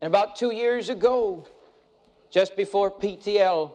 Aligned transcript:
And 0.00 0.08
about 0.08 0.36
two 0.36 0.52
years 0.52 0.88
ago, 0.88 1.46
just 2.30 2.56
before 2.56 2.90
PTL 2.90 3.72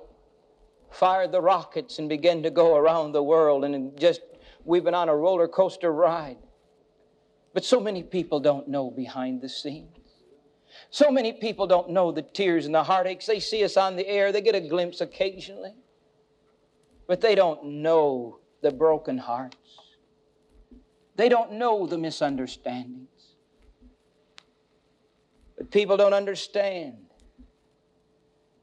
fired 0.90 1.32
the 1.32 1.42
rockets 1.42 2.00
and 2.00 2.09
began 2.09 2.42
to 2.44 2.50
go 2.50 2.76
around 2.76 3.12
the 3.12 3.23
world, 3.23 3.66
and 3.66 3.98
just 4.00 4.22
we've 4.64 4.84
been 4.84 4.95
on 4.95 5.09
a 5.09 5.16
roller 5.16 5.48
coaster 5.48 5.92
ride. 5.92 6.38
But 7.54 7.64
so 7.64 7.80
many 7.80 8.02
people 8.02 8.40
don't 8.40 8.67
know 8.67 8.90
behind 8.90 9.42
the 9.42 9.50
scenes. 9.50 9.90
So 10.90 11.12
many 11.12 11.32
people 11.34 11.67
don't 11.67 11.90
know 11.90 12.12
the 12.12 12.22
tears 12.22 12.66
and 12.66 12.76
the 12.76 12.84
heartaches. 12.84 13.28
They 13.28 13.39
see 13.39 13.64
us 13.64 13.78
on 13.78 13.95
the 13.95 14.08
air, 14.08 14.32
they 14.32 14.42
get 14.42 14.56
a 14.56 14.62
glimpse 14.62 15.02
occasionally, 15.02 15.76
but 17.08 17.22
they 17.22 17.36
don't 17.36 17.64
know 17.66 18.39
the 18.62 18.72
broken 18.72 19.17
hearts. 19.17 19.58
They 21.16 21.30
don't 21.30 21.54
know 21.54 21.88
the 21.88 21.98
misunderstandings. 21.98 23.08
But 25.58 25.72
people 25.72 25.98
don't 25.98 26.14
understand 26.14 26.98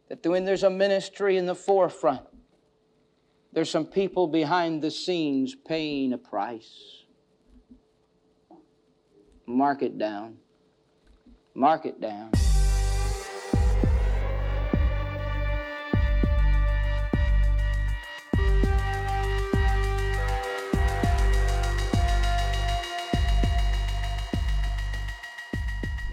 that 0.09 0.27
when 0.27 0.45
there's 0.45 0.62
a 0.62 0.71
ministry 0.71 1.37
in 1.37 1.47
the 1.47 1.55
forefront, 1.55 2.27
there's 3.53 3.71
some 3.71 3.87
people 3.87 4.27
behind 4.27 4.83
the 4.83 4.91
scenes 4.91 5.55
paying 5.55 6.13
a 6.13 6.19
price. 6.19 7.05
Mark 9.47 9.83
it 9.83 9.98
down. 9.98 10.39
Mark 11.55 11.85
it 11.85 12.01
down. 12.01 12.33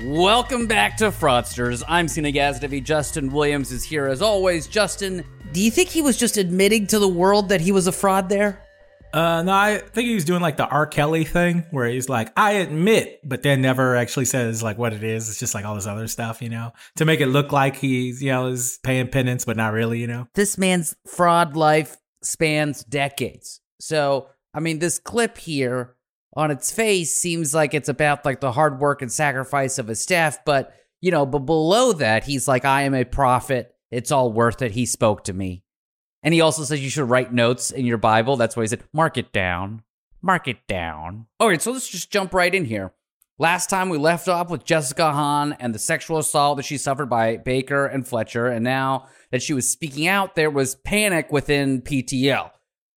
Welcome 0.03 0.65
back 0.65 0.95
to 0.97 1.11
Fraudsters. 1.11 1.83
I'm 1.85 2.07
Cena 2.07 2.31
Gazdavi. 2.31 2.81
Justin 2.81 3.29
Williams 3.33 3.73
is 3.73 3.83
here 3.83 4.07
as 4.07 4.21
always. 4.21 4.65
Justin, 4.65 5.25
do 5.51 5.59
you 5.59 5.69
think 5.69 5.89
he 5.89 6.01
was 6.01 6.15
just 6.15 6.37
admitting 6.37 6.87
to 6.87 6.99
the 6.99 7.07
world 7.07 7.49
that 7.49 7.59
he 7.59 7.73
was 7.73 7.85
a 7.85 7.91
fraud 7.91 8.29
there? 8.29 8.63
Uh, 9.11 9.43
no, 9.43 9.51
I 9.51 9.79
think 9.79 10.07
he 10.07 10.15
was 10.15 10.23
doing 10.23 10.41
like 10.41 10.55
the 10.55 10.65
R. 10.65 10.87
Kelly 10.87 11.25
thing 11.25 11.65
where 11.71 11.85
he's 11.85 12.07
like, 12.07 12.31
I 12.37 12.53
admit, 12.53 13.19
but 13.25 13.43
then 13.43 13.61
never 13.61 13.97
actually 13.97 14.23
says 14.23 14.63
like 14.63 14.77
what 14.77 14.93
it 14.93 15.03
is. 15.03 15.27
It's 15.27 15.37
just 15.37 15.53
like 15.53 15.65
all 15.65 15.75
this 15.75 15.85
other 15.85 16.07
stuff, 16.07 16.41
you 16.41 16.49
know, 16.49 16.71
to 16.95 17.03
make 17.03 17.19
it 17.19 17.27
look 17.27 17.51
like 17.51 17.75
he's, 17.75 18.23
you 18.23 18.31
know, 18.31 18.47
is 18.47 18.79
paying 18.83 19.09
penance, 19.09 19.43
but 19.43 19.57
not 19.57 19.73
really, 19.73 19.99
you 19.99 20.07
know. 20.07 20.29
This 20.33 20.57
man's 20.57 20.95
fraud 21.07 21.57
life 21.57 21.97
spans 22.23 22.85
decades. 22.85 23.59
So, 23.81 24.29
I 24.53 24.61
mean, 24.61 24.79
this 24.79 24.97
clip 24.97 25.37
here 25.37 25.97
on 26.39 26.51
its 26.51 26.71
face 26.71 27.13
seems 27.13 27.53
like 27.53 27.73
it's 27.73 27.89
about 27.89 28.23
like 28.23 28.39
the 28.39 28.53
hard 28.53 28.79
work 28.79 29.01
and 29.01 29.11
sacrifice 29.11 29.77
of 29.77 29.87
his 29.87 30.01
staff, 30.01 30.39
but 30.45 30.73
you 31.01 31.11
know, 31.11 31.25
but 31.25 31.39
below 31.39 31.91
that, 31.93 32.23
he's 32.23 32.47
like, 32.47 32.63
I 32.63 32.83
am 32.83 32.95
a 32.95 33.03
prophet. 33.03 33.75
It's 33.91 34.11
all 34.11 34.31
worth 34.31 34.61
it. 34.61 34.71
He 34.71 34.85
spoke 34.85 35.25
to 35.25 35.33
me. 35.33 35.63
And 36.23 36.33
he 36.33 36.39
also 36.39 36.63
says 36.63 36.81
you 36.81 36.89
should 36.89 37.09
write 37.09 37.33
notes 37.33 37.71
in 37.71 37.85
your 37.85 37.97
Bible. 37.97 38.37
That's 38.37 38.55
why 38.55 38.63
he 38.63 38.67
said, 38.67 38.83
mark 38.93 39.17
it 39.17 39.33
down. 39.33 39.83
Mark 40.21 40.47
it 40.47 40.65
down. 40.67 41.27
All 41.39 41.49
right, 41.49 41.61
so 41.61 41.71
let's 41.71 41.89
just 41.89 42.11
jump 42.11 42.33
right 42.33 42.53
in 42.55 42.65
here. 42.65 42.93
Last 43.37 43.69
time 43.69 43.89
we 43.89 43.97
left 43.97 44.27
off 44.27 44.49
with 44.49 44.65
Jessica 44.65 45.11
Hahn 45.11 45.57
and 45.59 45.75
the 45.75 45.79
sexual 45.79 46.19
assault 46.19 46.57
that 46.57 46.63
she 46.63 46.77
suffered 46.77 47.09
by 47.09 47.37
Bakker 47.37 47.93
and 47.93 48.07
Fletcher. 48.07 48.47
And 48.47 48.63
now 48.63 49.07
that 49.31 49.41
she 49.41 49.53
was 49.53 49.69
speaking 49.69 50.07
out, 50.07 50.35
there 50.35 50.49
was 50.49 50.75
panic 50.75 51.31
within 51.31 51.81
PTL, 51.81 52.51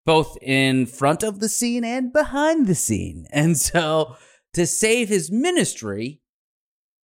both 0.05 0.37
in 0.43 0.87
front 0.87 1.23
of 1.23 1.41
the 1.41 1.49
scene 1.49 1.85
and 1.85 2.13
behind 2.13 2.67
the 2.67 2.75
scene. 2.75 3.27
And 3.33 3.57
so 3.57 4.17
to 4.55 4.67
save 4.67 5.09
his 5.09 5.31
ministry, 5.31 6.21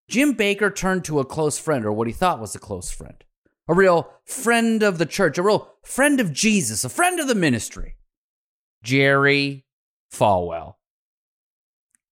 Jim 0.08 0.34
Bakker 0.34 0.74
turned 0.74 1.04
to 1.04 1.20
a 1.20 1.24
close 1.24 1.58
friend, 1.58 1.84
or 1.84 1.92
what 1.92 2.06
he 2.06 2.12
thought 2.12 2.40
was 2.40 2.54
a 2.54 2.58
close 2.58 2.90
friend, 2.90 3.24
a 3.68 3.74
real 3.74 4.10
friend 4.24 4.82
of 4.82 4.98
the 4.98 5.06
church, 5.06 5.38
a 5.38 5.42
real 5.42 5.74
friend 5.84 6.20
of 6.20 6.32
Jesus, 6.32 6.84
a 6.84 6.88
friend 6.88 7.20
of 7.20 7.28
the 7.28 7.34
ministry, 7.34 7.96
Jerry 8.82 9.66
Falwell. 10.12 10.74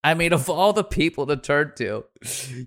I 0.04 0.14
mean, 0.14 0.32
of 0.32 0.48
all 0.48 0.72
the 0.72 0.84
people 0.84 1.26
to 1.26 1.36
turn 1.36 1.72
to, 1.76 2.04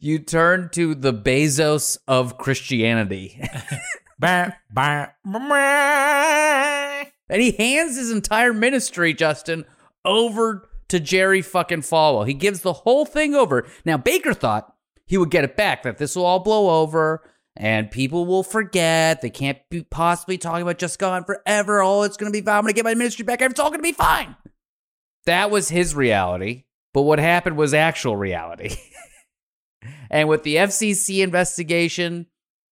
you 0.01 0.19
turn 0.19 0.69
to 0.73 0.93
the 0.93 1.13
Bezos 1.13 1.97
of 2.07 2.37
Christianity. 2.37 3.41
Bah, 4.21 4.51
bah, 4.69 5.07
bah. 5.23 6.88
And 7.29 7.41
he 7.41 7.51
hands 7.51 7.97
his 7.97 8.11
entire 8.11 8.53
ministry, 8.53 9.13
Justin, 9.13 9.65
over 10.03 10.67
to 10.87 10.99
Jerry 10.99 11.41
fucking 11.41 11.81
Falwell. 11.81 12.27
He 12.27 12.33
gives 12.33 12.61
the 12.61 12.73
whole 12.73 13.05
thing 13.05 13.35
over. 13.35 13.67
Now, 13.85 13.97
Bakker 13.97 14.35
thought 14.35 14.73
he 15.05 15.17
would 15.17 15.29
get 15.29 15.43
it 15.43 15.55
back, 15.55 15.83
that 15.83 15.97
this 15.97 16.15
will 16.15 16.25
all 16.25 16.39
blow 16.39 16.81
over 16.81 17.21
and 17.55 17.91
people 17.91 18.25
will 18.25 18.43
forget. 18.43 19.21
They 19.21 19.29
can't 19.29 19.57
be 19.69 19.83
possibly 19.83 20.37
talking 20.37 20.61
about 20.61 20.77
just 20.77 20.97
gone 20.97 21.25
forever. 21.25 21.81
Oh, 21.81 22.03
it's 22.03 22.17
going 22.17 22.31
to 22.31 22.37
be 22.37 22.43
fine. 22.43 22.55
I'm 22.55 22.61
going 22.63 22.73
to 22.73 22.75
get 22.75 22.85
my 22.85 22.95
ministry 22.95 23.25
back. 23.25 23.41
It's 23.41 23.59
all 23.59 23.69
going 23.69 23.79
to 23.79 23.83
be 23.83 23.91
fine. 23.91 24.35
That 25.25 25.51
was 25.51 25.69
his 25.69 25.93
reality. 25.93 26.63
But 26.93 27.01
what 27.01 27.19
happened 27.19 27.57
was 27.57 27.73
actual 27.73 28.15
reality. 28.15 28.75
and 30.09 30.29
with 30.29 30.43
the 30.43 30.55
FCC 30.55 31.21
investigation, 31.21 32.27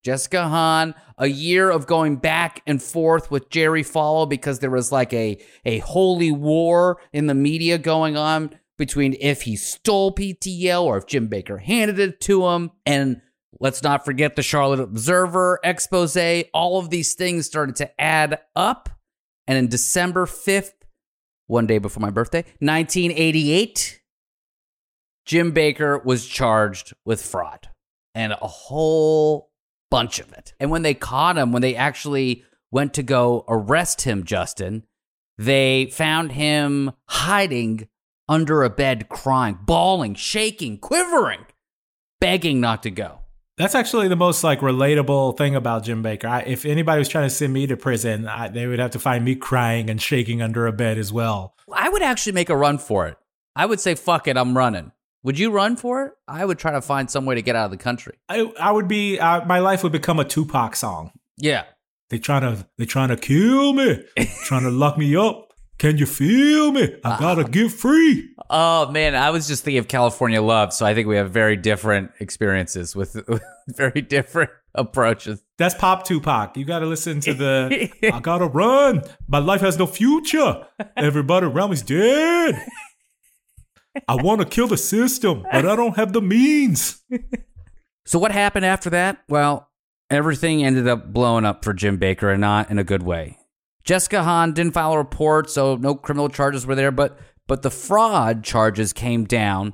Jessica 0.07 0.47
Hahn, 0.47 0.95
a 1.17 1.27
year 1.27 1.69
of 1.69 1.85
going 1.85 2.15
back 2.15 2.61
and 2.65 2.81
forth 2.81 3.29
with 3.29 3.49
Jerry 3.49 3.83
Falwell 3.83 4.29
because 4.29 4.59
there 4.59 4.71
was 4.71 4.89
like 4.89 5.11
a, 5.11 5.37
a 5.65 5.79
holy 5.79 6.31
war 6.31 7.01
in 7.11 7.27
the 7.27 7.33
media 7.33 7.77
going 7.77 8.15
on 8.15 8.57
between 8.77 9.17
if 9.19 9.41
he 9.41 9.57
stole 9.57 10.15
PTL 10.15 10.81
or 10.83 10.95
if 10.97 11.07
Jim 11.07 11.27
Bakker 11.27 11.61
handed 11.61 11.99
it 11.99 12.21
to 12.21 12.47
him. 12.47 12.71
And 12.85 13.19
let's 13.59 13.83
not 13.83 14.05
forget 14.05 14.37
the 14.37 14.43
Charlotte 14.43 14.79
Observer 14.79 15.59
expose. 15.61 16.15
All 16.53 16.79
of 16.79 16.89
these 16.89 17.13
things 17.13 17.45
started 17.45 17.75
to 17.75 18.01
add 18.01 18.39
up. 18.55 18.87
And 19.45 19.57
in 19.57 19.67
December 19.67 20.25
5th, 20.25 20.71
one 21.47 21.67
day 21.67 21.79
before 21.79 21.99
my 21.99 22.11
birthday, 22.11 22.45
1988, 22.59 23.99
Jim 25.25 25.51
Bakker 25.51 26.05
was 26.05 26.25
charged 26.25 26.93
with 27.03 27.21
fraud 27.21 27.67
and 28.15 28.31
a 28.31 28.47
whole 28.47 29.46
bunch 29.89 30.19
of 30.19 30.31
it. 30.33 30.53
And 30.59 30.69
when 30.71 30.81
they 30.81 30.93
caught 30.93 31.37
him, 31.37 31.51
when 31.51 31.61
they 31.61 31.75
actually 31.75 32.43
went 32.71 32.93
to 32.95 33.03
go 33.03 33.45
arrest 33.47 34.01
him, 34.01 34.23
Justin, 34.23 34.83
they 35.37 35.87
found 35.91 36.33
him 36.33 36.91
hiding 37.05 37.87
under 38.27 38.63
a 38.63 38.69
bed, 38.69 39.09
crying, 39.09 39.59
bawling, 39.65 40.15
shaking, 40.15 40.77
quivering, 40.77 41.45
begging 42.19 42.59
not 42.59 42.83
to 42.83 42.91
go. 42.91 43.19
That's 43.57 43.73
actually 43.73 44.07
the 44.07 44.15
most 44.15 44.43
like 44.43 44.59
relatable 44.59 45.37
thing 45.37 45.55
about 45.55 45.83
Jim 45.83 46.03
Bakker. 46.03 46.25
I, 46.25 46.41
if 46.41 46.65
anybody 46.65 46.99
was 46.99 47.09
trying 47.09 47.27
to 47.27 47.33
send 47.33 47.53
me 47.53 47.65
to 47.67 47.77
prison, 47.77 48.27
I, 48.27 48.49
they 48.49 48.67
would 48.67 48.79
have 48.79 48.91
to 48.91 48.99
find 48.99 49.25
me 49.25 49.35
crying 49.35 49.89
and 49.89 49.99
shaking 49.99 50.41
under 50.43 50.67
a 50.67 50.71
bed 50.71 50.99
as 50.99 51.11
well. 51.11 51.55
I 51.73 51.89
would 51.89 52.03
actually 52.03 52.33
make 52.33 52.49
a 52.49 52.55
run 52.55 52.77
for 52.77 53.07
it. 53.07 53.17
I 53.55 53.65
would 53.65 53.79
say, 53.79 53.95
fuck 53.95 54.27
it, 54.27 54.37
I'm 54.37 54.55
running. 54.55 54.91
Would 55.27 55.37
you 55.37 55.51
run 55.51 55.75
for 55.75 56.05
it? 56.05 56.13
I 56.25 56.45
would 56.45 56.57
try 56.57 56.71
to 56.71 56.81
find 56.81 57.11
some 57.11 57.25
way 57.25 57.35
to 57.35 57.41
get 57.41 57.53
out 57.53 57.65
of 57.65 57.71
the 57.71 57.75
country. 57.75 58.15
I, 58.29 58.49
I 58.57 58.71
would 58.71 58.87
be, 58.87 59.19
uh, 59.19 59.43
my 59.43 59.59
life 59.59 59.83
would 59.83 59.91
become 59.91 60.21
a 60.21 60.23
Tupac 60.23 60.73
song. 60.73 61.11
Yeah. 61.35 61.65
They 62.09 62.17
trying 62.17 62.43
to, 62.43 62.65
they 62.77 62.85
trying 62.85 63.09
to 63.09 63.17
kill 63.17 63.73
me, 63.73 64.05
trying 64.45 64.63
to 64.63 64.71
lock 64.71 64.97
me 64.97 65.17
up. 65.17 65.49
Can 65.79 65.97
you 65.97 66.05
feel 66.05 66.71
me? 66.71 66.95
I 67.03 67.19
gotta 67.19 67.43
get 67.43 67.73
free. 67.73 68.29
Oh 68.49 68.89
man, 68.89 69.15
I 69.15 69.31
was 69.31 69.49
just 69.49 69.65
thinking 69.65 69.79
of 69.79 69.89
California 69.89 70.41
Love, 70.41 70.71
so 70.71 70.85
I 70.85 70.95
think 70.95 71.09
we 71.09 71.17
have 71.17 71.29
very 71.29 71.57
different 71.57 72.11
experiences 72.21 72.95
with, 72.95 73.17
with 73.27 73.43
very 73.67 74.01
different 74.01 74.49
approaches. 74.73 75.43
That's 75.57 75.75
Pop 75.75 76.05
Tupac. 76.05 76.55
You 76.55 76.63
got 76.63 76.79
to 76.79 76.85
listen 76.85 77.19
to 77.19 77.33
the 77.33 77.91
I 78.13 78.21
gotta 78.21 78.45
run. 78.47 79.03
My 79.27 79.39
life 79.39 79.59
has 79.59 79.77
no 79.77 79.87
future. 79.87 80.65
Everybody 80.95 81.47
around 81.47 81.71
me's 81.71 81.81
dead. 81.81 82.65
I 84.07 84.15
want 84.15 84.41
to 84.41 84.47
kill 84.47 84.67
the 84.67 84.77
system, 84.77 85.43
but 85.51 85.65
I 85.65 85.75
don't 85.75 85.95
have 85.95 86.13
the 86.13 86.21
means. 86.21 87.03
So 88.07 88.19
what 88.19 88.31
happened 88.31 88.65
after 88.65 88.89
that? 88.91 89.21
Well, 89.27 89.69
everything 90.09 90.63
ended 90.63 90.87
up 90.87 91.11
blowing 91.11 91.43
up 91.43 91.61
for 91.61 91.73
Jim 91.73 91.99
Bakker 91.99 92.31
and 92.31 92.39
not 92.39 92.71
in 92.71 92.79
a 92.79 92.83
good 92.85 93.03
way. 93.03 93.37
Jessica 93.83 94.23
Hahn 94.23 94.53
didn't 94.53 94.71
file 94.71 94.93
a 94.93 94.97
report, 94.97 95.49
so 95.49 95.75
no 95.75 95.93
criminal 95.93 96.29
charges 96.29 96.65
were 96.65 96.73
there, 96.73 96.91
but 96.91 97.19
but 97.47 97.63
the 97.63 97.69
fraud 97.69 98.45
charges 98.45 98.93
came 98.93 99.25
down 99.25 99.73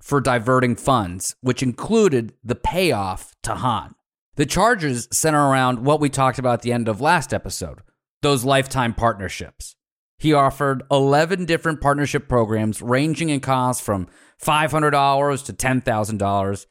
for 0.00 0.20
diverting 0.20 0.76
funds, 0.76 1.34
which 1.40 1.60
included 1.60 2.34
the 2.44 2.54
payoff 2.54 3.34
to 3.42 3.56
Hahn. 3.56 3.96
The 4.36 4.46
charges 4.46 5.08
center 5.10 5.48
around 5.48 5.84
what 5.84 6.00
we 6.00 6.08
talked 6.08 6.38
about 6.38 6.54
at 6.54 6.62
the 6.62 6.72
end 6.72 6.88
of 6.88 7.00
last 7.00 7.34
episode, 7.34 7.80
those 8.22 8.44
lifetime 8.44 8.94
partnerships. 8.94 9.74
He 10.18 10.32
offered 10.32 10.82
11 10.90 11.44
different 11.44 11.80
partnership 11.80 12.28
programs 12.28 12.80
ranging 12.80 13.28
in 13.28 13.40
cost 13.40 13.82
from 13.82 14.08
$500 14.42 15.44
to 15.44 15.52
$10,000. 15.52 16.66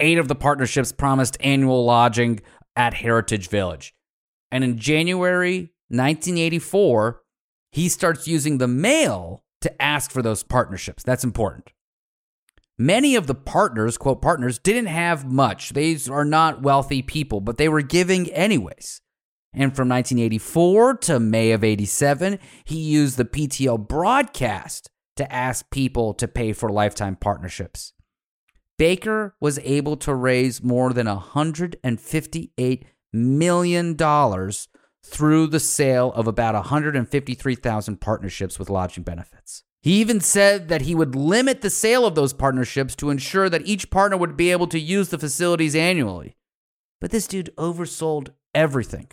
Eight 0.00 0.18
of 0.18 0.28
the 0.28 0.34
partnerships 0.34 0.92
promised 0.92 1.36
annual 1.40 1.84
lodging 1.84 2.40
at 2.76 2.94
Heritage 2.94 3.48
Village. 3.48 3.94
And 4.50 4.62
in 4.62 4.78
January 4.78 5.72
1984, 5.88 7.22
he 7.72 7.88
starts 7.88 8.28
using 8.28 8.58
the 8.58 8.68
mail 8.68 9.44
to 9.60 9.82
ask 9.82 10.10
for 10.10 10.22
those 10.22 10.42
partnerships. 10.42 11.02
That's 11.02 11.24
important. 11.24 11.72
Many 12.76 13.14
of 13.14 13.28
the 13.28 13.34
partners, 13.34 13.96
quote 13.96 14.20
partners, 14.20 14.58
didn't 14.58 14.86
have 14.86 15.24
much. 15.24 15.70
These 15.70 16.08
are 16.08 16.24
not 16.24 16.62
wealthy 16.62 17.02
people, 17.02 17.40
but 17.40 17.56
they 17.56 17.68
were 17.68 17.82
giving 17.82 18.30
anyways. 18.32 19.00
And 19.54 19.74
from 19.74 19.88
1984 19.88 20.96
to 20.98 21.20
May 21.20 21.52
of 21.52 21.62
87, 21.62 22.38
he 22.64 22.76
used 22.76 23.16
the 23.16 23.24
PTL 23.24 23.86
broadcast 23.86 24.90
to 25.16 25.32
ask 25.32 25.70
people 25.70 26.12
to 26.14 26.26
pay 26.26 26.52
for 26.52 26.68
lifetime 26.68 27.16
partnerships. 27.16 27.92
Bakker 28.80 29.32
was 29.40 29.60
able 29.60 29.96
to 29.98 30.14
raise 30.14 30.62
more 30.62 30.92
than 30.92 31.06
$158 31.06 32.84
million 33.12 33.96
through 35.04 35.46
the 35.46 35.60
sale 35.60 36.12
of 36.12 36.26
about 36.26 36.54
153,000 36.54 38.00
partnerships 38.00 38.58
with 38.58 38.70
lodging 38.70 39.04
benefits. 39.04 39.62
He 39.82 40.00
even 40.00 40.20
said 40.20 40.68
that 40.68 40.82
he 40.82 40.94
would 40.94 41.14
limit 41.14 41.60
the 41.60 41.70
sale 41.70 42.06
of 42.06 42.14
those 42.14 42.32
partnerships 42.32 42.96
to 42.96 43.10
ensure 43.10 43.50
that 43.50 43.66
each 43.66 43.90
partner 43.90 44.16
would 44.16 44.36
be 44.36 44.50
able 44.50 44.66
to 44.68 44.80
use 44.80 45.10
the 45.10 45.18
facilities 45.18 45.76
annually. 45.76 46.36
But 47.00 47.10
this 47.10 47.26
dude 47.26 47.54
oversold 47.56 48.30
everything. 48.54 49.08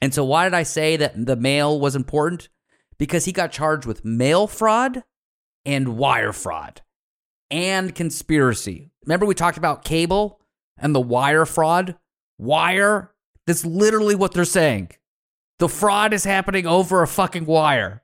And 0.00 0.14
so, 0.14 0.24
why 0.24 0.44
did 0.44 0.54
I 0.54 0.62
say 0.62 0.96
that 0.96 1.26
the 1.26 1.36
mail 1.36 1.78
was 1.78 1.96
important? 1.96 2.48
Because 2.98 3.24
he 3.24 3.32
got 3.32 3.52
charged 3.52 3.86
with 3.86 4.04
mail 4.04 4.46
fraud 4.46 5.04
and 5.64 5.96
wire 5.96 6.32
fraud 6.32 6.82
and 7.50 7.94
conspiracy. 7.94 8.90
Remember, 9.04 9.26
we 9.26 9.34
talked 9.34 9.58
about 9.58 9.84
cable 9.84 10.40
and 10.76 10.94
the 10.94 11.00
wire 11.00 11.46
fraud? 11.46 11.96
Wire, 12.38 13.12
that's 13.46 13.64
literally 13.64 14.14
what 14.14 14.32
they're 14.32 14.44
saying. 14.44 14.90
The 15.58 15.68
fraud 15.68 16.12
is 16.12 16.24
happening 16.24 16.66
over 16.66 17.02
a 17.02 17.08
fucking 17.08 17.46
wire. 17.46 18.02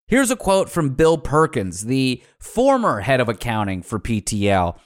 Here's 0.07 0.31
a 0.31 0.35
quote 0.35 0.69
from 0.69 0.95
Bill 0.95 1.17
Perkins, 1.17 1.85
the 1.85 2.23
former 2.39 3.01
head 3.01 3.19
of 3.19 3.29
accounting 3.29 3.83
for 3.83 3.99
PTL. 3.99 4.79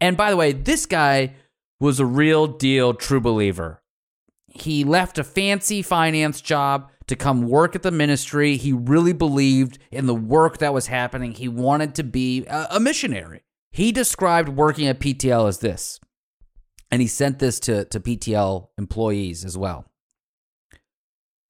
And 0.00 0.16
by 0.16 0.30
the 0.30 0.36
way, 0.36 0.52
this 0.52 0.86
guy 0.86 1.34
was 1.80 2.00
a 2.00 2.06
real 2.06 2.46
deal 2.46 2.94
true 2.94 3.20
believer. 3.20 3.82
He 4.46 4.84
left 4.84 5.18
a 5.18 5.24
fancy 5.24 5.82
finance 5.82 6.40
job 6.40 6.90
to 7.06 7.16
come 7.16 7.42
work 7.42 7.74
at 7.74 7.82
the 7.82 7.90
ministry. 7.90 8.56
He 8.56 8.72
really 8.72 9.12
believed 9.12 9.78
in 9.90 10.06
the 10.06 10.14
work 10.14 10.58
that 10.58 10.72
was 10.72 10.86
happening. 10.86 11.32
He 11.32 11.48
wanted 11.48 11.94
to 11.96 12.04
be 12.04 12.44
a, 12.46 12.78
missionary. 12.80 13.42
He 13.72 13.92
described 13.92 14.48
working 14.50 14.86
at 14.86 15.00
PTL 15.00 15.48
as 15.48 15.58
this, 15.58 15.98
and 16.90 17.02
he 17.02 17.08
sent 17.08 17.40
this 17.40 17.58
to, 17.60 17.84
to 17.86 18.00
PTL 18.00 18.68
employees 18.78 19.44
as 19.44 19.58
well. 19.58 19.86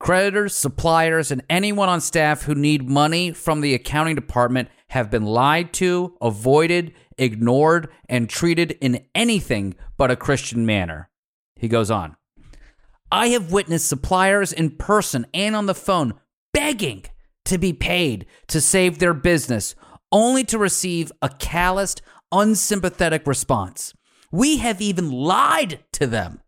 Creditors, 0.01 0.57
suppliers, 0.57 1.31
and 1.31 1.43
anyone 1.49 1.89
on 1.89 2.01
staff 2.01 2.43
who 2.43 2.55
need 2.55 2.89
money 2.89 3.33
from 3.33 3.61
the 3.61 3.75
accounting 3.75 4.15
department 4.15 4.69
have 4.89 5.11
been 5.11 5.25
lied 5.25 5.73
to, 5.75 6.17
avoided, 6.21 6.93
ignored, 7.19 7.89
and 8.09 8.29
treated 8.29 8.73
in 8.81 9.05
anything 9.15 9.75
but 9.97 10.11
a 10.11 10.17
Christian 10.17 10.67
manner. 10.67 11.11
He 11.57 11.69
goes 11.69 11.91
on 11.91 12.17
I 13.11 13.29
have 13.29 13.53
witnessed 13.53 13.89
suppliers 13.89 14.53
in 14.53 14.71
person 14.71 15.27
and 15.33 15.55
on 15.55 15.67
the 15.67 15.75
phone 15.75 16.15
begging 16.53 17.05
to 17.45 17.59
be 17.59 17.73
paid 17.73 18.27
to 18.49 18.61
save 18.61 18.99
their 18.99 19.15
business, 19.15 19.75
only 20.11 20.45
to 20.45 20.59
receive 20.59 21.13
a 21.21 21.29
calloused, 21.29 22.03
unsympathetic 22.33 23.27
response. 23.27 23.95
We 24.33 24.59
have 24.59 24.81
even 24.81 25.11
lied 25.11 25.85
to 25.93 26.07
them 26.07 26.41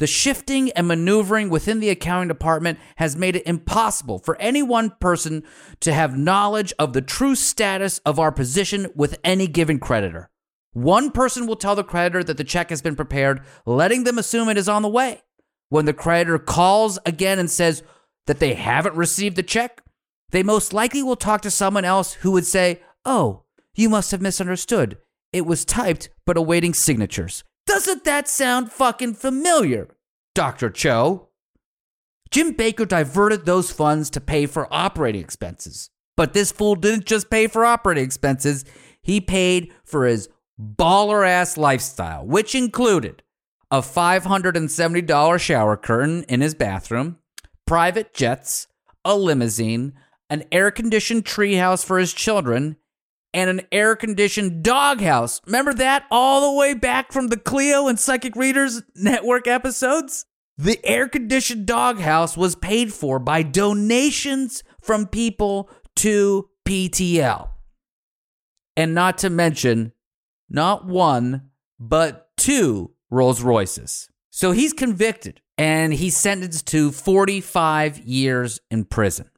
the 0.00 0.06
shifting 0.06 0.70
and 0.72 0.88
maneuvering 0.88 1.50
within 1.50 1.78
the 1.78 1.90
accounting 1.90 2.28
department 2.28 2.78
has 2.96 3.16
made 3.16 3.36
it 3.36 3.46
impossible 3.46 4.18
for 4.18 4.34
any 4.40 4.62
one 4.62 4.90
person 4.98 5.42
to 5.80 5.92
have 5.92 6.16
knowledge 6.16 6.72
of 6.78 6.94
the 6.94 7.02
true 7.02 7.34
status 7.34 7.98
of 7.98 8.18
our 8.18 8.32
position 8.32 8.88
with 8.96 9.18
any 9.22 9.46
given 9.46 9.78
creditor. 9.78 10.30
One 10.72 11.10
person 11.10 11.46
will 11.46 11.56
tell 11.56 11.76
the 11.76 11.84
creditor 11.84 12.24
that 12.24 12.38
the 12.38 12.44
check 12.44 12.70
has 12.70 12.80
been 12.80 12.96
prepared, 12.96 13.42
letting 13.66 14.04
them 14.04 14.16
assume 14.16 14.48
it 14.48 14.56
is 14.56 14.70
on 14.70 14.80
the 14.80 14.88
way. 14.88 15.20
When 15.68 15.84
the 15.84 15.92
creditor 15.92 16.38
calls 16.38 16.98
again 17.04 17.38
and 17.38 17.50
says 17.50 17.82
that 18.26 18.38
they 18.38 18.54
haven't 18.54 18.96
received 18.96 19.36
the 19.36 19.42
check, 19.42 19.82
they 20.30 20.42
most 20.42 20.72
likely 20.72 21.02
will 21.02 21.14
talk 21.14 21.42
to 21.42 21.50
someone 21.50 21.84
else 21.84 22.14
who 22.14 22.30
would 22.30 22.46
say, 22.46 22.80
Oh, 23.04 23.44
you 23.74 23.90
must 23.90 24.12
have 24.12 24.22
misunderstood. 24.22 24.96
It 25.30 25.44
was 25.44 25.66
typed 25.66 26.08
but 26.24 26.38
awaiting 26.38 26.72
signatures. 26.72 27.44
Doesn't 27.70 28.02
that 28.02 28.26
sound 28.26 28.72
fucking 28.72 29.14
familiar, 29.14 29.94
Dr. 30.34 30.70
Cho? 30.70 31.28
Jim 32.32 32.52
Bakker 32.52 32.86
diverted 32.86 33.46
those 33.46 33.70
funds 33.70 34.10
to 34.10 34.20
pay 34.20 34.46
for 34.46 34.66
operating 34.74 35.20
expenses. 35.20 35.88
But 36.16 36.32
this 36.32 36.50
fool 36.50 36.74
didn't 36.74 37.06
just 37.06 37.30
pay 37.30 37.46
for 37.46 37.64
operating 37.64 38.02
expenses, 38.02 38.64
he 39.02 39.20
paid 39.20 39.72
for 39.84 40.04
his 40.04 40.28
baller 40.60 41.24
ass 41.24 41.56
lifestyle, 41.56 42.26
which 42.26 42.56
included 42.56 43.22
a 43.70 43.82
$570 43.82 45.40
shower 45.40 45.76
curtain 45.76 46.24
in 46.24 46.40
his 46.40 46.56
bathroom, 46.56 47.18
private 47.68 48.12
jets, 48.12 48.66
a 49.04 49.16
limousine, 49.16 49.92
an 50.28 50.42
air 50.50 50.72
conditioned 50.72 51.24
treehouse 51.24 51.84
for 51.84 52.00
his 52.00 52.12
children, 52.12 52.78
and 53.32 53.50
an 53.50 53.62
air 53.72 53.96
conditioned 53.96 54.62
doghouse. 54.62 55.40
Remember 55.46 55.74
that 55.74 56.04
all 56.10 56.50
the 56.50 56.58
way 56.58 56.74
back 56.74 57.12
from 57.12 57.28
the 57.28 57.36
Cleo 57.36 57.88
and 57.88 57.98
Psychic 57.98 58.36
Readers 58.36 58.82
Network 58.94 59.46
episodes? 59.46 60.26
The 60.58 60.78
air 60.84 61.08
conditioned 61.08 61.66
doghouse 61.66 62.36
was 62.36 62.54
paid 62.54 62.92
for 62.92 63.18
by 63.18 63.42
donations 63.42 64.62
from 64.80 65.06
people 65.06 65.70
to 65.96 66.50
PTL. 66.66 67.48
And 68.76 68.94
not 68.94 69.18
to 69.18 69.30
mention 69.30 69.92
not 70.50 70.86
one, 70.86 71.50
but 71.78 72.28
two 72.36 72.92
Rolls 73.10 73.42
Royces. 73.42 74.08
So 74.30 74.52
he's 74.52 74.72
convicted 74.72 75.40
and 75.56 75.94
he's 75.94 76.16
sentenced 76.16 76.66
to 76.68 76.90
45 76.90 77.98
years 78.00 78.60
in 78.70 78.84
prison. 78.84 79.29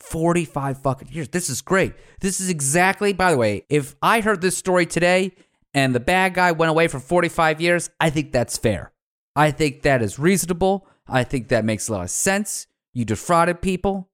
45 0.00 0.82
fucking 0.82 1.08
years. 1.12 1.28
This 1.28 1.48
is 1.48 1.62
great. 1.62 1.94
This 2.20 2.40
is 2.40 2.48
exactly, 2.48 3.12
by 3.12 3.30
the 3.30 3.38
way, 3.38 3.64
if 3.68 3.94
I 4.02 4.20
heard 4.20 4.40
this 4.40 4.56
story 4.56 4.86
today 4.86 5.32
and 5.74 5.94
the 5.94 6.00
bad 6.00 6.34
guy 6.34 6.52
went 6.52 6.70
away 6.70 6.88
for 6.88 6.98
45 6.98 7.60
years, 7.60 7.90
I 8.00 8.10
think 8.10 8.32
that's 8.32 8.56
fair. 8.56 8.92
I 9.36 9.50
think 9.50 9.82
that 9.82 10.02
is 10.02 10.18
reasonable. 10.18 10.86
I 11.06 11.24
think 11.24 11.48
that 11.48 11.64
makes 11.64 11.88
a 11.88 11.92
lot 11.92 12.02
of 12.02 12.10
sense. 12.10 12.66
You 12.92 13.04
defrauded 13.04 13.60
people. 13.62 14.08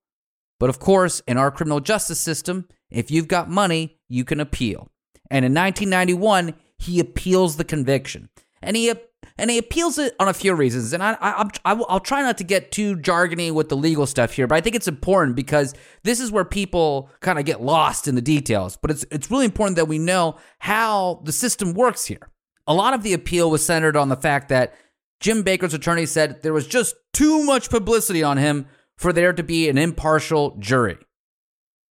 But 0.59 0.71
of 0.71 0.78
course, 0.78 1.21
in 1.26 1.37
our 1.37 1.50
criminal 1.50 1.81
justice 1.81 2.21
system, 2.21 2.69
if 2.90 3.11
you've 3.11 3.28
got 3.28 3.50
money, 3.50 3.99
you 4.09 4.25
can 4.25 4.40
appeal. 4.40 4.90
And 5.31 5.45
in 5.45 5.55
1991, 5.55 6.55
he 6.78 7.00
appeals 7.00 7.57
the 7.57 7.64
conviction. 7.64 8.28
And 8.62 8.76
he 8.76 8.93
and 9.38 9.50
he 9.50 9.59
appeals 9.59 9.99
it 9.99 10.14
on 10.19 10.28
a 10.28 10.35
few 10.35 10.55
reasons. 10.55 10.93
And 10.93 11.02
I, 11.02 11.16
I, 11.21 11.49
I, 11.64 11.73
will 11.75 12.00
try 12.00 12.23
not 12.23 12.38
to 12.38 12.45
get 12.45 12.73
too 12.73 12.97
jargony 12.97 13.52
with 13.52 13.69
the 13.69 13.76
legal 13.76 14.07
stuff 14.07 14.33
here, 14.33 14.47
but 14.47 14.55
I 14.57 14.61
think 14.61 14.76
it's 14.76 14.88
important 14.88 15.37
because 15.37 15.75
this 16.05 16.21
is 16.21 16.31
where 16.31 16.45
people 16.45 17.11
kind 17.21 17.38
of 17.38 17.45
get 17.45 17.62
lost 17.62 18.09
in 18.09 18.14
the 18.14 18.23
details. 18.23 18.76
But 18.76 18.90
it's 18.90 19.05
it's 19.11 19.31
really 19.31 19.45
important 19.45 19.76
that 19.76 19.88
we 19.88 19.99
know 19.99 20.37
how 20.59 21.21
the 21.25 21.33
system 21.33 21.75
works 21.75 22.07
here. 22.07 22.31
A 22.66 22.75
lot 22.75 22.95
of 22.95 23.02
the 23.02 23.12
appeal 23.12 23.50
was 23.50 23.64
centered 23.64 23.97
on 23.97 24.09
the 24.09 24.16
fact 24.16 24.49
that 24.49 24.75
Jim 25.21 25.45
Bakker's 25.45 25.75
attorney 25.75 26.07
said 26.07 26.43
there 26.43 26.52
was 26.52 26.66
just 26.66 26.95
too 27.12 27.43
much 27.45 27.71
publicity 27.71 28.23
on 28.23 28.38
him 28.38 28.66
for 28.97 29.12
there 29.12 29.33
to 29.33 29.43
be 29.43 29.69
an 29.69 29.78
impartial 29.78 30.57
jury. 30.59 30.99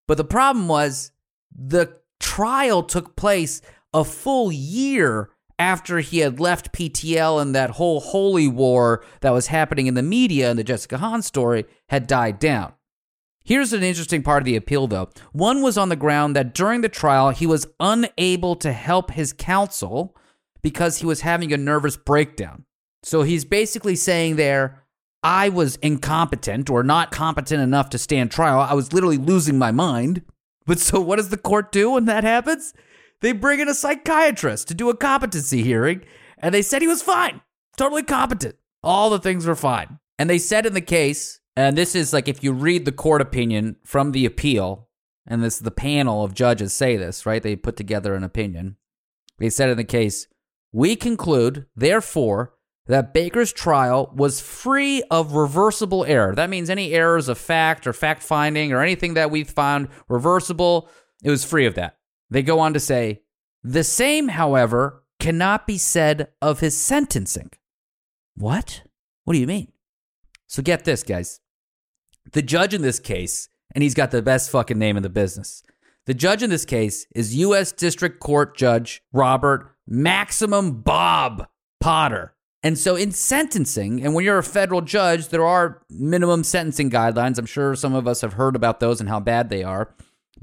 But 0.08 0.18
the 0.18 0.24
problem 0.24 0.68
was 0.68 1.12
the 1.54 1.98
trial 2.20 2.84
took 2.84 3.16
place 3.16 3.62
a 3.94 4.04
full 4.04 4.52
year 4.52 5.30
after 5.60 6.00
he 6.00 6.20
had 6.20 6.40
left 6.40 6.74
PTL 6.74 7.42
and 7.42 7.54
that 7.56 7.72
whole 7.72 8.00
holy 8.00 8.48
war 8.48 9.04
that 9.22 9.32
was 9.32 9.48
happening 9.48 9.88
in 9.88 9.94
the 9.94 10.04
media 10.04 10.50
and 10.50 10.58
the 10.58 10.64
Jessica 10.64 10.98
Hahn 10.98 11.22
story 11.22 11.66
had 11.90 12.08
died 12.08 12.40
down. 12.40 12.74
Here's 13.46 13.74
an 13.74 13.84
interesting 13.84 14.24
part 14.24 14.42
of 14.42 14.46
the 14.46 14.56
appeal, 14.56 14.88
though. 14.88 15.10
One 15.34 15.62
was 15.62 15.78
on 15.78 15.90
the 15.90 15.98
ground 15.98 16.36
that 16.36 16.54
during 16.54 16.82
the 16.82 16.90
trial, 16.90 17.32
he 17.32 17.46
was 17.46 17.68
unable 17.80 18.56
to 18.58 18.72
help 18.72 19.12
his 19.12 19.34
counsel 19.34 20.16
because 20.62 20.98
he 20.98 21.06
was 21.06 21.22
having 21.22 21.52
a 21.52 21.58
nervous 21.58 21.98
breakdown. 21.98 22.64
So 23.04 23.24
he's 23.24 23.44
basically 23.44 23.98
saying 23.98 24.38
there, 24.38 24.84
I 25.22 25.50
was 25.50 25.76
incompetent 25.78 26.70
or 26.70 26.84
not 26.84 27.12
competent 27.12 27.62
enough 27.62 27.90
to 27.92 27.98
stand 27.98 28.32
trial. 28.32 28.60
I 28.60 28.74
was 28.74 28.94
literally 28.94 29.18
losing 29.18 29.58
my 29.58 29.72
mind. 29.72 30.24
But 30.66 30.80
so 30.80 31.02
what 31.02 31.18
does 31.18 31.28
the 31.28 31.36
court 31.36 31.74
do 31.74 31.92
when 31.92 32.06
that 32.06 32.24
happens? 32.24 32.74
They 33.24 33.32
bring 33.32 33.62
in 33.62 33.70
a 33.70 33.74
psychiatrist 33.74 34.68
to 34.68 34.74
do 34.74 34.90
a 34.90 34.98
competency 34.98 35.64
hearing, 35.64 36.02
and 36.38 36.54
they 36.54 36.62
said 36.62 36.82
he 36.82 36.90
was 36.90 37.02
fine, 37.02 37.40
totally 37.78 38.04
competent. 38.04 38.56
All 38.84 39.10
the 39.10 39.18
things 39.18 39.46
were 39.46 39.56
fine. 39.56 40.00
And 40.20 40.30
they 40.30 40.38
said 40.38 40.66
in 40.66 40.74
the 40.74 40.82
case, 40.82 41.40
and 41.56 41.78
this 41.78 41.96
is 41.96 42.12
like 42.12 42.28
if 42.28 42.44
you 42.44 42.52
read 42.52 42.84
the 42.84 42.92
court 42.92 43.22
opinion 43.22 43.78
from 43.86 44.12
the 44.12 44.26
appeal, 44.26 44.90
and 45.26 45.42
this 45.42 45.58
the 45.58 45.72
panel 45.72 46.26
of 46.26 46.34
judges 46.34 46.74
say 46.74 46.98
this, 46.98 47.26
right? 47.26 47.42
They 47.42 47.56
put 47.56 47.78
together 47.78 48.14
an 48.14 48.26
opinion. 48.26 48.76
They 49.40 49.50
said 49.50 49.70
in 49.70 49.78
the 49.78 49.86
case, 49.86 50.28
we 50.74 50.98
conclude, 50.98 51.66
therefore, 51.78 52.56
that 52.88 53.14
Bakker's 53.14 53.54
trial 53.54 54.12
was 54.14 54.42
free 54.42 55.02
of 55.10 55.32
reversible 55.32 56.04
error. 56.04 56.36
That 56.36 56.50
means 56.50 56.70
any 56.70 56.92
errors 56.92 57.30
of 57.30 57.38
fact 57.38 57.88
or 57.88 57.94
fact 57.94 58.22
finding 58.22 58.74
or 58.74 58.82
anything 58.82 59.14
that 59.14 59.32
we 59.32 59.46
found 59.46 59.88
reversible, 60.10 60.90
it 61.24 61.30
was 61.30 61.46
free 61.46 61.66
of 61.66 61.76
that. 61.76 62.00
They 62.34 62.42
go 62.42 62.60
on 62.60 62.74
to 62.74 62.80
say, 62.80 63.22
the 63.64 63.84
same, 63.84 64.30
however, 64.30 65.04
cannot 65.20 65.68
be 65.68 65.78
said 65.78 66.30
of 66.42 66.62
his 66.62 66.76
sentencing. 66.76 67.52
What? 68.36 68.82
What 69.24 69.36
do 69.36 69.40
you 69.40 69.46
mean? 69.46 69.72
So 70.48 70.64
get 70.64 70.84
this, 70.84 71.04
guys. 71.04 71.42
The 72.32 72.42
judge 72.42 72.74
in 72.74 72.82
this 72.82 73.00
case, 73.00 73.50
and 73.76 73.84
he's 73.84 73.94
got 73.94 74.10
the 74.10 74.24
best 74.24 74.50
fucking 74.50 74.80
name 74.80 74.98
in 74.98 75.04
the 75.04 75.10
business. 75.10 75.62
The 76.08 76.16
judge 76.16 76.42
in 76.42 76.50
this 76.50 76.66
case 76.66 77.06
is 77.14 77.36
U.S. 77.36 77.72
District 77.72 78.20
Court 78.20 78.58
Judge 78.58 79.04
Robert 79.14 79.70
Maximum 79.86 80.82
Bob 80.82 81.48
Potter. 81.80 82.34
And 82.64 82.80
so 82.80 82.96
in 82.96 83.12
sentencing, 83.12 84.04
and 84.04 84.16
when 84.16 84.26
you're 84.26 84.40
a 84.40 84.44
federal 84.44 84.82
judge, 84.82 85.28
there 85.28 85.46
are 85.46 85.84
minimum 85.88 86.44
sentencing 86.44 86.90
guidelines. 86.90 87.38
I'm 87.38 87.46
sure 87.46 87.76
some 87.76 87.94
of 87.94 88.08
us 88.08 88.22
have 88.22 88.34
heard 88.34 88.56
about 88.56 88.80
those 88.80 89.00
and 89.00 89.08
how 89.08 89.20
bad 89.20 89.52
they 89.52 89.64
are 89.64 89.94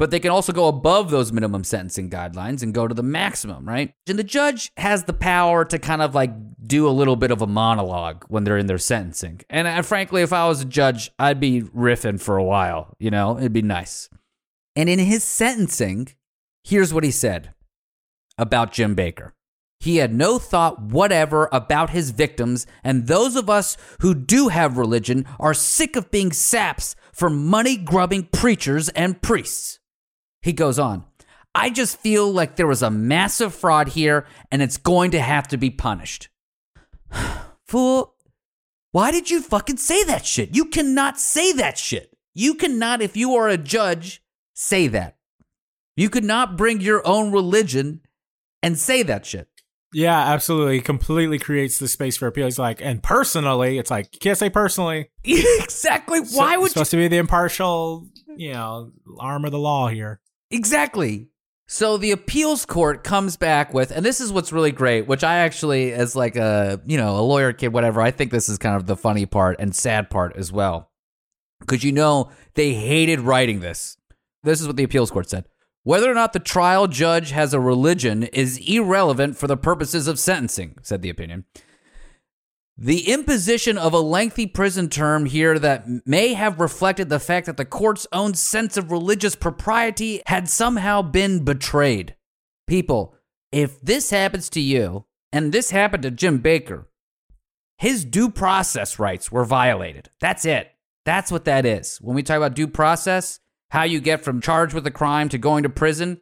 but 0.00 0.10
they 0.10 0.18
can 0.18 0.30
also 0.30 0.50
go 0.50 0.66
above 0.66 1.10
those 1.10 1.30
minimum 1.30 1.62
sentencing 1.62 2.08
guidelines 2.08 2.62
and 2.62 2.72
go 2.72 2.88
to 2.88 2.94
the 2.94 3.02
maximum, 3.02 3.68
right? 3.68 3.92
And 4.08 4.18
the 4.18 4.24
judge 4.24 4.72
has 4.78 5.04
the 5.04 5.12
power 5.12 5.62
to 5.66 5.78
kind 5.78 6.00
of 6.00 6.14
like 6.14 6.32
do 6.66 6.88
a 6.88 6.90
little 6.90 7.16
bit 7.16 7.30
of 7.30 7.42
a 7.42 7.46
monologue 7.46 8.24
when 8.28 8.44
they're 8.44 8.56
in 8.56 8.64
their 8.64 8.78
sentencing. 8.78 9.42
And, 9.50 9.68
and 9.68 9.84
frankly, 9.84 10.22
if 10.22 10.32
I 10.32 10.48
was 10.48 10.62
a 10.62 10.64
judge, 10.64 11.10
I'd 11.18 11.38
be 11.38 11.60
riffing 11.60 12.18
for 12.18 12.38
a 12.38 12.42
while, 12.42 12.96
you 12.98 13.10
know, 13.10 13.36
it'd 13.36 13.52
be 13.52 13.60
nice. 13.60 14.08
And 14.74 14.88
in 14.88 14.98
his 14.98 15.22
sentencing, 15.22 16.08
here's 16.64 16.94
what 16.94 17.04
he 17.04 17.10
said 17.10 17.52
about 18.38 18.72
Jim 18.72 18.96
Bakker. 18.96 19.32
He 19.80 19.98
had 19.98 20.14
no 20.14 20.38
thought 20.38 20.80
whatever 20.80 21.50
about 21.52 21.90
his 21.90 22.10
victims, 22.10 22.66
and 22.82 23.06
those 23.06 23.36
of 23.36 23.50
us 23.50 23.76
who 24.00 24.14
do 24.14 24.48
have 24.48 24.78
religion 24.78 25.26
are 25.38 25.52
sick 25.52 25.94
of 25.94 26.10
being 26.10 26.32
saps 26.32 26.96
for 27.12 27.28
money 27.28 27.76
grubbing 27.76 28.28
preachers 28.32 28.88
and 28.90 29.20
priests. 29.20 29.79
He 30.42 30.52
goes 30.52 30.78
on, 30.78 31.04
I 31.54 31.70
just 31.70 31.98
feel 31.98 32.30
like 32.30 32.56
there 32.56 32.66
was 32.66 32.82
a 32.82 32.90
massive 32.90 33.54
fraud 33.54 33.88
here 33.88 34.26
and 34.50 34.62
it's 34.62 34.76
going 34.76 35.10
to 35.12 35.20
have 35.20 35.48
to 35.48 35.56
be 35.56 35.70
punished. 35.70 36.28
Fool, 37.66 38.14
why 38.92 39.10
did 39.10 39.30
you 39.30 39.42
fucking 39.42 39.76
say 39.76 40.04
that 40.04 40.26
shit? 40.26 40.54
You 40.54 40.66
cannot 40.66 41.18
say 41.18 41.52
that 41.52 41.78
shit. 41.78 42.16
You 42.34 42.54
cannot, 42.54 43.02
if 43.02 43.16
you 43.16 43.34
are 43.34 43.48
a 43.48 43.56
judge, 43.56 44.22
say 44.54 44.86
that. 44.88 45.16
You 45.96 46.08
could 46.08 46.24
not 46.24 46.56
bring 46.56 46.80
your 46.80 47.06
own 47.06 47.32
religion 47.32 48.00
and 48.62 48.78
say 48.78 49.02
that 49.02 49.26
shit. 49.26 49.48
Yeah, 49.92 50.18
absolutely. 50.18 50.80
Completely 50.80 51.38
creates 51.38 51.78
the 51.78 51.88
space 51.88 52.16
for 52.16 52.28
appeal. 52.28 52.46
He's 52.46 52.58
like, 52.58 52.80
and 52.80 53.02
personally, 53.02 53.78
it's 53.78 53.90
like 53.90 54.08
you 54.12 54.20
can't 54.20 54.38
say 54.38 54.48
personally. 54.48 55.10
exactly. 55.24 56.20
Why 56.20 56.54
so, 56.54 56.60
would 56.60 56.70
supposed 56.70 56.92
you? 56.92 57.00
to 57.00 57.04
be 57.04 57.08
the 57.08 57.16
impartial, 57.16 58.08
you 58.36 58.52
know, 58.52 58.92
arm 59.18 59.44
of 59.44 59.50
the 59.50 59.58
law 59.58 59.88
here? 59.88 60.19
Exactly. 60.50 61.28
So 61.68 61.96
the 61.96 62.10
appeals 62.10 62.66
court 62.66 63.04
comes 63.04 63.36
back 63.36 63.72
with, 63.72 63.92
and 63.92 64.04
this 64.04 64.20
is 64.20 64.32
what's 64.32 64.52
really 64.52 64.72
great, 64.72 65.06
which 65.06 65.22
I 65.22 65.36
actually, 65.36 65.92
as 65.92 66.16
like 66.16 66.34
a 66.34 66.80
you 66.84 66.96
know 66.96 67.16
a 67.16 67.22
lawyer 67.22 67.52
kid, 67.52 67.72
whatever, 67.72 68.00
I 68.00 68.10
think 68.10 68.32
this 68.32 68.48
is 68.48 68.58
kind 68.58 68.74
of 68.74 68.86
the 68.86 68.96
funny 68.96 69.24
part 69.24 69.56
and 69.60 69.74
sad 69.74 70.10
part 70.10 70.36
as 70.36 70.50
well, 70.50 70.90
because 71.60 71.84
you 71.84 71.92
know 71.92 72.30
they 72.54 72.72
hated 72.74 73.20
writing 73.20 73.60
this. 73.60 73.96
This 74.42 74.60
is 74.60 74.66
what 74.66 74.76
the 74.76 74.82
appeals 74.82 75.12
court 75.12 75.30
said. 75.30 75.44
Whether 75.84 76.10
or 76.10 76.14
not 76.14 76.32
the 76.32 76.40
trial 76.40 76.88
judge 76.88 77.30
has 77.30 77.54
a 77.54 77.60
religion 77.60 78.24
is 78.24 78.58
irrelevant 78.58 79.36
for 79.36 79.46
the 79.46 79.56
purposes 79.56 80.08
of 80.08 80.18
sentencing, 80.18 80.76
said 80.82 81.02
the 81.02 81.08
opinion. 81.08 81.44
The 82.78 83.10
imposition 83.12 83.76
of 83.76 83.92
a 83.92 84.00
lengthy 84.00 84.46
prison 84.46 84.88
term 84.88 85.26
here 85.26 85.58
that 85.58 85.86
may 86.06 86.32
have 86.32 86.60
reflected 86.60 87.08
the 87.08 87.20
fact 87.20 87.46
that 87.46 87.56
the 87.58 87.64
court's 87.64 88.06
own 88.12 88.34
sense 88.34 88.76
of 88.76 88.90
religious 88.90 89.36
propriety 89.36 90.22
had 90.26 90.48
somehow 90.48 91.02
been 91.02 91.44
betrayed. 91.44 92.16
People, 92.66 93.14
if 93.52 93.80
this 93.80 94.10
happens 94.10 94.48
to 94.50 94.60
you, 94.60 95.04
and 95.32 95.52
this 95.52 95.70
happened 95.70 96.04
to 96.04 96.10
Jim 96.10 96.40
Bakker, 96.40 96.86
his 97.76 98.04
due 98.04 98.30
process 98.30 98.98
rights 98.98 99.30
were 99.30 99.44
violated. 99.44 100.10
That's 100.20 100.44
it. 100.44 100.70
That's 101.04 101.32
what 101.32 101.44
that 101.46 101.64
is. 101.64 101.98
When 102.00 102.14
we 102.14 102.22
talk 102.22 102.36
about 102.36 102.54
due 102.54 102.68
process, 102.68 103.40
how 103.70 103.84
you 103.84 104.00
get 104.00 104.22
from 104.22 104.40
charged 104.40 104.74
with 104.74 104.86
a 104.86 104.90
crime 104.90 105.28
to 105.30 105.38
going 105.38 105.62
to 105.62 105.68
prison, 105.68 106.20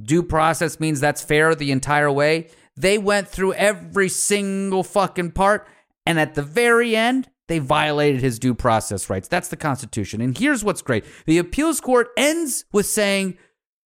due 0.00 0.22
process 0.22 0.80
means 0.80 1.00
that's 1.00 1.22
fair 1.22 1.54
the 1.54 1.70
entire 1.70 2.10
way. 2.10 2.48
They 2.76 2.98
went 2.98 3.28
through 3.28 3.54
every 3.54 4.08
single 4.08 4.82
fucking 4.82 5.32
part 5.32 5.66
and 6.06 6.20
at 6.20 6.34
the 6.34 6.42
very 6.42 6.96
end, 6.96 7.28
they 7.48 7.58
violated 7.58 8.20
his 8.20 8.38
due 8.38 8.54
process 8.54 9.10
rights. 9.10 9.28
That's 9.28 9.48
the 9.48 9.56
Constitution. 9.56 10.20
And 10.20 10.36
here's 10.36 10.64
what's 10.64 10.82
great 10.82 11.04
the 11.26 11.38
appeals 11.38 11.80
court 11.80 12.08
ends 12.16 12.64
with 12.72 12.86
saying, 12.86 13.36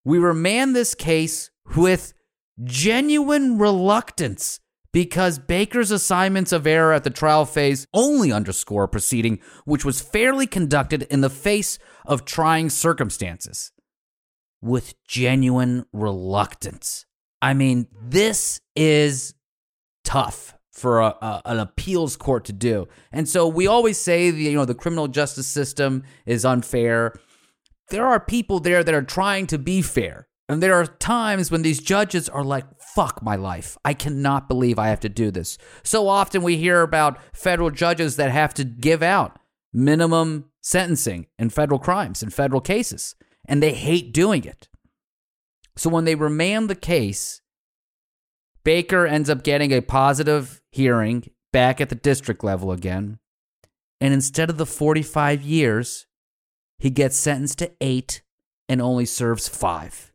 We 0.04 0.18
remand 0.18 0.76
this 0.76 0.94
case 0.94 1.50
with 1.76 2.12
genuine 2.62 3.58
reluctance 3.58 4.60
because 4.92 5.38
Bakker's 5.38 5.90
assignments 5.90 6.52
of 6.52 6.66
error 6.66 6.92
at 6.92 7.04
the 7.04 7.10
trial 7.10 7.44
phase 7.44 7.86
only 7.94 8.32
underscore 8.32 8.84
a 8.84 8.88
proceeding 8.88 9.40
which 9.64 9.84
was 9.84 10.00
fairly 10.00 10.46
conducted 10.46 11.02
in 11.04 11.20
the 11.20 11.30
face 11.30 11.78
of 12.04 12.24
trying 12.24 12.70
circumstances. 12.70 13.72
With 14.62 14.94
genuine 15.06 15.86
reluctance. 15.92 17.06
I 17.40 17.54
mean, 17.54 17.86
this 18.02 18.60
is 18.76 19.34
tough 20.04 20.54
for 20.72 21.00
a, 21.00 21.06
a, 21.20 21.42
an 21.46 21.58
appeals 21.58 22.16
court 22.16 22.44
to 22.46 22.52
do. 22.52 22.88
And 23.12 23.28
so 23.28 23.46
we 23.46 23.66
always 23.66 23.98
say 23.98 24.30
the, 24.30 24.42
you 24.42 24.54
know 24.54 24.64
the 24.64 24.74
criminal 24.74 25.08
justice 25.08 25.46
system 25.46 26.04
is 26.26 26.44
unfair. 26.44 27.14
There 27.90 28.06
are 28.06 28.20
people 28.20 28.60
there 28.60 28.84
that 28.84 28.94
are 28.94 29.02
trying 29.02 29.46
to 29.48 29.58
be 29.58 29.82
fair. 29.82 30.28
And 30.48 30.60
there 30.60 30.74
are 30.74 30.86
times 30.86 31.50
when 31.50 31.62
these 31.62 31.80
judges 31.80 32.28
are 32.28 32.42
like, 32.42 32.64
fuck 32.80 33.22
my 33.22 33.36
life. 33.36 33.78
I 33.84 33.94
cannot 33.94 34.48
believe 34.48 34.80
I 34.80 34.88
have 34.88 34.98
to 35.00 35.08
do 35.08 35.30
this. 35.30 35.58
So 35.84 36.08
often 36.08 36.42
we 36.42 36.56
hear 36.56 36.82
about 36.82 37.18
federal 37.32 37.70
judges 37.70 38.16
that 38.16 38.32
have 38.32 38.52
to 38.54 38.64
give 38.64 39.00
out 39.00 39.38
minimum 39.72 40.50
sentencing 40.60 41.26
in 41.38 41.50
federal 41.50 41.78
crimes 41.78 42.22
in 42.22 42.30
federal 42.30 42.60
cases, 42.60 43.14
and 43.46 43.62
they 43.62 43.72
hate 43.72 44.12
doing 44.12 44.44
it. 44.44 44.68
So 45.76 45.88
when 45.88 46.04
they 46.04 46.14
remand 46.14 46.68
the 46.68 46.74
case, 46.74 47.40
Bakker 48.64 49.10
ends 49.10 49.30
up 49.30 49.42
getting 49.42 49.72
a 49.72 49.80
positive 49.80 50.60
hearing 50.70 51.30
back 51.52 51.80
at 51.80 51.88
the 51.88 51.94
district 51.94 52.44
level 52.44 52.72
again. 52.72 53.18
And 54.00 54.14
instead 54.14 54.50
of 54.50 54.56
the 54.56 54.66
45 54.66 55.42
years, 55.42 56.06
he 56.78 56.90
gets 56.90 57.16
sentenced 57.16 57.58
to 57.58 57.72
eight 57.80 58.22
and 58.68 58.80
only 58.80 59.04
serves 59.04 59.48
five. 59.48 60.12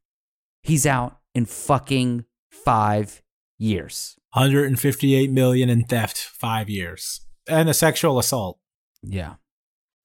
He's 0.64 0.86
out 0.86 1.20
in 1.36 1.46
fucking 1.46 2.26
five 2.50 3.22
years. 3.58 4.16
158 4.34 5.32
million 5.32 5.70
in 5.70 5.84
theft, 5.84 6.18
five 6.18 6.70
years, 6.70 7.22
and 7.48 7.70
a 7.70 7.74
sexual 7.74 8.20
assault. 8.20 8.58
Yeah. 9.04 9.36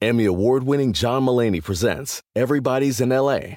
Emmy 0.02 0.25
award 0.25 0.64
winning 0.64 0.92
John 0.92 1.25
Mulaney 1.25 1.62
presents 1.62 2.23
Everybody's 2.35 3.00
in 3.00 3.11
LA, 3.11 3.56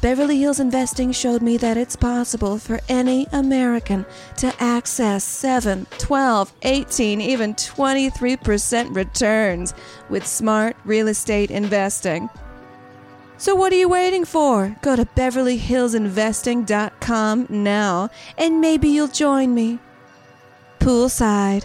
Beverly 0.00 0.38
Hills 0.38 0.60
Investing 0.60 1.10
showed 1.10 1.42
me 1.42 1.56
that 1.56 1.76
it's 1.76 1.96
possible 1.96 2.56
for 2.56 2.78
any 2.88 3.26
American 3.32 4.06
to 4.36 4.54
access 4.60 5.24
7, 5.24 5.88
12, 5.98 6.52
18, 6.62 7.20
even 7.20 7.52
23% 7.54 8.94
returns 8.94 9.74
with 10.08 10.24
smart 10.24 10.76
real 10.84 11.08
estate 11.08 11.50
investing. 11.50 12.30
So 13.38 13.56
what 13.56 13.72
are 13.72 13.76
you 13.76 13.88
waiting 13.88 14.24
for? 14.24 14.76
Go 14.82 14.94
to 14.94 15.04
beverlyhillsinvesting.com 15.04 17.46
now 17.48 18.10
and 18.36 18.60
maybe 18.60 18.88
you'll 18.88 19.08
join 19.08 19.52
me. 19.52 19.80
Poolside. 20.78 21.64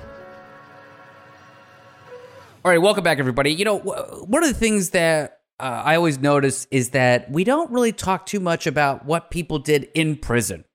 All 2.65 2.71
right, 2.71 2.81
welcome 2.81 3.03
back, 3.03 3.19
everybody. 3.19 3.53
You 3.53 3.65
know, 3.65 3.77
one 3.77 4.43
of 4.43 4.49
the 4.49 4.55
things 4.55 4.89
that 4.91 5.41
uh, 5.63 5.81
I 5.85 5.95
always 5.95 6.19
notice 6.19 6.67
is 6.71 6.89
that 6.89 7.31
we 7.31 7.45
don't 7.45 7.71
really 7.71 7.93
talk 7.93 8.25
too 8.25 8.41
much 8.41 8.67
about 8.67 9.05
what 9.05 9.31
people 9.31 9.59
did 9.59 9.87
in 9.95 10.17
prison 10.17 10.65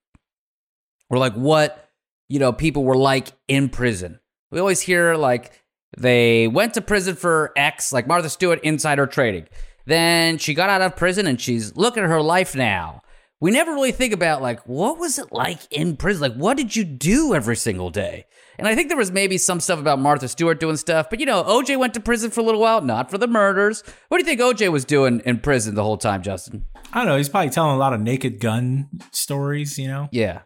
or 1.11 1.19
like 1.19 1.35
what, 1.35 1.91
you 2.31 2.39
know, 2.39 2.55
people 2.55 2.85
were 2.85 2.97
like 2.97 3.29
in 3.49 3.69
prison. 3.69 4.19
We 4.51 4.61
always 4.61 4.81
hear 4.81 5.15
like 5.15 5.53
they 5.99 6.49
went 6.49 6.73
to 6.75 6.81
prison 6.81 7.17
for 7.17 7.53
X, 7.55 7.93
like 7.93 8.07
Martha 8.07 8.31
Stewart, 8.31 8.61
insider 8.63 9.07
trading. 9.07 9.47
Then 9.85 10.39
she 10.39 10.55
got 10.55 10.71
out 10.71 10.81
of 10.81 10.97
prison 10.97 11.27
and 11.27 11.39
she's 11.39 11.77
looking 11.77 12.03
at 12.03 12.09
her 12.09 12.23
life 12.23 12.55
now. 12.55 13.03
We 13.41 13.53
never 13.53 13.73
really 13.73 13.93
think 13.93 14.13
about 14.13 14.43
like 14.43 14.67
what 14.67 14.99
was 14.99 15.19
it 15.19 15.31
like 15.31 15.61
in 15.71 15.97
prison? 15.97 16.23
Like 16.23 16.35
what 16.35 16.57
did 16.57 16.75
you 16.75 16.85
do 16.85 17.35
every 17.35 17.57
single 17.57 17.91
day? 17.91 18.27
And 18.59 18.67
I 18.67 18.75
think 18.75 18.89
there 18.89 18.97
was 18.97 19.13
maybe 19.13 19.39
some 19.39 19.61
stuff 19.61 19.79
about 19.79 20.01
Martha 20.01 20.27
Stewart 20.27 20.59
doing 20.59 20.77
stuff, 20.77 21.09
but 21.09 21.21
you 21.21 21.27
know, 21.27 21.45
OJ 21.45 21.79
went 21.79 21.95
to 21.95 22.01
prison 22.01 22.33
for 22.33 22.41
a 22.41 22.43
little 22.43 22.61
while, 22.61 22.81
not 22.81 23.11
for 23.11 23.17
the 23.17 23.29
murders. 23.29 23.85
What 24.09 24.19
do 24.19 24.23
you 24.23 24.37
think 24.37 24.41
OJ 24.41 24.73
was 24.73 24.85
doing 24.85 25.23
in 25.25 25.39
prison 25.39 25.77
the 25.77 25.85
whole 25.85 25.97
time, 25.97 26.23
Justin? 26.23 26.65
I 26.93 26.99
don't 26.99 27.07
know. 27.07 27.17
He's 27.17 27.29
probably 27.29 27.51
telling 27.51 27.77
a 27.77 27.79
lot 27.79 27.93
of 27.93 28.01
naked 28.01 28.41
gun 28.41 28.89
stories. 29.13 29.79
You 29.79 29.87
know, 29.87 30.09
Yeah, 30.11 30.43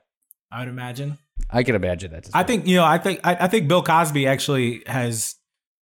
I 0.51 0.61
would 0.61 0.69
imagine. 0.69 1.17
I 1.49 1.63
can 1.63 1.75
imagine 1.75 2.13
that. 2.13 2.29
I 2.35 2.43
think 2.43 2.67
you 2.67 2.77
know. 2.77 2.85
I 2.85 2.99
think 2.99 3.21
I, 3.25 3.37
I 3.41 3.49
think 3.49 3.69
Bill 3.69 3.83
Cosby 3.83 4.27
actually 4.27 4.83
has. 4.87 5.37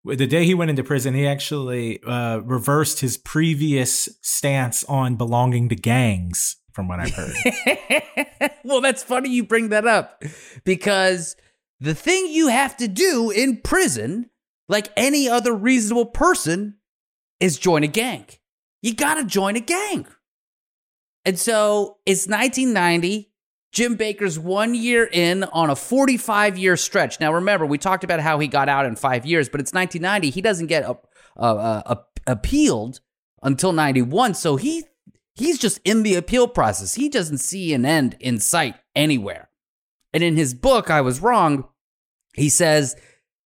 The 0.06 0.28
day 0.28 0.46
he 0.46 0.54
went 0.54 0.70
into 0.70 0.84
prison, 0.84 1.14
he 1.14 1.28
actually 1.28 2.02
uh, 2.04 2.38
reversed 2.40 3.02
his 3.02 3.18
previous 3.18 4.08
stance 4.22 4.84
on 4.86 5.16
belonging 5.16 5.68
to 5.70 5.76
gangs. 5.76 6.56
From 6.72 6.88
what 6.88 7.00
I've 7.00 7.14
heard, 7.14 7.34
well, 8.64 8.80
that's 8.80 9.04
funny 9.04 9.30
you 9.30 9.44
bring 9.44 9.70
that 9.70 9.88
up 9.88 10.24
because 10.64 11.36
the 11.80 11.96
thing 11.96 12.28
you 12.28 12.48
have 12.50 12.78
to 12.78 12.88
do 12.88 13.32
in 13.32 13.58
prison, 13.58 14.30
like 14.68 14.90
any 14.96 15.28
other 15.28 15.54
reasonable 15.54 16.06
person, 16.06 16.78
is 17.40 17.58
join 17.58 17.84
a 17.84 17.88
gang. 17.88 18.26
You 18.82 18.94
got 18.94 19.16
to 19.16 19.26
join 19.26 19.56
a 19.56 19.62
gang. 19.62 20.08
And 21.26 21.38
so 21.38 21.98
it's 22.06 22.28
1990. 22.28 23.32
Jim 23.72 23.98
Bakker's 23.98 24.40
one 24.40 24.74
year 24.74 25.08
in 25.12 25.44
on 25.44 25.70
a 25.70 25.76
45 25.76 26.58
year 26.58 26.76
stretch. 26.76 27.20
Now, 27.20 27.34
remember, 27.34 27.66
we 27.66 27.78
talked 27.78 28.04
about 28.04 28.20
how 28.20 28.40
he 28.40 28.48
got 28.48 28.68
out 28.68 28.86
in 28.86 28.96
five 28.96 29.26
years, 29.26 29.48
but 29.48 29.62
it's 29.62 29.74
1990. 29.74 30.32
He 30.32 30.42
doesn't 30.42 30.68
get 30.68 30.84
uh, 30.84 30.96
uh, 31.38 31.82
uh, 31.86 31.96
appealed 32.26 33.00
until 33.44 33.72
91. 33.72 34.34
So 34.34 34.56
he 34.56 34.86
he's 35.40 35.58
just 35.58 35.80
in 35.84 36.04
the 36.04 36.16
appeal 36.16 36.48
process. 36.48 36.96
He 36.96 37.10
doesn't 37.10 37.40
see 37.40 37.74
an 37.74 37.86
end 37.86 38.16
in 38.20 38.40
sight 38.40 38.76
anywhere. 38.96 39.50
And 40.14 40.24
in 40.24 40.38
his 40.38 40.54
book, 40.54 40.90
I 40.90 41.02
Was 41.02 41.22
Wrong, 41.22 41.68
he 42.34 42.50
says 42.50 42.96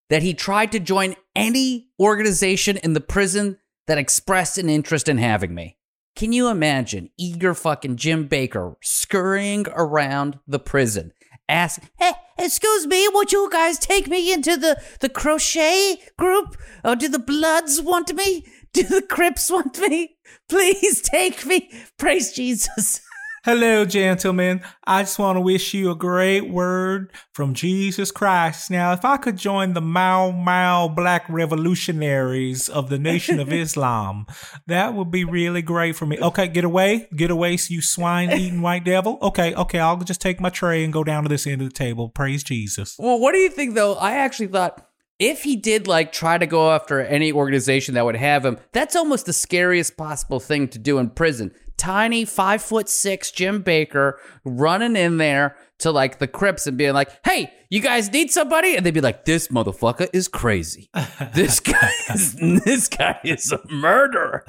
that 0.09 0.23
he 0.23 0.33
tried 0.33 0.71
to 0.73 0.79
join 0.79 1.15
any 1.35 1.89
organization 1.99 2.77
in 2.77 2.93
the 2.93 3.01
prison 3.01 3.57
that 3.87 3.97
expressed 3.97 4.57
an 4.57 4.69
interest 4.69 5.09
in 5.09 5.17
having 5.17 5.53
me. 5.53 5.77
Can 6.15 6.31
you 6.31 6.47
imagine 6.47 7.09
eager 7.17 7.53
fucking 7.53 7.97
Jim 7.97 8.29
Bakker 8.29 8.75
scurrying 8.81 9.65
around 9.73 10.39
the 10.47 10.59
prison, 10.59 11.11
ask, 11.49 11.81
"Hey, 11.97 12.13
excuse 12.37 12.85
me, 12.85 13.07
would 13.11 13.31
you 13.31 13.49
guys 13.51 13.79
take 13.79 14.07
me 14.07 14.31
into 14.31 14.55
the 14.55 14.81
the 14.99 15.09
crochet 15.09 15.97
group? 16.17 16.55
Or 16.83 16.95
do 16.95 17.07
the 17.07 17.19
Bloods 17.19 17.81
want 17.81 18.13
me? 18.13 18.45
Do 18.73 18.83
the 18.83 19.01
Crips 19.01 19.49
want 19.49 19.79
me? 19.79 20.12
Please 20.49 21.01
take 21.01 21.45
me. 21.45 21.69
Praise 21.97 22.33
Jesus." 22.33 23.01
Hello, 23.45 23.83
gentlemen. 23.83 24.61
I 24.87 25.01
just 25.01 25.19
want 25.19 25.35
to 25.35 25.41
wish 25.41 25.73
you 25.73 25.91
a 25.91 25.95
great 25.95 26.49
word 26.49 27.11
from 27.33 27.53
Jesus 27.53 28.09
Christ. 28.09 28.71
Now, 28.71 28.93
if 28.93 29.03
I 29.03 29.17
could 29.17 29.35
join 29.35 29.73
the 29.73 29.81
Mau 29.81 30.31
Mau 30.31 30.87
Black 30.87 31.25
Revolutionaries 31.27 32.69
of 32.69 32.89
the 32.89 32.97
Nation 32.97 33.41
of 33.41 33.51
Islam, 33.53 34.27
that 34.67 34.93
would 34.93 35.11
be 35.11 35.25
really 35.25 35.61
great 35.61 35.97
for 35.97 36.05
me. 36.05 36.17
Okay, 36.21 36.47
get 36.47 36.63
away. 36.63 37.09
Get 37.17 37.31
away, 37.31 37.57
you 37.67 37.81
swine 37.81 38.31
eating 38.31 38.61
white 38.61 38.85
devil. 38.85 39.17
Okay, 39.21 39.53
okay, 39.55 39.79
I'll 39.79 39.97
just 39.97 40.21
take 40.21 40.39
my 40.39 40.49
tray 40.49 40.81
and 40.85 40.93
go 40.93 41.03
down 41.03 41.23
to 41.23 41.29
this 41.29 41.45
end 41.45 41.61
of 41.61 41.67
the 41.67 41.73
table. 41.73 42.07
Praise 42.07 42.45
Jesus. 42.45 42.95
Well, 42.97 43.19
what 43.19 43.33
do 43.33 43.39
you 43.39 43.49
think 43.49 43.75
though? 43.75 43.95
I 43.95 44.13
actually 44.13 44.47
thought 44.47 44.87
if 45.23 45.43
he 45.43 45.55
did 45.55 45.87
like 45.87 46.11
try 46.11 46.37
to 46.37 46.45
go 46.45 46.71
after 46.71 46.99
any 46.99 47.31
organization 47.31 47.93
that 47.95 48.03
would 48.03 48.17
have 48.17 48.45
him, 48.45 48.57
that's 48.73 48.95
almost 48.95 49.25
the 49.25 49.33
scariest 49.33 49.95
possible 49.95 50.39
thing 50.39 50.67
to 50.67 50.77
do 50.77 50.97
in 50.97 51.09
prison. 51.09 51.53
Tiny 51.77 52.25
five 52.25 52.61
foot 52.61 52.89
six 52.89 53.31
Jim 53.31 53.63
Bakker 53.63 54.13
running 54.43 54.95
in 54.95 55.17
there 55.17 55.55
to 55.79 55.91
like 55.91 56.19
the 56.19 56.27
Crips 56.27 56.67
and 56.67 56.77
being 56.77 56.93
like, 56.93 57.09
"Hey, 57.25 57.51
you 57.69 57.79
guys 57.79 58.11
need 58.11 58.31
somebody?" 58.31 58.75
And 58.75 58.85
they'd 58.85 58.93
be 58.93 59.01
like, 59.01 59.25
"This 59.25 59.47
motherfucker 59.47 60.09
is 60.13 60.27
crazy. 60.27 60.89
This 61.33 61.59
guy 61.59 61.91
is 62.13 62.35
this 62.35 62.87
guy 62.89 63.19
is 63.23 63.51
a 63.51 63.59
murderer." 63.69 64.45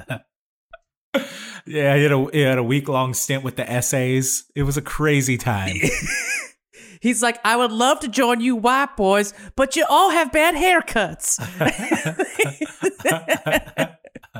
Yeah, 1.65 1.95
he 1.95 2.03
had 2.03 2.11
a, 2.11 2.27
he 2.31 2.41
had 2.41 2.57
a 2.57 2.63
week 2.63 2.87
long 2.87 3.13
stint 3.13 3.43
with 3.43 3.55
the 3.55 3.69
essays. 3.69 4.45
It 4.55 4.63
was 4.63 4.77
a 4.77 4.81
crazy 4.81 5.37
time. 5.37 5.75
He's 7.05 7.21
like, 7.21 7.39
I 7.45 7.55
would 7.55 7.71
love 7.71 7.99
to 7.99 8.07
join 8.07 8.41
you 8.41 8.55
white 8.55 8.97
boys, 8.97 9.31
but 9.55 9.75
you 9.75 9.85
all 9.87 10.09
have 10.09 10.31
bad 10.31 10.55
haircuts. 10.55 11.39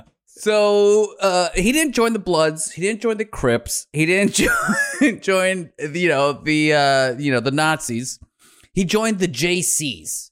so 0.26 1.14
uh, 1.22 1.50
he 1.54 1.72
didn't 1.72 1.94
join 1.94 2.14
the 2.14 2.20
Bloods. 2.20 2.72
He 2.72 2.82
didn't 2.82 3.02
join 3.02 3.18
the 3.18 3.26
Crips. 3.26 3.86
He 3.94 4.08
didn't 4.08 4.34
join, 5.00 5.22
join 5.22 5.70
you 5.94 6.10
know 6.10 6.34
the 6.34 6.74
uh, 6.74 7.20
you 7.20 7.32
know 7.32 7.40
the 7.40 7.52
Nazis. 7.52 8.20
He 8.74 8.84
joined 8.84 9.20
the 9.20 9.28
JCs. 9.28 10.32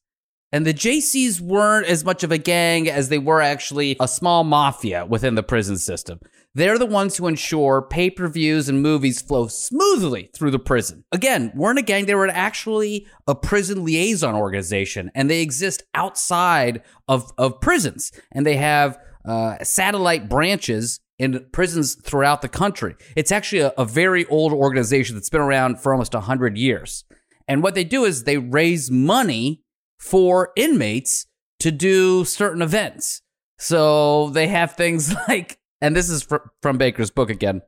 And 0.51 0.65
the 0.65 0.73
JCs 0.73 1.39
weren't 1.39 1.85
as 1.85 2.03
much 2.03 2.23
of 2.23 2.31
a 2.31 2.39
gang 2.39 2.89
as 2.89 3.09
they 3.09 3.19
were 3.19 3.41
actually 3.41 3.95
a 3.99 4.07
small 4.07 4.43
mafia 4.43 5.05
within 5.05 5.35
the 5.35 5.43
prison 5.43 5.77
system. 5.77 6.19
They're 6.55 6.77
the 6.77 6.85
ones 6.85 7.17
who 7.17 7.27
ensure 7.27 7.81
pay 7.81 8.11
per 8.11 8.27
views 8.27 8.69
and 8.69 8.81
movies 8.81 9.21
flow 9.21 9.47
smoothly 9.47 10.29
through 10.35 10.51
the 10.51 10.59
prison. 10.59 11.03
Again, 11.11 11.51
weren't 11.55 11.79
a 11.79 11.83
gang, 11.83 12.05
they 12.05 12.15
were 12.15 12.27
actually 12.27 13.07
a 13.27 13.33
prison 13.33 13.83
liaison 13.83 14.35
organization, 14.35 15.09
and 15.15 15.29
they 15.29 15.41
exist 15.41 15.83
outside 15.95 16.83
of, 17.07 17.31
of 17.37 17.59
prisons. 17.59 18.11
And 18.31 18.45
they 18.45 18.57
have 18.57 18.99
uh, 19.25 19.63
satellite 19.63 20.29
branches 20.29 20.99
in 21.17 21.45
prisons 21.51 21.95
throughout 21.95 22.41
the 22.41 22.49
country. 22.49 22.95
It's 23.15 23.31
actually 23.31 23.61
a, 23.61 23.73
a 23.77 23.85
very 23.85 24.25
old 24.27 24.53
organization 24.53 25.15
that's 25.15 25.29
been 25.29 25.41
around 25.41 25.79
for 25.79 25.91
almost 25.91 26.13
100 26.13 26.57
years. 26.57 27.03
And 27.47 27.63
what 27.63 27.75
they 27.75 27.83
do 27.83 28.05
is 28.05 28.23
they 28.23 28.37
raise 28.37 28.91
money 28.91 29.61
for 29.99 30.51
inmates 30.55 31.25
to 31.59 31.71
do 31.71 32.25
certain 32.25 32.61
events. 32.61 33.21
So 33.57 34.29
they 34.29 34.47
have 34.47 34.73
things 34.73 35.13
like, 35.27 35.57
and 35.83 35.93
this 35.95 36.09
is 36.09 36.23
fr- 36.23 36.37
from 36.61 36.79
Bakker's 36.79 37.11
book 37.11 37.29
again. 37.29 37.61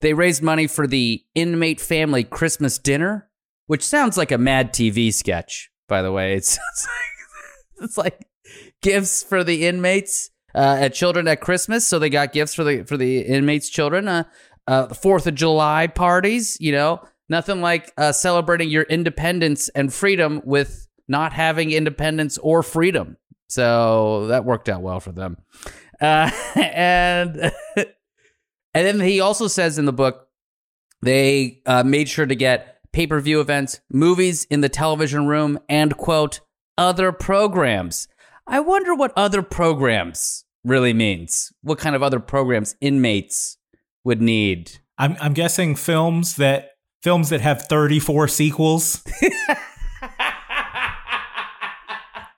They 0.00 0.14
raised 0.14 0.40
money 0.40 0.68
for 0.68 0.86
the 0.86 1.24
inmate 1.34 1.80
family 1.80 2.22
Christmas 2.22 2.78
dinner, 2.78 3.28
which 3.66 3.84
sounds 3.84 4.16
like 4.16 4.30
a 4.30 4.38
Mad 4.38 4.72
TV 4.72 5.12
sketch. 5.12 5.68
By 5.88 6.00
the 6.00 6.12
way, 6.12 6.34
it's 6.36 6.58
like, 6.58 7.82
it's 7.82 7.98
like 7.98 8.26
gifts 8.82 9.24
for 9.24 9.42
the 9.42 9.66
inmates 9.66 10.30
uh, 10.54 10.78
at 10.80 10.94
children 10.94 11.26
at 11.26 11.40
Christmas. 11.40 11.86
So 11.86 11.98
they 11.98 12.08
got 12.08 12.32
gifts 12.32 12.54
for 12.54 12.62
the 12.62 12.84
for 12.84 12.96
the 12.96 13.20
inmates' 13.20 13.68
children. 13.68 14.06
Uh, 14.06 14.24
uh, 14.68 14.94
Fourth 14.94 15.26
of 15.26 15.34
July 15.34 15.88
parties. 15.88 16.56
You 16.60 16.70
know, 16.70 17.02
nothing 17.28 17.60
like 17.60 17.92
uh, 17.98 18.12
celebrating 18.12 18.70
your 18.70 18.84
independence 18.84 19.68
and 19.70 19.92
freedom 19.92 20.40
with 20.44 20.86
not 21.08 21.32
having 21.32 21.72
independence 21.72 22.38
or 22.38 22.62
freedom. 22.62 23.16
So 23.48 24.28
that 24.28 24.44
worked 24.44 24.68
out 24.68 24.82
well 24.82 25.00
for 25.00 25.10
them. 25.10 25.38
Uh, 26.00 26.30
and 26.54 27.52
and 27.76 27.92
then 28.74 29.00
he 29.00 29.20
also 29.20 29.48
says 29.48 29.78
in 29.78 29.84
the 29.84 29.92
book 29.92 30.28
they 31.02 31.62
uh, 31.66 31.82
made 31.82 32.08
sure 32.08 32.26
to 32.26 32.34
get 32.34 32.78
pay 32.92 33.06
per 33.06 33.20
view 33.20 33.40
events, 33.40 33.80
movies 33.90 34.44
in 34.44 34.60
the 34.60 34.68
television 34.68 35.26
room, 35.26 35.58
and 35.68 35.96
quote 35.96 36.40
other 36.76 37.12
programs. 37.12 38.08
I 38.46 38.60
wonder 38.60 38.94
what 38.94 39.12
other 39.16 39.42
programs 39.42 40.44
really 40.64 40.92
means. 40.92 41.52
What 41.62 41.78
kind 41.78 41.94
of 41.94 42.02
other 42.02 42.20
programs 42.20 42.74
inmates 42.80 43.58
would 44.04 44.20
need? 44.20 44.80
I'm 44.98 45.16
I'm 45.20 45.32
guessing 45.32 45.76
films 45.76 46.36
that 46.36 46.72
films 47.02 47.30
that 47.30 47.40
have 47.40 47.62
34 47.62 48.28
sequels. 48.28 49.02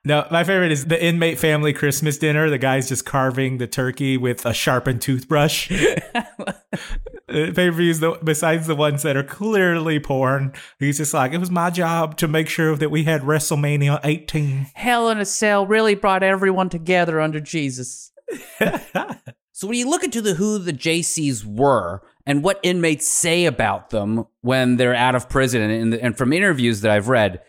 No, 0.05 0.27
my 0.33 0.43
favorite 0.43 0.73
is 0.73 0.87
the 0.87 1.03
inmate 1.03 1.38
family 1.38 1.73
Christmas 1.73 2.19
dinner. 2.19 2.51
The 2.51 2.59
guy's 2.59 2.88
just 2.88 3.05
carving 3.05 3.59
the 3.59 3.69
turkey 3.69 4.17
with 4.17 4.45
a 4.45 4.53
sharpened 4.53 5.01
toothbrush. 5.01 5.69
pay 5.69 7.53
per 7.53 7.71
views, 7.71 8.03
besides 8.25 8.67
the 8.67 8.75
ones 8.75 9.03
that 9.05 9.17
are 9.17 9.23
clearly 9.23 10.01
porn, 10.01 10.55
he's 10.81 10.99
just 10.99 11.15
like, 11.15 11.33
it 11.33 11.38
was 11.38 11.53
my 11.53 11.71
job 11.71 12.17
to 12.17 12.27
make 12.27 12.49
sure 12.49 12.75
that 12.75 12.91
we 12.91 13.05
had 13.05 13.23
WrestleMania 13.23 14.01
18. 14.03 14.67
Hell 14.75 15.09
in 15.09 15.19
a 15.19 15.25
Cell 15.25 15.67
really 15.67 15.95
brought 15.95 16.25
everyone 16.25 16.69
together 16.69 17.21
under 17.21 17.38
Jesus. 17.38 18.11
so 19.53 19.69
when 19.69 19.79
you 19.79 19.88
look 19.88 20.03
into 20.03 20.21
the 20.21 20.35
who 20.35 20.59
the 20.59 20.73
JCs 20.73 21.45
were 21.45 22.03
and 22.27 22.43
what 22.43 22.59
inmates 22.65 23.07
say 23.07 23.45
about 23.45 23.91
them 23.91 24.27
when 24.41 24.79
they're 24.79 24.97
out 24.97 25.15
of 25.15 25.29
prison, 25.29 25.62
and, 25.62 25.95
and 25.95 26.19
from 26.19 26.33
interviews 26.33 26.81
that 26.81 26.91
I've 26.91 27.09
read 27.09 27.41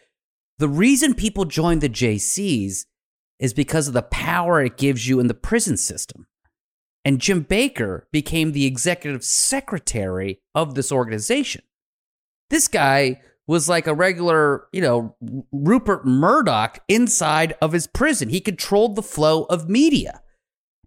the 0.60 0.70
reason 0.70 1.14
people 1.14 1.46
join 1.46 1.80
the 1.80 1.90
JCs 1.90 2.86
is 3.40 3.54
because 3.54 3.88
of 3.88 3.94
the 3.94 4.04
power 4.04 4.62
it 4.62 4.78
gives 4.78 5.08
you 5.08 5.20
in 5.20 5.28
the 5.28 5.34
prison 5.34 5.78
system. 5.78 6.28
And 7.06 7.20
Jim 7.20 7.44
Bakker 7.44 8.04
became 8.12 8.52
the 8.52 8.66
executive 8.66 9.24
secretary 9.24 10.40
of 10.56 10.76
this 10.76 10.92
organization. 10.92 11.64
This 12.50 12.68
guy 12.68 13.22
was 13.46 13.68
like 13.68 13.88
a 13.88 13.94
regular, 13.94 14.68
you 14.72 14.82
know, 14.82 15.16
Rupert 15.52 16.06
Murdoch 16.06 16.80
inside 16.88 17.56
of 17.62 17.74
his 17.74 17.88
prison. 17.88 18.30
He 18.30 18.40
controlled 18.40 18.96
the 18.96 19.04
flow 19.04 19.44
of 19.46 19.68
media. 19.68 20.22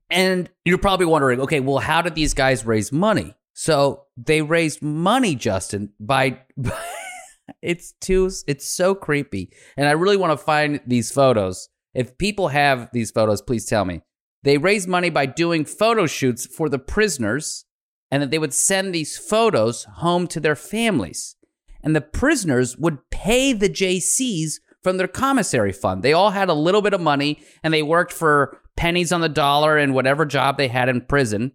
And 0.08 0.48
you're 0.64 0.78
probably 0.78 1.06
wondering, 1.06 1.40
okay, 1.40 1.60
well, 1.60 1.78
how 1.78 2.00
did 2.00 2.14
these 2.14 2.32
guys 2.32 2.64
raise 2.64 2.92
money? 2.92 3.34
So 3.52 4.04
they 4.16 4.40
raised 4.42 4.80
money, 4.80 5.34
Justin, 5.34 5.92
by, 5.98 6.38
by 6.56 6.78
it's 7.62 7.92
too 8.00 8.30
it's 8.46 8.66
so 8.68 8.94
creepy. 8.94 9.50
And 9.76 9.88
I 9.88 9.92
really 9.92 10.16
want 10.16 10.32
to 10.32 10.44
find 10.44 10.80
these 10.86 11.10
photos. 11.10 11.68
If 11.94 12.18
people 12.18 12.48
have 12.48 12.90
these 12.92 13.10
photos, 13.10 13.40
please 13.42 13.64
tell 13.66 13.84
me. 13.84 14.02
They 14.42 14.58
raise 14.58 14.86
money 14.86 15.10
by 15.10 15.26
doing 15.26 15.64
photo 15.64 16.06
shoots 16.06 16.46
for 16.46 16.68
the 16.68 16.78
prisoners 16.78 17.64
and 18.10 18.22
that 18.22 18.30
they 18.30 18.38
would 18.38 18.54
send 18.54 18.94
these 18.94 19.18
photos 19.18 19.84
home 19.84 20.26
to 20.28 20.40
their 20.40 20.54
families. 20.54 21.36
And 21.82 21.96
the 21.96 22.00
prisoners 22.00 22.76
would 22.76 22.98
pay 23.10 23.52
the 23.52 23.68
JCs 23.68 24.60
from 24.82 24.98
their 24.98 25.08
commissary 25.08 25.72
fund. 25.72 26.02
They 26.02 26.12
all 26.12 26.30
had 26.30 26.48
a 26.48 26.54
little 26.54 26.82
bit 26.82 26.94
of 26.94 27.00
money 27.00 27.40
and 27.62 27.74
they 27.74 27.82
worked 27.82 28.12
for 28.12 28.60
pennies 28.76 29.10
on 29.10 29.20
the 29.20 29.28
dollar 29.28 29.78
in 29.78 29.94
whatever 29.94 30.24
job 30.24 30.58
they 30.58 30.68
had 30.68 30.88
in 30.88 31.00
prison. 31.00 31.52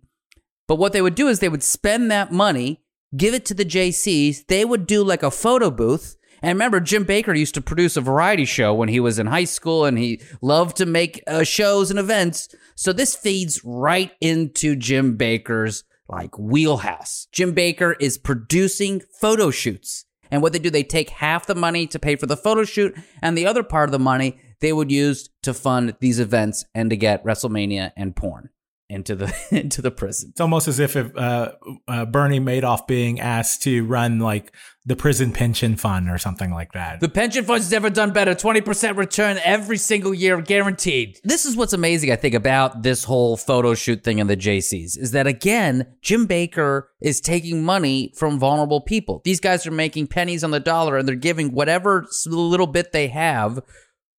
But 0.67 0.80
what 0.80 0.91
they 0.93 1.01
would 1.01 1.15
do 1.15 1.27
is 1.27 1.39
they 1.39 1.49
would 1.49 1.63
spend 1.63 2.12
that 2.12 2.32
money 2.32 2.82
give 3.15 3.34
it 3.34 3.45
to 3.45 3.54
the 3.54 3.65
JCs. 3.65 4.47
They 4.47 4.65
would 4.65 4.88
do 4.88 5.04
like 5.04 5.24
a 5.24 5.32
photo 5.32 5.69
booth. 5.69 6.17
And 6.41 6.56
remember, 6.56 6.80
Jim 6.80 7.06
Bakker 7.06 7.38
used 7.38 7.54
to 7.54 7.62
produce 7.62 7.95
a 7.95 8.02
variety 8.02 8.45
show 8.45 8.74
when 8.74 8.89
he 8.89 9.00
was 9.00 9.19
in 9.19 9.28
high 9.28 9.43
school 9.43 9.86
and 9.86 9.97
he 9.97 10.21
loved 10.41 10.78
to 10.78 10.86
make 10.86 11.21
uh, 11.28 11.43
shows 11.43 11.91
and 11.91 12.00
events. 12.00 12.50
So 12.76 12.91
this 12.91 13.15
feeds 13.15 13.62
right 13.63 14.12
into 14.21 14.76
Jim 14.76 15.17
Bakker's 15.17 15.84
like 16.08 16.38
wheelhouse. 16.38 17.28
Jim 17.32 17.54
Bakker 17.54 17.95
is 18.00 18.17
producing 18.17 19.02
photo 19.19 19.52
shoots. 19.52 20.06
And 20.32 20.41
what 20.41 20.54
they 20.54 20.60
do, 20.60 20.69
they 20.69 20.84
take 20.84 21.10
half 21.10 21.45
the 21.45 21.56
money 21.56 21.86
to 21.88 22.00
pay 22.00 22.15
for 22.15 22.26
the 22.26 22.38
photo 22.38 22.63
shoot, 22.63 22.97
and 23.21 23.38
the 23.38 23.45
other 23.45 23.63
part 23.63 23.89
of 23.89 23.91
the 23.91 24.00
money 24.00 24.39
they 24.62 24.71
would 24.71 24.89
use 24.89 25.30
to 25.41 25.54
fund 25.54 25.95
these 26.00 26.19
events 26.19 26.63
and 26.74 26.89
to 26.89 26.95
get 26.95 27.24
WrestleMania 27.26 27.91
and 27.97 28.15
porn 28.15 28.50
into 28.91 29.15
the 29.15 29.34
into 29.51 29.82
the 29.82 29.91
prison. 29.91 30.30
It's 30.32 30.41
almost 30.41 30.67
as 30.67 30.80
if, 30.80 30.95
if 30.95 31.15
uh, 31.15 31.54
uh, 31.88 32.06
Bernie 32.06 32.39
Madoff 32.39 32.88
being 32.88 33.19
asked 33.19 33.63
to 33.63 33.86
run 33.86 34.19
like 34.19 34.54
the 34.86 34.95
prison 34.95 35.32
pension 35.32 35.75
fund 35.75 36.10
or 36.10 36.17
something 36.17 36.51
like 36.51 36.73
that. 36.73 36.99
The 36.99 37.10
pension 37.10 37.45
fund's 37.45 37.71
never 37.71 37.89
done 37.89 38.12
better. 38.12 38.36
Twenty 38.36 38.62
percent 38.62 38.97
return 38.97 39.39
every 39.43 39.77
single 39.77 40.13
year, 40.13 40.41
guaranteed. 40.41 41.19
This 41.23 41.45
is 41.45 41.56
what's 41.56 41.73
amazing, 41.73 42.12
I 42.12 42.15
think, 42.15 42.36
about 42.36 42.84
this 42.84 43.06
whole 43.06 43.38
photo 43.38 43.73
shoot 43.73 44.04
thing 44.04 44.19
in 44.19 44.27
the 44.27 44.38
JCs 44.38 44.97
is 44.97 45.12
that 45.12 45.27
again, 45.27 45.88
Jim 46.01 46.27
Bakker 46.27 46.84
is 47.01 47.21
taking 47.21 47.63
money 47.63 48.13
from 48.17 48.39
vulnerable 48.39 48.82
people. 48.82 49.21
These 49.23 49.39
guys 49.39 49.65
are 49.65 49.71
making 49.71 50.08
pennies 50.08 50.43
on 50.43 50.51
the 50.51 50.60
dollar, 50.60 50.97
and 50.97 51.08
they're 51.08 51.15
giving 51.15 51.54
whatever 51.54 52.06
little 52.27 52.67
bit 52.67 52.91
they 52.91 53.08
have 53.08 53.62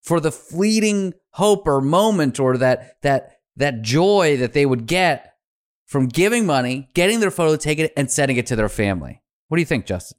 for 0.01 0.19
the 0.19 0.31
fleeting 0.31 1.13
hope 1.31 1.67
or 1.67 1.81
moment 1.81 2.39
or 2.39 2.57
that 2.57 3.01
that 3.01 3.39
that 3.55 3.81
joy 3.81 4.37
that 4.37 4.53
they 4.53 4.65
would 4.65 4.87
get 4.87 5.35
from 5.85 6.07
giving 6.07 6.45
money, 6.45 6.89
getting 6.93 7.19
their 7.19 7.31
photo 7.31 7.55
taken, 7.55 7.89
and 7.95 8.09
sending 8.09 8.37
it 8.37 8.47
to 8.47 8.55
their 8.55 8.69
family. 8.69 9.21
What 9.47 9.57
do 9.57 9.61
you 9.61 9.65
think, 9.65 9.85
Justin? 9.85 10.17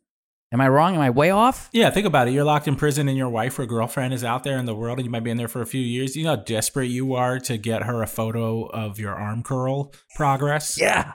Am 0.53 0.61
I 0.61 0.69
wrong? 0.69 0.95
Am 0.95 1.01
I 1.01 1.11
way 1.11 1.31
off? 1.31 1.69
Yeah, 1.73 1.91
think 1.91 2.07
about 2.07 2.29
it. 2.29 2.31
You're 2.31 2.45
locked 2.45 2.69
in 2.69 2.77
prison 2.77 3.09
and 3.09 3.19
your 3.19 3.29
wife 3.29 3.59
or 3.59 3.67
girlfriend 3.67 4.15
is 4.15 4.23
out 4.23 4.45
there 4.45 4.57
in 4.57 4.67
the 4.67 4.75
world 4.75 4.99
and 4.99 5.05
you 5.05 5.11
might 5.11 5.25
be 5.25 5.33
in 5.33 5.37
there 5.37 5.49
for 5.49 5.61
a 5.61 5.67
few 5.67 5.81
years. 5.81 6.15
You 6.15 6.23
know 6.23 6.37
how 6.37 6.37
desperate 6.37 6.87
you 6.87 7.15
are 7.15 7.41
to 7.41 7.59
get 7.59 7.83
her 7.83 8.03
a 8.03 8.07
photo 8.07 8.67
of 8.67 9.01
your 9.01 9.15
arm 9.15 9.43
curl 9.43 9.93
progress? 10.15 10.79
Yeah, 10.85 11.15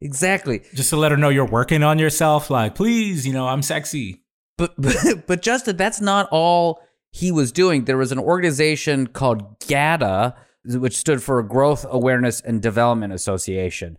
exactly. 0.00 0.62
Just 0.74 0.88
to 0.90 0.96
let 0.96 1.10
her 1.10 1.18
know 1.18 1.28
you're 1.28 1.44
working 1.44 1.82
on 1.82 1.98
yourself. 1.98 2.48
Like, 2.48 2.74
please, 2.74 3.26
you 3.26 3.34
know, 3.34 3.46
I'm 3.46 3.60
sexy. 3.60 4.22
But, 4.56 4.74
but 4.78 5.26
but 5.26 5.42
Justin, 5.42 5.76
that's 5.76 6.00
not 6.00 6.28
all 6.30 6.80
he 7.10 7.30
was 7.30 7.52
doing. 7.52 7.84
There 7.84 7.98
was 7.98 8.10
an 8.12 8.18
organization 8.18 9.06
called 9.06 9.58
GADA, 9.66 10.34
which 10.64 10.96
stood 10.96 11.22
for 11.22 11.42
Growth 11.42 11.84
Awareness 11.88 12.40
and 12.40 12.62
Development 12.62 13.12
Association, 13.12 13.96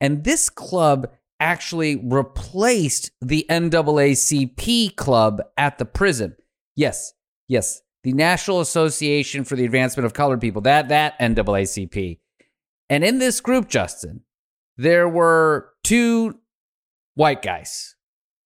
and 0.00 0.24
this 0.24 0.48
club 0.48 1.10
actually 1.38 1.96
replaced 1.96 3.10
the 3.20 3.46
NAACP 3.50 4.96
club 4.96 5.42
at 5.56 5.78
the 5.78 5.84
prison. 5.84 6.36
Yes, 6.74 7.12
yes, 7.48 7.82
the 8.02 8.12
National 8.12 8.60
Association 8.60 9.44
for 9.44 9.56
the 9.56 9.64
Advancement 9.64 10.06
of 10.06 10.14
Colored 10.14 10.40
People. 10.40 10.62
That 10.62 10.88
that 10.88 11.18
NAACP, 11.18 12.18
and 12.88 13.04
in 13.04 13.18
this 13.18 13.40
group, 13.40 13.68
Justin, 13.68 14.22
there 14.76 15.08
were 15.08 15.70
two 15.84 16.38
white 17.14 17.42
guys, 17.42 17.96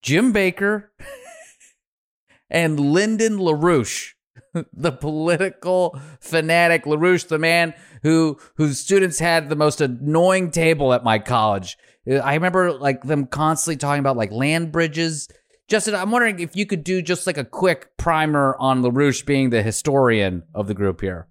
Jim 0.01 0.33
Bakker 0.33 0.87
and 2.49 2.79
Lyndon 2.79 3.37
LaRouche, 3.37 4.13
the 4.73 4.91
political 4.91 5.99
fanatic 6.19 6.85
LaRouche, 6.85 7.27
the 7.27 7.39
man 7.39 7.73
who 8.03 8.37
whose 8.55 8.79
students 8.79 9.19
had 9.19 9.49
the 9.49 9.55
most 9.55 9.81
annoying 9.81 10.51
table 10.51 10.93
at 10.93 11.03
my 11.03 11.19
college. 11.19 11.77
Uh, 12.09 12.15
I 12.15 12.33
remember 12.33 12.71
like 12.71 13.03
them 13.03 13.27
constantly 13.27 13.77
talking 13.77 13.99
about 13.99 14.17
like 14.17 14.31
land 14.31 14.71
bridges. 14.71 15.27
Justin, 15.67 15.95
I'm 15.95 16.11
wondering 16.11 16.39
if 16.39 16.55
you 16.55 16.65
could 16.65 16.83
do 16.83 17.01
just 17.01 17.25
like 17.25 17.37
a 17.37 17.45
quick 17.45 17.95
primer 17.97 18.57
on 18.59 18.81
LaRouche 18.81 19.25
being 19.25 19.51
the 19.51 19.63
historian 19.63 20.43
of 20.53 20.67
the 20.67 20.73
group 20.73 20.99
here. 20.99 21.27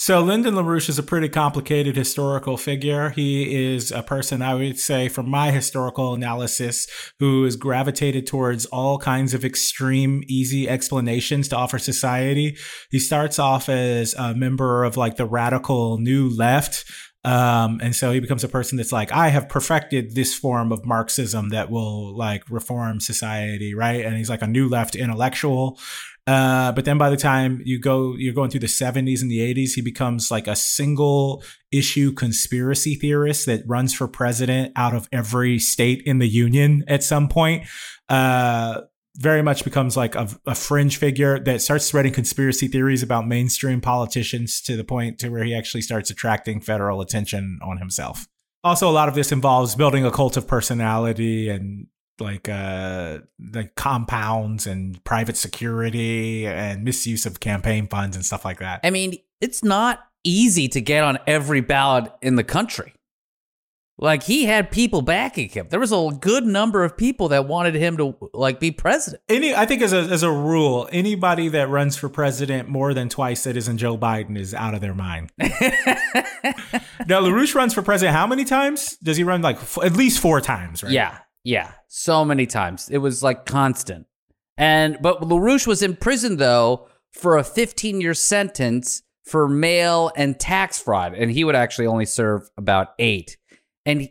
So 0.00 0.20
Lyndon 0.20 0.54
LaRouche 0.54 0.88
is 0.90 1.00
a 1.00 1.02
pretty 1.02 1.28
complicated 1.28 1.96
historical 1.96 2.56
figure. 2.56 3.10
He 3.10 3.74
is 3.74 3.90
a 3.90 4.00
person, 4.00 4.42
I 4.42 4.54
would 4.54 4.78
say, 4.78 5.08
from 5.08 5.28
my 5.28 5.50
historical 5.50 6.14
analysis, 6.14 6.86
who 7.18 7.44
is 7.44 7.56
gravitated 7.56 8.24
towards 8.24 8.64
all 8.66 8.98
kinds 8.98 9.34
of 9.34 9.44
extreme, 9.44 10.22
easy 10.28 10.68
explanations 10.68 11.48
to 11.48 11.56
offer 11.56 11.80
society. 11.80 12.56
He 12.92 13.00
starts 13.00 13.40
off 13.40 13.68
as 13.68 14.14
a 14.14 14.36
member 14.36 14.84
of 14.84 14.96
like 14.96 15.16
the 15.16 15.26
radical 15.26 15.98
new 15.98 16.28
left. 16.28 16.84
Um, 17.24 17.80
and 17.82 17.94
so 17.94 18.12
he 18.12 18.20
becomes 18.20 18.44
a 18.44 18.48
person 18.48 18.76
that's 18.76 18.92
like, 18.92 19.12
I 19.12 19.28
have 19.28 19.48
perfected 19.48 20.14
this 20.14 20.34
form 20.34 20.72
of 20.72 20.84
Marxism 20.86 21.50
that 21.50 21.70
will 21.70 22.16
like 22.16 22.44
reform 22.48 23.00
society, 23.00 23.74
right? 23.74 24.04
And 24.04 24.16
he's 24.16 24.30
like 24.30 24.42
a 24.42 24.46
new 24.46 24.68
left 24.68 24.94
intellectual. 24.94 25.78
Uh, 26.26 26.72
but 26.72 26.84
then 26.84 26.98
by 26.98 27.08
the 27.08 27.16
time 27.16 27.60
you 27.64 27.80
go, 27.80 28.14
you're 28.16 28.34
going 28.34 28.50
through 28.50 28.60
the 28.60 28.66
70s 28.66 29.22
and 29.22 29.30
the 29.30 29.38
80s, 29.38 29.72
he 29.72 29.80
becomes 29.80 30.30
like 30.30 30.46
a 30.46 30.54
single 30.54 31.42
issue 31.72 32.12
conspiracy 32.12 32.94
theorist 32.94 33.46
that 33.46 33.62
runs 33.66 33.94
for 33.94 34.06
president 34.06 34.72
out 34.76 34.94
of 34.94 35.08
every 35.10 35.58
state 35.58 36.02
in 36.04 36.18
the 36.18 36.28
union 36.28 36.84
at 36.86 37.02
some 37.02 37.28
point. 37.28 37.66
Uh, 38.10 38.82
very 39.18 39.42
much 39.42 39.64
becomes 39.64 39.96
like 39.96 40.14
a, 40.14 40.28
a, 40.46 40.54
fringe 40.54 40.96
figure 40.96 41.40
that 41.40 41.60
starts 41.60 41.84
spreading 41.84 42.12
conspiracy 42.12 42.68
theories 42.68 43.02
about 43.02 43.26
mainstream 43.26 43.80
politicians 43.80 44.62
to 44.62 44.76
the 44.76 44.84
point 44.84 45.18
to 45.18 45.28
where 45.28 45.42
he 45.42 45.54
actually 45.54 45.82
starts 45.82 46.08
attracting 46.08 46.60
federal 46.60 47.00
attention 47.00 47.58
on 47.60 47.78
himself. 47.78 48.28
Also, 48.62 48.88
a 48.88 48.92
lot 48.92 49.08
of 49.08 49.16
this 49.16 49.32
involves 49.32 49.74
building 49.74 50.04
a 50.04 50.10
cult 50.10 50.36
of 50.36 50.46
personality 50.46 51.48
and 51.48 51.88
like 52.20 52.48
uh 52.48 53.18
like 53.54 53.76
compounds 53.76 54.66
and 54.66 55.02
private 55.04 55.36
security 55.36 56.46
and 56.46 56.82
misuse 56.82 57.26
of 57.26 57.38
campaign 57.38 57.86
funds 57.86 58.16
and 58.16 58.24
stuff 58.24 58.44
like 58.44 58.58
that. 58.58 58.80
I 58.84 58.90
mean, 58.90 59.18
it's 59.40 59.62
not 59.62 60.00
easy 60.24 60.68
to 60.68 60.80
get 60.80 61.04
on 61.04 61.18
every 61.26 61.60
ballot 61.60 62.12
in 62.22 62.36
the 62.36 62.44
country. 62.44 62.92
Like 64.00 64.22
he 64.22 64.44
had 64.44 64.70
people 64.70 65.02
backing 65.02 65.48
him. 65.48 65.66
There 65.70 65.80
was 65.80 65.90
a 65.90 66.10
good 66.20 66.46
number 66.46 66.84
of 66.84 66.96
people 66.96 67.28
that 67.30 67.48
wanted 67.48 67.74
him 67.74 67.96
to 67.96 68.16
like 68.32 68.60
be 68.60 68.70
president. 68.70 69.22
Any 69.28 69.54
I 69.54 69.66
think 69.66 69.82
as 69.82 69.92
a 69.92 69.98
as 69.98 70.22
a 70.22 70.30
rule, 70.30 70.88
anybody 70.92 71.48
that 71.48 71.68
runs 71.68 71.96
for 71.96 72.08
president 72.08 72.68
more 72.68 72.94
than 72.94 73.08
twice 73.08 73.42
that 73.42 73.56
isn't 73.56 73.78
Joe 73.78 73.98
Biden 73.98 74.38
is 74.38 74.54
out 74.54 74.74
of 74.74 74.80
their 74.80 74.94
mind. 74.94 75.32
now 75.38 77.20
LaRouche 77.20 77.56
runs 77.56 77.74
for 77.74 77.82
president 77.82 78.16
how 78.16 78.26
many 78.26 78.44
times? 78.44 78.96
Does 78.98 79.16
he 79.16 79.24
run 79.24 79.42
like 79.42 79.56
f- 79.56 79.78
at 79.82 79.94
least 79.94 80.20
4 80.20 80.40
times, 80.40 80.84
right? 80.84 80.92
Yeah. 80.92 81.18
Yeah, 81.44 81.72
so 81.86 82.24
many 82.24 82.46
times. 82.46 82.88
It 82.90 82.98
was 82.98 83.22
like 83.22 83.46
constant. 83.46 84.06
And 84.56 84.98
but 85.00 85.22
LaRouche 85.22 85.66
was 85.66 85.82
in 85.82 85.96
prison 85.96 86.36
though 86.36 86.88
for 87.12 87.36
a 87.36 87.42
15 87.42 88.00
year 88.00 88.14
sentence 88.14 89.02
for 89.24 89.48
mail 89.48 90.12
and 90.16 90.38
tax 90.38 90.80
fraud, 90.80 91.14
and 91.14 91.30
he 91.30 91.44
would 91.44 91.54
actually 91.56 91.86
only 91.86 92.06
serve 92.06 92.48
about 92.56 92.94
eight. 92.98 93.36
And 93.88 94.10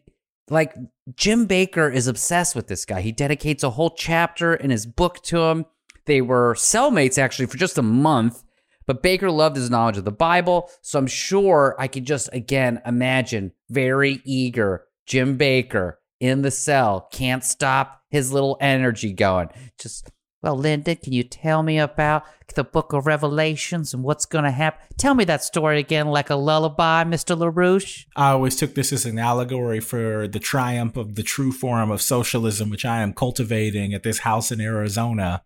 like 0.49 0.73
Jim 1.15 1.47
Bakker 1.47 1.93
is 1.93 2.07
obsessed 2.07 2.55
with 2.55 2.67
this 2.67 2.83
guy. 2.83 3.01
He 3.01 3.11
dedicates 3.11 3.63
a 3.63 3.69
whole 3.69 3.91
chapter 3.91 4.55
in 4.55 4.71
his 4.71 4.87
book 4.87 5.21
to 5.25 5.39
him. 5.39 5.65
They 6.07 6.19
were 6.19 6.55
cellmates 6.55 7.19
actually 7.19 7.45
for 7.45 7.57
just 7.57 7.77
a 7.77 7.83
month, 7.83 8.43
but 8.87 9.03
Bakker 9.03 9.31
loved 9.31 9.55
his 9.55 9.69
knowledge 9.69 9.97
of 9.97 10.05
the 10.05 10.11
Bible. 10.11 10.71
So 10.81 10.97
I'm 10.97 11.05
sure 11.05 11.75
I 11.77 11.87
could 11.87 12.05
just 12.05 12.27
again 12.33 12.81
imagine 12.87 13.51
very 13.69 14.19
eager 14.25 14.85
Jim 15.05 15.37
Bakker 15.37 15.93
in 16.19 16.41
the 16.41 16.49
cell, 16.49 17.07
can't 17.11 17.43
stop 17.43 18.01
his 18.09 18.31
little 18.31 18.57
energy 18.59 19.13
going. 19.13 19.49
Just, 19.79 20.09
well, 20.43 20.55
Lyndon, 20.55 20.97
can 20.97 21.13
you 21.13 21.23
tell 21.23 21.63
me 21.63 21.79
about 21.79 22.23
the 22.53 22.63
book 22.63 22.93
of 22.93 23.07
Revelations 23.07 23.93
and 23.93 24.03
what's 24.03 24.25
going 24.25 24.43
to 24.43 24.51
happen? 24.51 24.79
Tell 24.97 25.15
me 25.15 25.23
that 25.25 25.43
story 25.43 25.79
again 25.79 26.07
like 26.07 26.29
a 26.29 26.35
lullaby, 26.35 27.03
Mr. 27.03 27.35
LaRouche. 27.35 28.05
I 28.15 28.29
always 28.29 28.55
took 28.55 28.75
this 28.75 28.93
as 28.93 29.05
an 29.05 29.17
allegory 29.17 29.79
for 29.79 30.27
the 30.27 30.39
triumph 30.39 30.95
of 30.95 31.15
the 31.15 31.23
true 31.23 31.51
form 31.51 31.89
of 31.89 32.01
socialism, 32.01 32.69
which 32.69 32.85
I 32.85 33.01
am 33.01 33.13
cultivating 33.13 33.93
at 33.93 34.03
this 34.03 34.19
house 34.19 34.51
in 34.51 34.61
Arizona. 34.61 35.43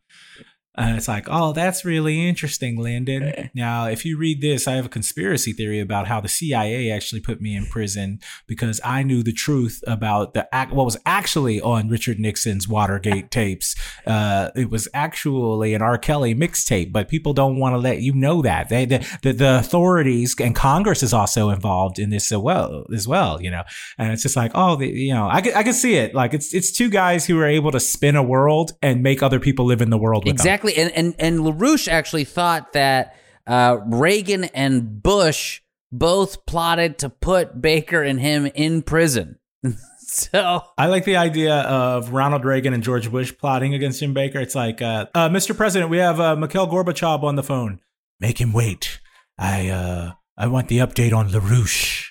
And 0.75 0.95
it's 0.95 1.07
like, 1.07 1.27
oh, 1.29 1.51
that's 1.51 1.83
really 1.83 2.27
interesting, 2.27 2.77
Lyndon. 2.77 3.49
Now, 3.53 3.87
if 3.87 4.05
you 4.05 4.17
read 4.17 4.39
this, 4.39 4.67
I 4.67 4.73
have 4.73 4.85
a 4.85 4.89
conspiracy 4.89 5.51
theory 5.51 5.81
about 5.81 6.07
how 6.07 6.21
the 6.21 6.29
CIA 6.29 6.89
actually 6.91 7.19
put 7.19 7.41
me 7.41 7.55
in 7.55 7.65
prison 7.65 8.19
because 8.47 8.79
I 8.83 9.03
knew 9.03 9.21
the 9.21 9.33
truth 9.33 9.83
about 9.85 10.33
the 10.33 10.53
act, 10.55 10.71
what 10.71 10.85
was 10.85 10.97
actually 11.05 11.59
on 11.59 11.89
Richard 11.89 12.19
Nixon's 12.19 12.69
Watergate 12.69 13.31
tapes. 13.31 13.75
Uh, 14.07 14.51
it 14.55 14.69
was 14.69 14.87
actually 14.93 15.73
an 15.73 15.81
R. 15.81 15.97
Kelly 15.97 16.33
mixtape, 16.33 16.93
but 16.93 17.09
people 17.09 17.33
don't 17.33 17.59
want 17.59 17.73
to 17.73 17.77
let 17.77 18.01
you 18.01 18.13
know 18.13 18.41
that. 18.41 18.69
They, 18.69 18.85
the, 18.85 19.05
the, 19.23 19.33
the 19.33 19.59
authorities 19.59 20.35
and 20.39 20.55
Congress 20.55 21.03
is 21.03 21.13
also 21.13 21.49
involved 21.49 21.99
in 21.99 22.11
this 22.11 22.31
as 22.31 22.37
well, 22.37 22.85
as 22.93 23.07
well, 23.09 23.41
you 23.41 23.51
know. 23.51 23.63
And 23.97 24.13
it's 24.13 24.23
just 24.23 24.37
like, 24.37 24.51
oh, 24.55 24.77
the, 24.77 24.87
you 24.87 25.13
know, 25.13 25.27
I 25.29 25.41
can, 25.41 25.53
I 25.53 25.63
can 25.63 25.73
see 25.73 25.95
it. 25.95 26.15
Like 26.15 26.33
it's 26.33 26.53
it's 26.53 26.71
two 26.71 26.89
guys 26.89 27.25
who 27.25 27.37
are 27.39 27.45
able 27.45 27.71
to 27.71 27.79
spin 27.79 28.15
a 28.15 28.23
world 28.23 28.71
and 28.81 29.03
make 29.03 29.21
other 29.21 29.39
people 29.39 29.65
live 29.65 29.81
in 29.81 29.89
the 29.89 29.97
world 29.97 30.23
with 30.23 30.37
them. 30.37 30.43
Exactly. 30.63 30.83
And, 30.83 30.91
and, 30.93 31.15
and 31.19 31.39
LaRouche 31.39 31.87
actually 31.87 32.25
thought 32.25 32.73
that 32.73 33.15
uh, 33.47 33.77
Reagan 33.85 34.45
and 34.45 35.01
Bush 35.01 35.61
both 35.91 36.45
plotted 36.45 36.99
to 36.99 37.09
put 37.09 37.61
Bakker 37.61 38.07
and 38.07 38.19
him 38.19 38.45
in 38.53 38.81
prison. 38.81 39.39
so 39.99 40.63
I 40.77 40.87
like 40.87 41.05
the 41.05 41.17
idea 41.17 41.55
of 41.61 42.13
Ronald 42.13 42.45
Reagan 42.45 42.73
and 42.73 42.83
George 42.83 43.11
Bush 43.11 43.33
plotting 43.37 43.73
against 43.73 43.99
Jim 43.99 44.13
Bakker. 44.13 44.35
It's 44.35 44.55
like, 44.55 44.81
uh, 44.81 45.07
uh, 45.13 45.29
Mr. 45.29 45.55
President, 45.55 45.89
we 45.89 45.97
have 45.97 46.19
uh, 46.19 46.35
Mikhail 46.35 46.67
Gorbachev 46.67 47.23
on 47.23 47.35
the 47.35 47.43
phone. 47.43 47.81
Make 48.19 48.39
him 48.39 48.53
wait. 48.53 48.99
I 49.37 49.69
uh, 49.69 50.11
I 50.37 50.47
want 50.47 50.67
the 50.67 50.77
update 50.77 51.13
on 51.13 51.29
LaRouche. 51.29 52.09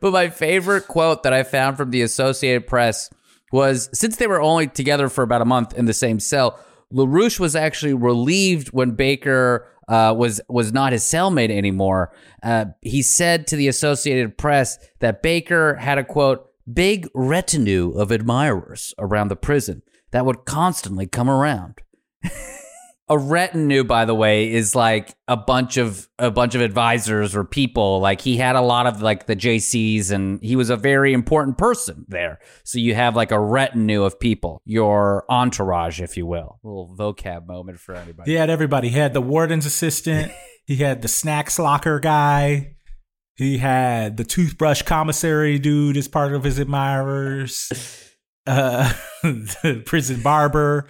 But 0.00 0.12
my 0.12 0.30
favorite 0.30 0.88
quote 0.88 1.22
that 1.22 1.32
I 1.34 1.42
found 1.42 1.76
from 1.76 1.90
the 1.90 2.02
Associated 2.02 2.66
Press 2.66 3.10
was 3.52 3.90
since 3.92 4.16
they 4.16 4.26
were 4.26 4.40
only 4.40 4.66
together 4.66 5.08
for 5.08 5.22
about 5.22 5.42
a 5.42 5.44
month 5.44 5.74
in 5.74 5.84
the 5.84 5.92
same 5.92 6.18
cell, 6.18 6.58
LaRouche 6.92 7.40
was 7.40 7.56
actually 7.56 7.94
relieved 7.94 8.68
when 8.68 8.96
Bakker 8.96 9.64
uh, 9.88 10.14
was 10.16 10.40
was 10.48 10.72
not 10.72 10.92
his 10.92 11.02
cellmate 11.02 11.50
anymore. 11.50 12.14
Uh, 12.42 12.66
he 12.80 13.02
said 13.02 13.46
to 13.48 13.56
the 13.56 13.68
Associated 13.68 14.38
Press 14.38 14.78
that 15.00 15.22
Bakker 15.22 15.78
had 15.78 15.98
a 15.98 16.04
quote 16.04 16.48
big 16.72 17.08
retinue 17.14 17.92
of 17.92 18.12
admirers 18.12 18.94
around 18.98 19.28
the 19.28 19.36
prison 19.36 19.82
that 20.12 20.24
would 20.24 20.44
constantly 20.44 21.06
come 21.06 21.28
around. 21.28 21.82
a 23.08 23.18
retinue 23.18 23.84
by 23.84 24.04
the 24.04 24.14
way 24.14 24.50
is 24.50 24.74
like 24.74 25.14
a 25.28 25.36
bunch 25.36 25.76
of 25.76 26.08
a 26.18 26.30
bunch 26.30 26.54
of 26.54 26.60
advisors 26.60 27.34
or 27.34 27.44
people 27.44 28.00
like 28.00 28.20
he 28.20 28.36
had 28.36 28.56
a 28.56 28.60
lot 28.60 28.86
of 28.86 29.02
like 29.02 29.26
the 29.26 29.36
jcs 29.36 30.10
and 30.10 30.40
he 30.42 30.56
was 30.56 30.70
a 30.70 30.76
very 30.76 31.12
important 31.12 31.58
person 31.58 32.06
there 32.08 32.38
so 32.64 32.78
you 32.78 32.94
have 32.94 33.16
like 33.16 33.30
a 33.30 33.40
retinue 33.40 34.04
of 34.04 34.18
people 34.18 34.62
your 34.64 35.24
entourage 35.28 36.00
if 36.00 36.16
you 36.16 36.24
will 36.24 36.60
a 36.64 36.66
little 36.66 36.94
vocab 36.96 37.46
moment 37.46 37.78
for 37.78 37.94
anybody 37.94 38.30
He 38.30 38.36
had 38.36 38.50
everybody. 38.50 38.88
He 38.88 38.98
had 38.98 39.14
the 39.14 39.20
warden's 39.20 39.66
assistant. 39.66 40.32
he 40.66 40.76
had 40.76 41.02
the 41.02 41.08
snacks 41.08 41.58
locker 41.58 42.00
guy. 42.00 42.76
He 43.34 43.58
had 43.58 44.16
the 44.16 44.24
toothbrush 44.24 44.82
commissary 44.82 45.58
dude 45.58 45.96
as 45.96 46.08
part 46.08 46.34
of 46.34 46.44
his 46.44 46.58
admirers. 46.58 48.10
uh, 48.46 48.92
the 49.22 49.82
prison 49.84 50.22
barber. 50.22 50.88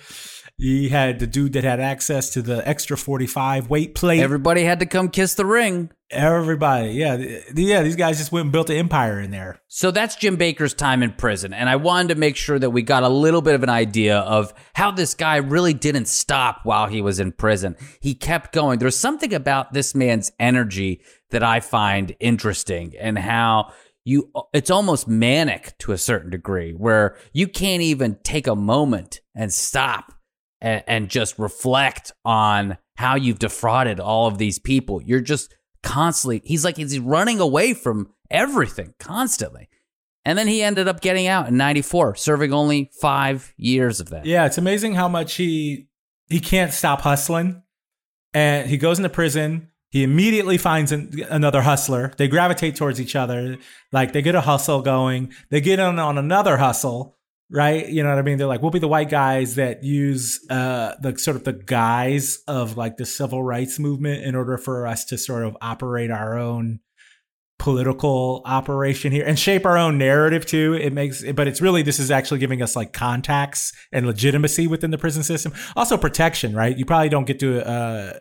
He 0.62 0.90
had 0.90 1.18
the 1.18 1.26
dude 1.26 1.54
that 1.54 1.64
had 1.64 1.80
access 1.80 2.30
to 2.34 2.40
the 2.40 2.66
extra 2.68 2.96
45 2.96 3.68
weight 3.68 3.96
plate. 3.96 4.20
Everybody 4.20 4.62
had 4.62 4.78
to 4.78 4.86
come 4.86 5.08
kiss 5.08 5.34
the 5.34 5.44
ring. 5.44 5.90
Everybody. 6.08 6.90
Yeah. 6.90 7.16
Yeah. 7.52 7.82
These 7.82 7.96
guys 7.96 8.18
just 8.18 8.30
went 8.30 8.44
and 8.44 8.52
built 8.52 8.70
an 8.70 8.76
empire 8.76 9.18
in 9.18 9.32
there. 9.32 9.60
So 9.66 9.90
that's 9.90 10.14
Jim 10.14 10.36
Bakker's 10.36 10.72
time 10.72 11.02
in 11.02 11.14
prison. 11.14 11.52
And 11.52 11.68
I 11.68 11.74
wanted 11.74 12.14
to 12.14 12.20
make 12.20 12.36
sure 12.36 12.60
that 12.60 12.70
we 12.70 12.82
got 12.82 13.02
a 13.02 13.08
little 13.08 13.42
bit 13.42 13.56
of 13.56 13.64
an 13.64 13.70
idea 13.70 14.18
of 14.18 14.54
how 14.72 14.92
this 14.92 15.14
guy 15.14 15.38
really 15.38 15.74
didn't 15.74 16.06
stop 16.06 16.60
while 16.62 16.86
he 16.86 17.02
was 17.02 17.18
in 17.18 17.32
prison. 17.32 17.74
He 18.00 18.14
kept 18.14 18.52
going. 18.52 18.78
There's 18.78 18.94
something 18.94 19.34
about 19.34 19.72
this 19.72 19.96
man's 19.96 20.30
energy 20.38 21.02
that 21.30 21.42
I 21.42 21.58
find 21.58 22.14
interesting 22.20 22.92
and 23.00 23.18
how 23.18 23.72
you 24.04 24.30
it's 24.52 24.70
almost 24.70 25.08
manic 25.08 25.76
to 25.78 25.90
a 25.90 25.98
certain 25.98 26.30
degree 26.30 26.70
where 26.70 27.16
you 27.32 27.48
can't 27.48 27.82
even 27.82 28.18
take 28.22 28.46
a 28.46 28.54
moment 28.54 29.22
and 29.34 29.52
stop 29.52 30.12
and, 30.62 30.82
and 30.86 31.08
just 31.10 31.38
reflect 31.38 32.12
on 32.24 32.78
how 32.96 33.16
you've 33.16 33.40
defrauded 33.40 34.00
all 34.00 34.28
of 34.28 34.38
these 34.38 34.58
people. 34.58 35.02
You're 35.02 35.20
just 35.20 35.54
constantly, 35.82 36.40
he's 36.44 36.64
like, 36.64 36.78
he's 36.78 36.98
running 36.98 37.40
away 37.40 37.74
from 37.74 38.14
everything 38.30 38.94
constantly. 38.98 39.68
And 40.24 40.38
then 40.38 40.46
he 40.46 40.62
ended 40.62 40.86
up 40.86 41.00
getting 41.00 41.26
out 41.26 41.48
in 41.48 41.56
94, 41.56 42.14
serving 42.14 42.52
only 42.52 42.90
five 43.00 43.52
years 43.56 43.98
of 43.98 44.10
that. 44.10 44.24
Yeah. 44.24 44.46
It's 44.46 44.56
amazing 44.56 44.94
how 44.94 45.08
much 45.08 45.34
he, 45.34 45.88
he 46.28 46.38
can't 46.38 46.72
stop 46.72 47.00
hustling. 47.00 47.62
And 48.32 48.70
he 48.70 48.76
goes 48.78 48.98
into 48.98 49.10
prison. 49.10 49.68
He 49.90 50.04
immediately 50.04 50.58
finds 50.58 50.92
an, 50.92 51.22
another 51.28 51.62
hustler. 51.62 52.12
They 52.16 52.28
gravitate 52.28 52.76
towards 52.76 53.00
each 53.00 53.16
other. 53.16 53.58
Like 53.90 54.12
they 54.12 54.22
get 54.22 54.36
a 54.36 54.40
hustle 54.40 54.80
going. 54.80 55.32
They 55.50 55.60
get 55.60 55.80
on, 55.80 55.98
on 55.98 56.16
another 56.18 56.56
hustle, 56.56 57.18
right? 57.52 57.86
You 57.86 58.02
know 58.02 58.08
what 58.08 58.18
I 58.18 58.22
mean? 58.22 58.38
They're 58.38 58.46
like, 58.46 58.62
we'll 58.62 58.70
be 58.70 58.78
the 58.78 58.88
white 58.88 59.10
guys 59.10 59.56
that 59.56 59.84
use 59.84 60.40
uh, 60.48 60.94
the 61.00 61.18
sort 61.18 61.36
of 61.36 61.44
the 61.44 61.52
guise 61.52 62.42
of 62.48 62.78
like 62.78 62.96
the 62.96 63.04
civil 63.04 63.42
rights 63.42 63.78
movement 63.78 64.24
in 64.24 64.34
order 64.34 64.56
for 64.56 64.86
us 64.86 65.04
to 65.06 65.18
sort 65.18 65.44
of 65.44 65.56
operate 65.60 66.10
our 66.10 66.38
own 66.38 66.80
political 67.58 68.42
operation 68.44 69.12
here 69.12 69.24
and 69.24 69.38
shape 69.38 69.64
our 69.66 69.78
own 69.78 69.96
narrative 69.98 70.44
too. 70.46 70.74
It 70.74 70.92
makes, 70.92 71.22
but 71.32 71.46
it's 71.46 71.60
really, 71.60 71.82
this 71.82 72.00
is 72.00 72.10
actually 72.10 72.40
giving 72.40 72.62
us 72.62 72.74
like 72.74 72.92
contacts 72.92 73.72
and 73.92 74.06
legitimacy 74.06 74.66
within 74.66 74.90
the 74.90 74.98
prison 74.98 75.22
system. 75.22 75.52
Also 75.76 75.96
protection, 75.96 76.56
right? 76.56 76.76
You 76.76 76.86
probably 76.86 77.10
don't 77.10 77.26
get 77.26 77.38
to, 77.40 77.64
uh, 77.68 78.18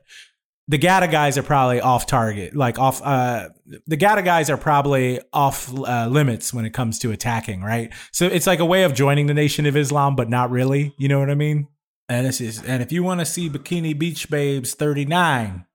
the 0.72 0.78
GATA 0.78 1.10
guys 1.10 1.38
are 1.38 1.44
probably 1.44 1.82
off 1.82 2.06
target, 2.06 2.56
like 2.56 2.80
off. 2.80 3.02
Uh, 3.04 3.50
the 3.88 3.98
GATA 3.98 4.22
guys 4.22 4.50
are 4.50 4.56
probably 4.56 5.20
off 5.34 5.70
uh, 5.78 6.08
limits 6.10 6.54
when 6.54 6.64
it 6.64 6.70
comes 6.70 6.98
to 7.00 7.12
attacking, 7.12 7.62
right? 7.62 7.94
So 8.14 8.26
it's 8.26 8.48
like 8.48 8.60
a 8.60 8.66
way 8.66 8.84
of 8.84 8.94
joining 8.94 9.28
the 9.28 9.34
Nation 9.34 9.66
of 9.66 9.76
Islam, 9.76 10.16
but 10.16 10.30
not 10.30 10.50
really. 10.50 10.96
You 10.98 11.10
know 11.10 11.20
what 11.20 11.30
I 11.30 11.36
mean? 11.36 11.68
And 12.08 12.26
this 12.26 12.40
is, 12.40 12.64
and 12.64 12.82
if 12.82 12.94
you 12.94 13.04
want 13.04 13.20
to 13.20 13.26
see 13.26 13.50
Bikini 13.50 14.00
Beach 14.00 14.30
Babes 14.30 14.74
thirty 14.74 15.04
nine, 15.04 15.66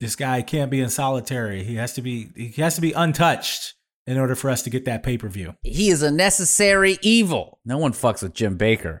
this 0.00 0.16
guy 0.16 0.40
can't 0.40 0.70
be 0.70 0.80
in 0.80 0.88
solitary. 0.88 1.62
He 1.62 1.74
has 1.74 1.92
to 1.92 2.00
be. 2.00 2.30
He 2.34 2.62
has 2.62 2.76
to 2.76 2.80
be 2.80 2.92
untouched 2.92 3.74
in 4.06 4.16
order 4.16 4.34
for 4.34 4.48
us 4.48 4.62
to 4.62 4.70
get 4.70 4.86
that 4.86 5.02
pay 5.02 5.18
per 5.18 5.28
view. 5.28 5.56
He 5.62 5.90
is 5.90 6.02
a 6.02 6.10
necessary 6.10 6.98
evil. 7.02 7.60
No 7.66 7.76
one 7.76 7.92
fucks 7.92 8.22
with 8.22 8.32
Jim 8.32 8.56
Bakker. 8.56 9.00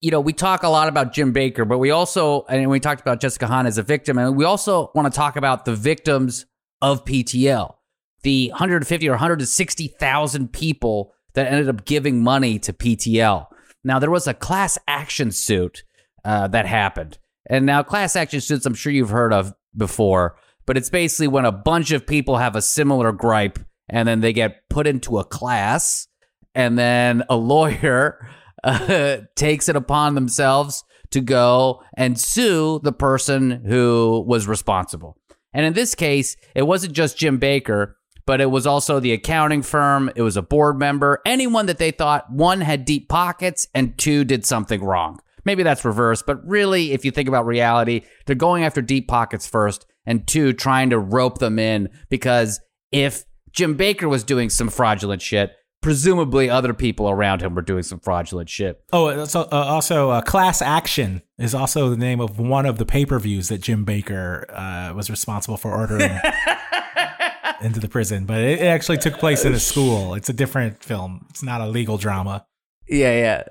You 0.00 0.10
know, 0.10 0.20
we 0.20 0.32
talk 0.32 0.62
a 0.62 0.68
lot 0.68 0.88
about 0.88 1.12
Jim 1.12 1.34
Bakker, 1.34 1.68
but 1.68 1.78
we 1.78 1.90
also, 1.90 2.46
and 2.48 2.70
we 2.70 2.80
talked 2.80 3.02
about 3.02 3.20
Jessica 3.20 3.46
Hahn 3.46 3.66
as 3.66 3.76
a 3.76 3.82
victim, 3.82 4.16
and 4.16 4.34
we 4.34 4.44
also 4.46 4.90
want 4.94 5.12
to 5.12 5.16
talk 5.16 5.36
about 5.36 5.66
the 5.66 5.74
victims 5.76 6.46
of 6.80 7.04
PTL, 7.04 7.74
the 8.22 8.48
150 8.48 9.08
or 9.08 9.12
160,000 9.12 10.52
people 10.52 11.12
that 11.34 11.46
ended 11.46 11.68
up 11.68 11.84
giving 11.84 12.22
money 12.22 12.58
to 12.60 12.72
PTL. 12.72 13.48
Now, 13.84 13.98
there 13.98 14.10
was 14.10 14.26
a 14.26 14.32
class 14.32 14.78
action 14.88 15.32
suit 15.32 15.84
uh, 16.24 16.48
that 16.48 16.64
happened. 16.64 17.18
And 17.46 17.66
now, 17.66 17.82
class 17.82 18.16
action 18.16 18.40
suits, 18.40 18.64
I'm 18.64 18.74
sure 18.74 18.92
you've 18.92 19.10
heard 19.10 19.34
of 19.34 19.52
before, 19.76 20.36
but 20.64 20.78
it's 20.78 20.90
basically 20.90 21.28
when 21.28 21.44
a 21.44 21.52
bunch 21.52 21.90
of 21.90 22.06
people 22.06 22.38
have 22.38 22.56
a 22.56 22.62
similar 22.62 23.12
gripe 23.12 23.58
and 23.90 24.08
then 24.08 24.20
they 24.20 24.32
get 24.32 24.68
put 24.70 24.86
into 24.86 25.18
a 25.18 25.24
class, 25.24 26.06
and 26.54 26.78
then 26.78 27.24
a 27.28 27.36
lawyer 27.36 28.26
uh, 28.64 29.18
takes 29.36 29.68
it 29.68 29.76
upon 29.76 30.14
themselves 30.14 30.84
to 31.10 31.20
go 31.20 31.82
and 31.96 32.18
sue 32.18 32.80
the 32.82 32.92
person 32.92 33.64
who 33.64 34.24
was 34.26 34.46
responsible. 34.46 35.16
And 35.52 35.66
in 35.66 35.72
this 35.72 35.94
case, 35.94 36.36
it 36.54 36.62
wasn't 36.62 36.92
just 36.92 37.18
Jim 37.18 37.40
Bakker, 37.40 37.94
but 38.26 38.40
it 38.40 38.50
was 38.50 38.66
also 38.66 39.00
the 39.00 39.12
accounting 39.12 39.62
firm, 39.62 40.10
it 40.14 40.22
was 40.22 40.36
a 40.36 40.42
board 40.42 40.78
member, 40.78 41.20
anyone 41.26 41.66
that 41.66 41.78
they 41.78 41.90
thought 41.90 42.30
one 42.30 42.60
had 42.60 42.84
deep 42.84 43.08
pockets 43.08 43.66
and 43.74 43.98
two 43.98 44.24
did 44.24 44.46
something 44.46 44.84
wrong. 44.84 45.18
Maybe 45.44 45.62
that's 45.62 45.84
reverse, 45.84 46.22
but 46.22 46.46
really, 46.46 46.92
if 46.92 47.04
you 47.04 47.10
think 47.10 47.28
about 47.28 47.46
reality, 47.46 48.02
they're 48.26 48.36
going 48.36 48.62
after 48.62 48.82
deep 48.82 49.08
pockets 49.08 49.46
first, 49.46 49.86
and 50.06 50.26
two, 50.26 50.52
trying 50.52 50.90
to 50.90 50.98
rope 50.98 51.38
them 51.38 51.58
in 51.58 51.88
because 52.08 52.60
if 52.92 53.24
Jim 53.52 53.76
Bakker 53.76 54.08
was 54.08 54.22
doing 54.22 54.50
some 54.50 54.68
fraudulent 54.68 55.22
shit, 55.22 55.52
presumably 55.80 56.50
other 56.50 56.74
people 56.74 57.08
around 57.08 57.42
him 57.42 57.54
were 57.54 57.62
doing 57.62 57.82
some 57.82 58.00
fraudulent 58.00 58.48
shit. 58.48 58.82
Oh, 58.92 59.08
it's 59.08 59.34
al- 59.34 59.48
uh, 59.50 59.64
also 59.64 60.10
uh, 60.10 60.20
Class 60.20 60.60
Action 60.62 61.22
is 61.38 61.54
also 61.54 61.90
the 61.90 61.96
name 61.96 62.20
of 62.20 62.38
one 62.38 62.66
of 62.66 62.78
the 62.78 62.86
pay 62.86 63.06
per 63.06 63.18
views 63.18 63.48
that 63.48 63.60
Jim 63.60 63.84
Bakker 63.84 64.44
uh, 64.50 64.94
was 64.94 65.10
responsible 65.10 65.56
for 65.56 65.74
ordering 65.74 66.18
into 67.62 67.80
the 67.80 67.88
prison. 67.88 68.26
But 68.26 68.40
it, 68.40 68.60
it 68.60 68.66
actually 68.66 68.98
took 68.98 69.14
place 69.14 69.44
in 69.44 69.52
a 69.52 69.60
school. 69.60 70.14
It's 70.14 70.28
a 70.28 70.34
different 70.34 70.82
film. 70.82 71.26
It's 71.30 71.42
not 71.42 71.60
a 71.60 71.66
legal 71.66 71.98
drama. 71.98 72.46
Yeah, 72.88 73.12
yeah. 73.12 73.42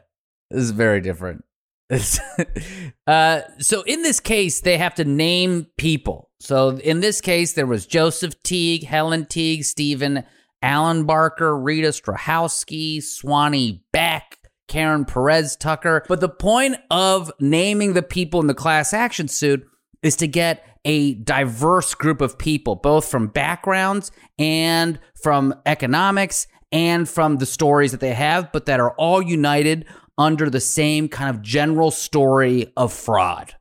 This 0.52 0.64
is 0.64 0.72
very 0.72 1.02
different. 1.02 1.44
uh, 3.08 3.42
so 3.58 3.82
in 3.84 4.04
this 4.04 4.20
case, 4.20 4.62
they 4.62 4.78
have 4.78 4.94
to 4.96 5.06
name 5.06 5.66
people. 5.78 6.30
So 6.40 6.78
in 6.78 7.00
this 7.00 7.20
case, 7.20 7.54
there 7.54 7.66
was 7.66 7.88
Joseph 7.88 8.42
Teague, 8.44 8.84
Helen 8.84 9.26
Teague, 9.26 9.64
Stephen 9.64 10.24
Alan 10.62 11.06
Barker, 11.06 11.58
Rita 11.58 11.90
Strahowski, 11.90 13.02
Swanee 13.02 13.84
Beck, 13.92 14.38
Karen 14.68 15.06
Perez 15.06 15.56
Tucker. 15.56 16.04
But 16.08 16.22
the 16.22 16.30
point 16.30 16.78
of 16.92 17.32
naming 17.40 17.94
the 17.94 18.02
people 18.02 18.40
in 18.40 18.48
the 18.48 18.54
class 18.54 18.94
action 18.94 19.28
suit 19.28 19.66
is 20.02 20.16
to 20.18 20.28
get 20.28 20.66
a 20.86 21.16
diverse 21.16 21.94
group 21.94 22.22
of 22.22 22.38
people, 22.38 22.76
both 22.76 23.10
from 23.10 23.28
backgrounds 23.28 24.12
and 24.38 25.00
from 25.22 25.54
economics 25.66 26.48
and 26.72 27.10
from 27.10 27.38
the 27.38 27.46
stories 27.46 27.92
that 27.92 28.00
they 28.00 28.14
have, 28.14 28.52
but 28.52 28.66
that 28.68 28.80
are 28.80 28.92
all 28.92 29.22
united 29.22 29.86
under 30.18 30.50
the 30.50 30.60
same 30.60 31.08
kind 31.08 31.36
of 31.36 31.42
general 31.42 31.92
story 31.92 32.72
of 32.78 32.94
fraud. 32.94 33.56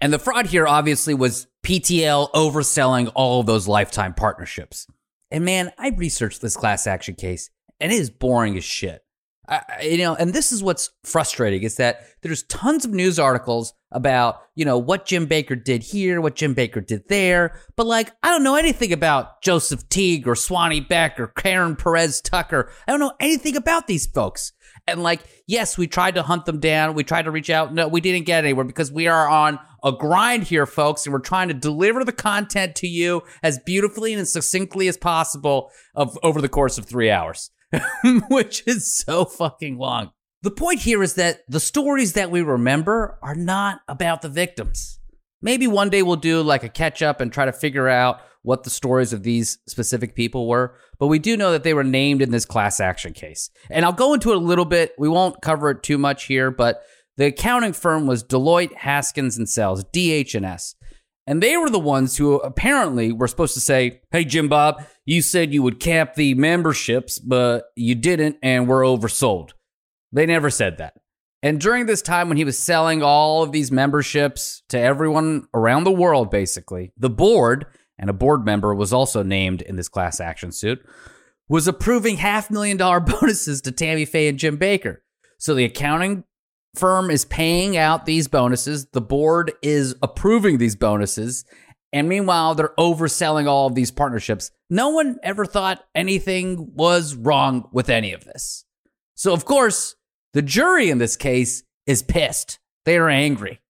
And 0.00 0.12
the 0.12 0.18
fraud 0.18 0.46
here 0.46 0.66
obviously 0.66 1.14
was 1.14 1.46
PTL 1.64 2.30
overselling 2.32 3.10
all 3.14 3.40
of 3.40 3.46
those 3.46 3.66
lifetime 3.66 4.12
partnerships. 4.12 4.86
And 5.30 5.44
man, 5.44 5.72
I 5.78 5.90
researched 5.90 6.40
this 6.40 6.56
class 6.56 6.86
action 6.86 7.14
case 7.14 7.50
and 7.80 7.92
it 7.92 7.96
is 7.96 8.10
boring 8.10 8.56
as 8.56 8.64
shit. 8.64 9.00
I, 9.46 9.82
you 9.82 9.98
know, 9.98 10.14
and 10.14 10.32
this 10.32 10.52
is 10.52 10.62
what's 10.62 10.90
frustrating 11.04 11.64
is 11.64 11.76
that 11.76 12.06
there's 12.22 12.44
tons 12.44 12.86
of 12.86 12.92
news 12.92 13.18
articles 13.18 13.74
about, 13.92 14.40
you 14.54 14.64
know, 14.64 14.78
what 14.78 15.04
Jim 15.04 15.26
Bakker 15.26 15.62
did 15.62 15.82
here, 15.82 16.20
what 16.20 16.34
Jim 16.34 16.54
Bakker 16.54 16.84
did 16.84 17.08
there. 17.08 17.60
But 17.76 17.86
like, 17.86 18.10
I 18.22 18.30
don't 18.30 18.42
know 18.42 18.56
anything 18.56 18.92
about 18.92 19.42
Joseph 19.42 19.86
Teague 19.90 20.26
or 20.26 20.34
Swanee 20.34 20.80
Beck 20.80 21.20
or 21.20 21.26
Karen 21.28 21.76
Perez 21.76 22.22
Tucker. 22.22 22.70
I 22.88 22.90
don't 22.90 23.00
know 23.00 23.12
anything 23.20 23.54
about 23.54 23.86
these 23.86 24.06
folks. 24.06 24.52
And 24.86 25.02
like, 25.02 25.20
yes, 25.46 25.76
we 25.76 25.86
tried 25.86 26.14
to 26.14 26.22
hunt 26.22 26.46
them 26.46 26.58
down. 26.58 26.94
We 26.94 27.04
tried 27.04 27.22
to 27.22 27.30
reach 27.30 27.50
out. 27.50 27.74
No, 27.74 27.86
we 27.88 28.00
didn't 28.00 28.24
get 28.24 28.44
anywhere 28.44 28.64
because 28.64 28.90
we 28.90 29.08
are 29.08 29.28
on 29.28 29.58
a 29.84 29.92
grind 29.92 30.44
here, 30.44 30.66
folks, 30.66 31.04
and 31.04 31.12
we're 31.12 31.20
trying 31.20 31.48
to 31.48 31.54
deliver 31.54 32.04
the 32.04 32.12
content 32.12 32.74
to 32.76 32.86
you 32.86 33.22
as 33.42 33.58
beautifully 33.58 34.12
and 34.14 34.22
as 34.22 34.32
succinctly 34.32 34.88
as 34.88 34.96
possible 34.96 35.70
of 35.94 36.18
over 36.22 36.40
the 36.40 36.48
course 36.48 36.78
of 36.78 36.86
three 36.86 37.10
hours, 37.10 37.50
which 38.30 38.64
is 38.66 38.96
so 38.96 39.26
fucking 39.26 39.76
long. 39.76 40.10
The 40.42 40.50
point 40.50 40.80
here 40.80 41.02
is 41.02 41.14
that 41.14 41.40
the 41.48 41.60
stories 41.60 42.14
that 42.14 42.30
we 42.30 42.42
remember 42.42 43.18
are 43.22 43.34
not 43.34 43.80
about 43.86 44.22
the 44.22 44.28
victims. 44.28 44.98
Maybe 45.40 45.66
one 45.66 45.90
day 45.90 46.02
we'll 46.02 46.16
do 46.16 46.42
like 46.42 46.64
a 46.64 46.68
catch 46.68 47.02
up 47.02 47.20
and 47.20 47.30
try 47.30 47.44
to 47.44 47.52
figure 47.52 47.88
out 47.88 48.20
what 48.42 48.62
the 48.62 48.70
stories 48.70 49.14
of 49.14 49.22
these 49.22 49.58
specific 49.66 50.14
people 50.14 50.46
were, 50.46 50.76
but 50.98 51.06
we 51.06 51.18
do 51.18 51.34
know 51.34 51.52
that 51.52 51.62
they 51.62 51.72
were 51.72 51.84
named 51.84 52.20
in 52.20 52.30
this 52.30 52.44
class 52.44 52.78
action 52.78 53.14
case. 53.14 53.50
And 53.70 53.86
I'll 53.86 53.92
go 53.92 54.12
into 54.12 54.32
it 54.32 54.36
a 54.36 54.40
little 54.40 54.66
bit. 54.66 54.92
We 54.98 55.08
won't 55.08 55.40
cover 55.40 55.70
it 55.70 55.82
too 55.82 55.96
much 55.96 56.24
here, 56.24 56.50
but 56.50 56.82
the 57.16 57.26
accounting 57.26 57.72
firm 57.72 58.06
was 58.06 58.24
Deloitte, 58.24 58.74
Haskins 58.74 59.36
and 59.36 59.48
Sells, 59.48 59.84
DH&S. 59.84 60.74
And 61.26 61.42
they 61.42 61.56
were 61.56 61.70
the 61.70 61.78
ones 61.78 62.16
who 62.16 62.36
apparently 62.40 63.10
were 63.12 63.28
supposed 63.28 63.54
to 63.54 63.60
say, 63.60 64.02
"Hey 64.10 64.24
Jim 64.24 64.48
Bob, 64.48 64.82
you 65.06 65.22
said 65.22 65.54
you 65.54 65.62
would 65.62 65.80
cap 65.80 66.14
the 66.14 66.34
memberships, 66.34 67.18
but 67.18 67.64
you 67.76 67.94
didn't 67.94 68.36
and 68.42 68.68
we're 68.68 68.82
oversold." 68.82 69.50
They 70.12 70.26
never 70.26 70.50
said 70.50 70.76
that. 70.78 70.94
And 71.42 71.60
during 71.60 71.86
this 71.86 72.02
time 72.02 72.28
when 72.28 72.36
he 72.36 72.44
was 72.44 72.58
selling 72.58 73.02
all 73.02 73.42
of 73.42 73.52
these 73.52 73.72
memberships 73.72 74.62
to 74.68 74.78
everyone 74.78 75.46
around 75.54 75.84
the 75.84 75.92
world 75.92 76.30
basically, 76.30 76.92
the 76.96 77.10
board 77.10 77.66
and 77.98 78.10
a 78.10 78.14
board 78.14 78.44
member 78.44 78.74
was 78.74 78.92
also 78.92 79.22
named 79.22 79.62
in 79.62 79.76
this 79.76 79.88
class 79.88 80.20
action 80.20 80.52
suit, 80.52 80.84
was 81.48 81.68
approving 81.68 82.16
half 82.16 82.50
million 82.50 82.76
dollar 82.76 83.00
bonuses 83.20 83.60
to 83.62 83.72
Tammy 83.72 84.04
Faye 84.04 84.28
and 84.28 84.38
Jim 84.38 84.58
Bakker. 84.58 84.98
So 85.38 85.54
the 85.54 85.64
accounting 85.64 86.24
firm 86.74 87.10
is 87.10 87.24
paying 87.24 87.76
out 87.76 88.06
these 88.06 88.28
bonuses, 88.28 88.86
the 88.86 89.00
board 89.00 89.52
is 89.62 89.94
approving 90.02 90.58
these 90.58 90.76
bonuses, 90.76 91.44
and 91.92 92.08
meanwhile 92.08 92.54
they're 92.54 92.74
overselling 92.78 93.46
all 93.46 93.66
of 93.66 93.74
these 93.74 93.90
partnerships. 93.90 94.50
No 94.68 94.90
one 94.90 95.18
ever 95.22 95.46
thought 95.46 95.84
anything 95.94 96.74
was 96.74 97.14
wrong 97.14 97.68
with 97.72 97.88
any 97.88 98.12
of 98.12 98.24
this. 98.24 98.64
So 99.14 99.32
of 99.32 99.44
course, 99.44 99.94
the 100.32 100.42
jury 100.42 100.90
in 100.90 100.98
this 100.98 101.16
case 101.16 101.62
is 101.86 102.02
pissed. 102.02 102.58
They 102.84 102.96
are 102.96 103.08
angry. 103.08 103.60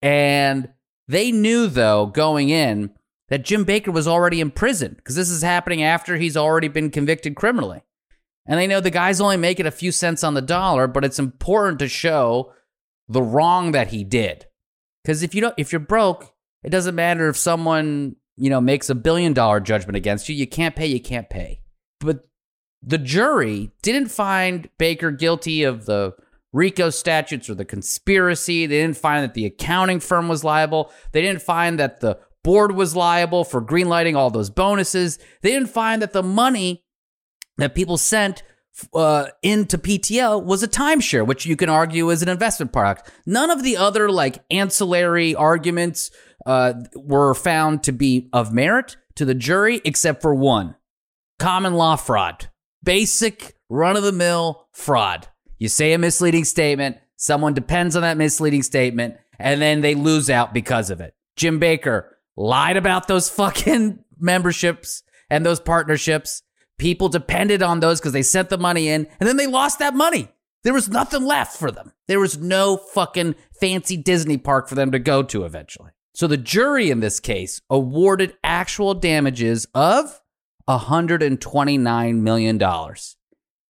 And 0.00 0.68
they 1.08 1.32
knew 1.32 1.66
though 1.66 2.06
going 2.06 2.48
in 2.48 2.92
that 3.28 3.44
Jim 3.44 3.64
Bakker 3.64 3.92
was 3.92 4.06
already 4.06 4.40
in 4.40 4.50
prison 4.50 4.94
because 4.96 5.16
this 5.16 5.30
is 5.30 5.42
happening 5.42 5.82
after 5.82 6.16
he's 6.16 6.36
already 6.36 6.68
been 6.68 6.90
convicted 6.90 7.34
criminally. 7.34 7.82
And 8.46 8.58
they 8.58 8.66
know 8.66 8.80
the 8.80 8.90
guy's 8.90 9.20
only 9.20 9.36
making 9.36 9.66
a 9.66 9.70
few 9.70 9.92
cents 9.92 10.24
on 10.24 10.34
the 10.34 10.42
dollar, 10.42 10.86
but 10.86 11.04
it's 11.04 11.18
important 11.18 11.78
to 11.78 11.88
show 11.88 12.52
the 13.08 13.22
wrong 13.22 13.72
that 13.72 13.88
he 13.88 14.04
did. 14.04 14.46
Because 15.02 15.22
if 15.22 15.34
you 15.34 15.40
don't, 15.40 15.54
if 15.56 15.72
you're 15.72 15.80
broke, 15.80 16.34
it 16.62 16.70
doesn't 16.70 16.94
matter 16.94 17.28
if 17.28 17.36
someone 17.36 18.16
you 18.36 18.50
know 18.50 18.60
makes 18.60 18.90
a 18.90 18.94
billion 18.94 19.32
dollar 19.32 19.60
judgment 19.60 19.96
against 19.96 20.28
you. 20.28 20.34
You 20.34 20.46
can't 20.46 20.74
pay. 20.74 20.86
You 20.86 21.00
can't 21.00 21.30
pay. 21.30 21.62
But 22.00 22.26
the 22.82 22.98
jury 22.98 23.70
didn't 23.82 24.08
find 24.08 24.68
Bakker 24.78 25.16
guilty 25.16 25.62
of 25.62 25.86
the 25.86 26.14
RICO 26.52 26.90
statutes 26.90 27.48
or 27.48 27.54
the 27.54 27.64
conspiracy. 27.64 28.66
They 28.66 28.80
didn't 28.80 28.96
find 28.96 29.22
that 29.24 29.34
the 29.34 29.46
accounting 29.46 30.00
firm 30.00 30.28
was 30.28 30.44
liable. 30.44 30.92
They 31.12 31.22
didn't 31.22 31.42
find 31.42 31.78
that 31.78 32.00
the 32.00 32.18
board 32.42 32.72
was 32.72 32.96
liable 32.96 33.44
for 33.44 33.62
greenlighting 33.62 34.16
all 34.16 34.30
those 34.30 34.50
bonuses. 34.50 35.18
They 35.42 35.50
didn't 35.50 35.70
find 35.70 36.02
that 36.02 36.12
the 36.12 36.22
money 36.22 36.81
that 37.62 37.74
people 37.74 37.96
sent 37.96 38.42
uh, 38.92 39.28
into 39.42 39.78
PTL 39.78 40.42
was 40.42 40.62
a 40.62 40.68
timeshare, 40.68 41.24
which 41.24 41.46
you 41.46 41.56
can 41.56 41.68
argue 41.68 42.10
is 42.10 42.22
an 42.22 42.28
investment 42.28 42.72
product. 42.72 43.10
None 43.24 43.50
of 43.50 43.62
the 43.62 43.76
other 43.76 44.10
like 44.10 44.42
ancillary 44.50 45.34
arguments 45.34 46.10
uh, 46.44 46.74
were 46.96 47.34
found 47.34 47.84
to 47.84 47.92
be 47.92 48.28
of 48.32 48.52
merit 48.52 48.96
to 49.14 49.24
the 49.24 49.34
jury, 49.34 49.80
except 49.84 50.22
for 50.22 50.34
one 50.34 50.74
common 51.38 51.74
law 51.74 51.96
fraud, 51.96 52.48
basic 52.82 53.56
run 53.68 53.96
of 53.96 54.02
the 54.02 54.12
mill 54.12 54.66
fraud. 54.72 55.28
You 55.58 55.68
say 55.68 55.92
a 55.92 55.98
misleading 55.98 56.44
statement, 56.44 56.96
someone 57.16 57.54
depends 57.54 57.94
on 57.94 58.02
that 58.02 58.16
misleading 58.16 58.62
statement, 58.62 59.16
and 59.38 59.62
then 59.62 59.80
they 59.82 59.94
lose 59.94 60.30
out 60.30 60.52
because 60.52 60.90
of 60.90 61.00
it. 61.00 61.14
Jim 61.36 61.60
Bakker 61.60 62.06
lied 62.36 62.76
about 62.76 63.06
those 63.06 63.28
fucking 63.30 64.02
memberships 64.18 65.04
and 65.30 65.46
those 65.46 65.60
partnerships. 65.60 66.42
People 66.82 67.08
depended 67.08 67.62
on 67.62 67.78
those 67.78 68.00
because 68.00 68.12
they 68.12 68.24
sent 68.24 68.48
the 68.48 68.58
money 68.58 68.88
in 68.88 69.06
and 69.20 69.28
then 69.28 69.36
they 69.36 69.46
lost 69.46 69.78
that 69.78 69.94
money. 69.94 70.26
There 70.64 70.74
was 70.74 70.88
nothing 70.88 71.24
left 71.24 71.56
for 71.56 71.70
them. 71.70 71.92
There 72.08 72.18
was 72.18 72.38
no 72.38 72.76
fucking 72.76 73.36
fancy 73.60 73.96
Disney 73.96 74.36
park 74.36 74.68
for 74.68 74.74
them 74.74 74.90
to 74.90 74.98
go 74.98 75.22
to 75.22 75.44
eventually. 75.44 75.92
So 76.12 76.26
the 76.26 76.36
jury 76.36 76.90
in 76.90 76.98
this 76.98 77.20
case 77.20 77.60
awarded 77.70 78.34
actual 78.42 78.94
damages 78.94 79.64
of 79.76 80.20
$129 80.68 82.16
million 82.16 82.60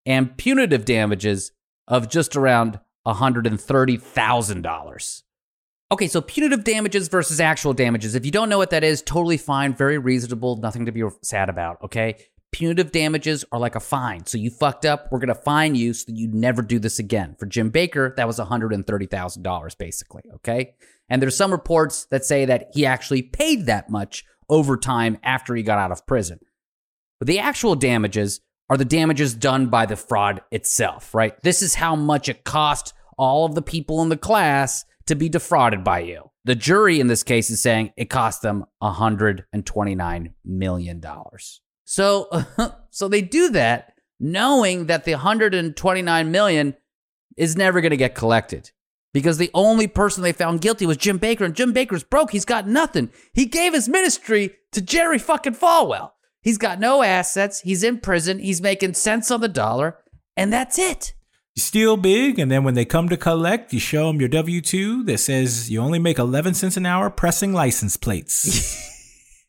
and 0.05 0.37
punitive 0.37 0.85
damages 0.85 1.51
of 1.89 2.07
just 2.07 2.37
around 2.37 2.79
$130,000. 3.05 5.23
Okay, 5.91 6.07
so 6.07 6.21
punitive 6.21 6.63
damages 6.63 7.09
versus 7.09 7.41
actual 7.41 7.73
damages. 7.73 8.15
If 8.15 8.25
you 8.25 8.31
don't 8.31 8.47
know 8.47 8.57
what 8.57 8.69
that 8.69 8.85
is, 8.85 9.01
totally 9.01 9.35
fine, 9.35 9.73
very 9.73 9.97
reasonable, 9.97 10.55
nothing 10.55 10.85
to 10.85 10.93
be 10.93 11.03
sad 11.21 11.49
about, 11.49 11.83
okay? 11.83 12.15
Punitive 12.51 12.91
damages 12.91 13.45
are 13.51 13.59
like 13.59 13.75
a 13.75 13.79
fine. 13.79 14.25
So 14.25 14.37
you 14.37 14.49
fucked 14.49 14.85
up, 14.85 15.07
we're 15.09 15.19
going 15.19 15.29
to 15.29 15.35
fine 15.35 15.73
you 15.73 15.93
so 15.93 16.05
that 16.07 16.17
you 16.17 16.27
never 16.27 16.61
do 16.61 16.79
this 16.79 16.99
again. 16.99 17.35
For 17.39 17.45
Jim 17.45 17.71
Bakker, 17.71 18.15
that 18.17 18.27
was 18.27 18.39
$130,000 18.39 19.77
basically, 19.77 20.23
okay? 20.35 20.75
And 21.09 21.21
there's 21.21 21.35
some 21.35 21.51
reports 21.51 22.05
that 22.11 22.25
say 22.25 22.45
that 22.45 22.69
he 22.73 22.85
actually 22.85 23.21
paid 23.21 23.67
that 23.67 23.89
much 23.89 24.25
over 24.49 24.75
time 24.75 25.17
after 25.23 25.55
he 25.55 25.63
got 25.63 25.79
out 25.79 25.91
of 25.91 26.05
prison. 26.05 26.39
But 27.19 27.27
the 27.27 27.39
actual 27.39 27.75
damages 27.75 28.41
are 28.69 28.77
the 28.77 28.85
damages 28.85 29.33
done 29.33 29.67
by 29.67 29.85
the 29.85 29.95
fraud 29.95 30.41
itself, 30.51 31.13
right? 31.13 31.41
This 31.43 31.61
is 31.61 31.75
how 31.75 31.95
much 31.95 32.27
it 32.29 32.43
cost 32.43 32.93
all 33.17 33.45
of 33.45 33.55
the 33.55 33.61
people 33.61 34.01
in 34.01 34.09
the 34.09 34.17
class 34.17 34.85
to 35.05 35.15
be 35.15 35.29
defrauded 35.29 35.83
by 35.83 35.99
you. 35.99 36.31
The 36.45 36.55
jury 36.55 36.99
in 36.99 37.07
this 37.07 37.23
case 37.23 37.49
is 37.49 37.61
saying 37.61 37.93
it 37.97 38.09
cost 38.09 38.41
them 38.41 38.65
$129 38.81 40.33
million. 40.43 41.01
So, 41.91 42.29
so 42.89 43.09
they 43.09 43.21
do 43.21 43.49
that 43.49 43.95
knowing 44.17 44.85
that 44.85 45.03
the 45.03 45.11
129 45.11 46.31
million 46.31 46.77
is 47.35 47.57
never 47.57 47.81
going 47.81 47.89
to 47.89 47.97
get 47.97 48.15
collected 48.15 48.71
because 49.13 49.37
the 49.37 49.51
only 49.53 49.87
person 49.87 50.23
they 50.23 50.31
found 50.31 50.61
guilty 50.61 50.85
was 50.85 50.95
Jim 50.95 51.19
Bakker, 51.19 51.41
and 51.41 51.53
Jim 51.53 51.73
Bakker's 51.73 52.05
broke. 52.05 52.31
He's 52.31 52.45
got 52.45 52.65
nothing. 52.65 53.11
He 53.33 53.45
gave 53.45 53.73
his 53.73 53.89
ministry 53.89 54.55
to 54.71 54.81
Jerry 54.81 55.19
fucking 55.19 55.55
Falwell. 55.55 56.11
He's 56.41 56.57
got 56.57 56.79
no 56.79 57.03
assets. 57.03 57.59
He's 57.59 57.83
in 57.83 57.99
prison. 57.99 58.39
He's 58.39 58.61
making 58.61 58.93
cents 58.93 59.29
on 59.29 59.41
the 59.41 59.49
dollar 59.49 59.97
and 60.37 60.53
that's 60.53 60.79
it. 60.79 61.13
You 61.55 61.61
steal 61.61 61.97
big, 61.97 62.39
and 62.39 62.49
then 62.49 62.63
when 62.63 62.75
they 62.75 62.85
come 62.85 63.09
to 63.09 63.17
collect, 63.17 63.73
you 63.73 63.81
show 63.81 64.07
them 64.07 64.21
your 64.21 64.29
W 64.29 64.61
2 64.61 65.03
that 65.03 65.17
says 65.17 65.69
you 65.69 65.81
only 65.81 65.99
make 65.99 66.17
11 66.17 66.53
cents 66.53 66.77
an 66.77 66.85
hour 66.85 67.09
pressing 67.09 67.51
license 67.51 67.97
plates. 67.97 68.87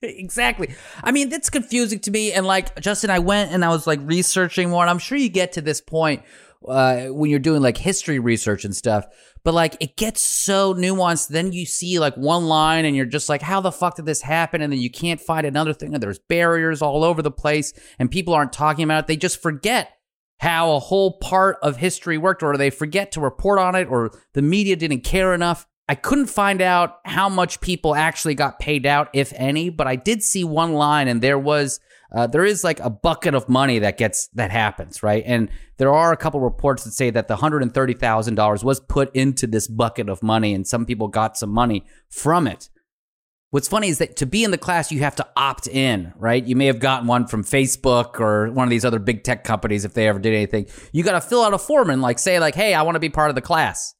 exactly. 0.02 0.74
I 1.02 1.12
mean, 1.12 1.28
that's 1.28 1.50
confusing 1.50 2.00
to 2.00 2.10
me. 2.10 2.32
And 2.32 2.46
like, 2.46 2.78
Justin, 2.80 3.10
I 3.10 3.18
went 3.18 3.52
and 3.52 3.64
I 3.64 3.68
was 3.68 3.86
like 3.86 4.00
researching 4.02 4.70
more, 4.70 4.82
and 4.82 4.90
I'm 4.90 4.98
sure 4.98 5.18
you 5.18 5.28
get 5.28 5.52
to 5.52 5.60
this 5.60 5.80
point 5.80 6.22
uh, 6.66 7.06
when 7.06 7.30
you're 7.30 7.38
doing 7.38 7.62
like 7.62 7.76
history 7.76 8.18
research 8.18 8.64
and 8.64 8.74
stuff. 8.74 9.06
But 9.44 9.54
like 9.54 9.76
it 9.80 9.96
gets 9.96 10.20
so 10.20 10.74
nuanced. 10.74 11.28
Then 11.28 11.52
you 11.52 11.66
see 11.66 11.98
like 11.98 12.14
one 12.16 12.46
line 12.46 12.84
and 12.84 12.94
you're 12.94 13.06
just 13.06 13.28
like, 13.28 13.42
how 13.42 13.60
the 13.60 13.72
fuck 13.72 13.96
did 13.96 14.06
this 14.06 14.22
happen? 14.22 14.62
And 14.62 14.72
then 14.72 14.80
you 14.80 14.90
can't 14.90 15.20
find 15.20 15.46
another 15.46 15.74
thing. 15.74 15.94
And 15.94 16.02
there's 16.02 16.20
barriers 16.20 16.80
all 16.80 17.02
over 17.02 17.22
the 17.22 17.30
place 17.30 17.72
and 17.98 18.10
people 18.10 18.34
aren't 18.34 18.52
talking 18.52 18.84
about 18.84 19.04
it. 19.04 19.06
They 19.08 19.16
just 19.16 19.42
forget 19.42 19.90
how 20.38 20.72
a 20.74 20.80
whole 20.80 21.18
part 21.18 21.56
of 21.62 21.76
history 21.76 22.18
worked 22.18 22.42
or 22.42 22.56
they 22.56 22.70
forget 22.70 23.12
to 23.12 23.20
report 23.20 23.58
on 23.58 23.74
it 23.74 23.88
or 23.88 24.10
the 24.34 24.42
media 24.42 24.76
didn't 24.76 25.02
care 25.02 25.34
enough. 25.34 25.66
I 25.92 25.94
couldn't 25.94 26.28
find 26.28 26.62
out 26.62 27.00
how 27.04 27.28
much 27.28 27.60
people 27.60 27.94
actually 27.94 28.34
got 28.34 28.58
paid 28.58 28.86
out, 28.86 29.10
if 29.12 29.30
any, 29.36 29.68
but 29.68 29.86
I 29.86 29.94
did 29.94 30.22
see 30.22 30.42
one 30.42 30.72
line 30.72 31.06
and 31.06 31.20
there 31.20 31.38
was 31.38 31.80
uh, 32.16 32.26
there 32.26 32.46
is 32.46 32.64
like 32.64 32.80
a 32.80 32.88
bucket 32.88 33.34
of 33.34 33.46
money 33.46 33.78
that 33.80 33.98
gets 33.98 34.28
that 34.28 34.50
happens, 34.50 35.02
right? 35.02 35.22
And 35.26 35.50
there 35.76 35.92
are 35.92 36.10
a 36.10 36.16
couple 36.16 36.40
reports 36.40 36.84
that 36.84 36.92
say 36.92 37.10
that 37.10 37.28
the 37.28 37.36
hundred 37.36 37.60
and 37.60 37.74
thirty 37.74 37.92
thousand 37.92 38.36
dollars 38.36 38.64
was 38.64 38.80
put 38.80 39.14
into 39.14 39.46
this 39.46 39.68
bucket 39.68 40.08
of 40.08 40.22
money, 40.22 40.54
and 40.54 40.66
some 40.66 40.86
people 40.86 41.08
got 41.08 41.36
some 41.36 41.50
money 41.50 41.84
from 42.08 42.46
it. 42.46 42.70
What's 43.50 43.68
funny 43.68 43.88
is 43.88 43.98
that 43.98 44.16
to 44.16 44.24
be 44.24 44.44
in 44.44 44.50
the 44.50 44.56
class, 44.56 44.90
you 44.90 45.00
have 45.00 45.16
to 45.16 45.28
opt 45.36 45.66
in, 45.66 46.14
right? 46.16 46.42
You 46.42 46.56
may 46.56 46.68
have 46.68 46.80
gotten 46.80 47.06
one 47.06 47.26
from 47.26 47.44
Facebook 47.44 48.18
or 48.18 48.50
one 48.50 48.66
of 48.66 48.70
these 48.70 48.86
other 48.86 48.98
big 48.98 49.24
tech 49.24 49.44
companies 49.44 49.84
if 49.84 49.92
they 49.92 50.08
ever 50.08 50.18
did 50.18 50.32
anything. 50.32 50.68
You 50.90 51.04
got 51.04 51.20
to 51.20 51.20
fill 51.20 51.42
out 51.42 51.52
a 51.52 51.58
form 51.58 51.90
and 51.90 52.00
like 52.00 52.18
say 52.18 52.40
like, 52.40 52.54
"Hey, 52.54 52.72
I 52.72 52.80
want 52.80 52.94
to 52.94 53.00
be 53.00 53.10
part 53.10 53.28
of 53.28 53.34
the 53.34 53.42
class." 53.42 53.94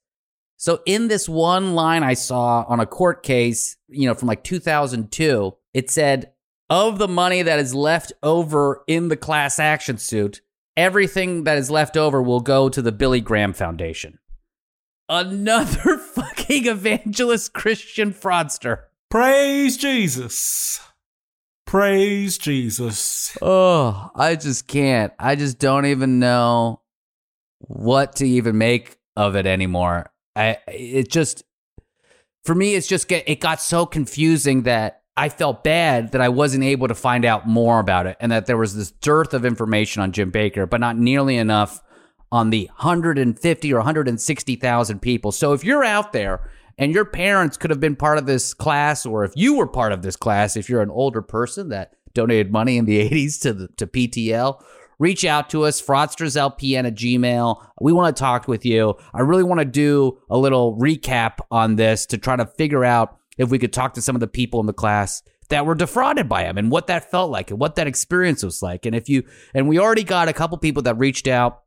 So 0.63 0.79
in 0.87 1.09
this 1.09 1.29
one 1.29 1.75
line 1.75 2.05
I 2.05 2.15
saw 2.15 2.65
on 2.69 2.79
a 2.79 2.87
court 2.87 3.25
case, 3.25 3.77
you 3.89 4.07
know, 4.07 4.15
from 4.15 4.29
like 4.29 4.45
2002, 4.45 5.57
it 5.75 5.91
said 5.91 6.35
of 6.71 6.99
the 6.99 7.09
money 7.09 7.43
that 7.43 7.59
is 7.59 7.75
left 7.75 8.13
over 8.23 8.85
in 8.87 9.09
the 9.09 9.17
class 9.17 9.59
action 9.59 9.99
suit, 9.99 10.41
everything 10.77 11.43
that 11.43 11.59
is 11.59 11.69
left 11.69 11.97
over 11.97 12.23
will 12.23 12.39
go 12.39 12.69
to 12.69 12.81
the 12.81 12.93
Billy 12.93 13.21
Graham 13.21 13.53
Foundation. 13.53 14.21
Another 15.09 15.99
fucking 16.15 16.67
evangelist 16.69 17.53
Christian 17.53 18.15
fraudster. 18.15 18.83
Praise 19.11 19.77
Jesus. 19.77 20.79
Praise 21.67 22.39
Jesus. 22.39 23.37
Oh, 23.43 24.11
I 24.15 24.37
just 24.37 24.69
can't. 24.69 25.13
I 25.19 25.35
just 25.35 25.59
don't 25.59 25.87
even 25.87 26.21
know 26.21 26.83
what 27.59 28.15
to 28.17 28.29
even 28.29 28.59
make 28.59 28.99
of 29.17 29.35
it 29.35 29.47
anymore. 29.47 30.13
I 30.35 30.59
it 30.68 31.11
just 31.11 31.45
for 32.45 32.55
me 32.55 32.74
it's 32.74 32.87
just 32.87 33.09
get 33.09 33.28
it 33.28 33.41
got 33.41 33.61
so 33.61 33.87
confusing 33.87 34.62
that 34.62 35.03
I 35.16 35.28
felt 35.28 35.62
bad 35.62 36.12
that 36.12 36.20
I 36.20 36.30
wasn't 36.30 36.64
able 36.64 36.89
to 36.89 36.95
find 36.95 37.24
out 37.24 37.47
more 37.47 37.80
about 37.80 38.07
it 38.07 38.16
and 38.20 38.33
that 38.33 38.47
there 38.47 38.57
was 38.57 38.74
this 38.74 38.91
dearth 38.91 39.35
of 39.35 39.45
information 39.45 40.03
on 40.03 40.12
Jim 40.12 40.33
Bakker, 40.33 40.68
but 40.68 40.80
not 40.80 40.97
nearly 40.97 41.37
enough 41.37 41.83
on 42.30 42.49
the 42.49 42.66
150 42.76 43.72
or 43.72 43.76
160,000 43.76 45.03
people. 45.03 45.30
So 45.30 45.53
if 45.53 45.64
you're 45.64 45.85
out 45.85 46.12
there 46.12 46.51
and 46.78 46.95
your 46.95 47.05
parents 47.05 47.59
could 47.59 47.68
have 47.68 47.80
been 47.80 47.95
part 47.95 48.16
of 48.16 48.24
this 48.24 48.55
class, 48.55 49.05
or 49.05 49.24
if 49.24 49.33
you 49.37 49.57
were 49.57 49.66
part 49.66 49.93
of 49.93 50.01
this 50.01 50.16
class, 50.16 50.57
if 50.57 50.70
you're 50.70 50.80
an 50.80 50.91
older 50.91 51.20
person 51.20 51.68
that 51.68 51.93
donated 52.14 52.51
money 52.51 52.78
in 52.78 52.87
the 52.87 52.99
80s 53.11 53.39
to, 53.43 53.53
the, 53.53 53.68
to 53.76 53.87
PTL, 53.87 54.62
reach 55.03 55.25
out 55.25 55.51
to 55.51 55.65
us, 55.65 55.83
fraudsterslpn 55.83 56.87
at 56.87 56.95
gmail. 56.95 57.67
We 57.81 57.93
want 57.93 58.17
to 58.17 58.21
talk 58.21 58.47
with 58.47 58.65
you. 58.65 58.95
I 59.13 59.23
really 59.23 59.43
want 59.43 59.59
to 59.59 59.65
do 59.65 60.21
a 60.31 60.39
little 60.39 60.79
recap 60.79 61.39
on 61.51 61.75
this 61.75 62.07
to 62.07 62.19
try 62.19 62.37
to 62.37 62.47
figure 62.47 62.85
out 62.85 63.19
if 63.37 63.51
we 63.51 63.59
could 63.59 63.73
talk 63.73 63.95
to 63.95 64.01
some 64.01 64.15
of 64.15 64.21
the 64.21 64.29
people 64.29 64.61
in 64.61 64.67
the 64.67 64.73
class 64.73 65.25
that 65.49 65.67
were 65.67 65.75
defrauded 65.75 66.29
by 66.29 66.45
him 66.45 66.57
and 66.57 66.71
what 66.71 66.87
that 66.87 67.11
felt 67.11 67.33
like 67.33 67.51
and 67.51 67.59
what 67.59 67.75
that 67.75 67.89
experience 67.89 68.45
was 68.45 68.63
like. 68.63 68.87
And 68.87 68.95
if 68.95 69.09
you, 69.09 69.25
and 69.53 69.69
we 69.69 69.81
already 69.81 70.05
got 70.05 70.29
a 70.29 70.33
couple 70.33 70.57
people 70.57 70.85
that 70.85 70.97
reached 70.97 71.27
out 71.27 71.63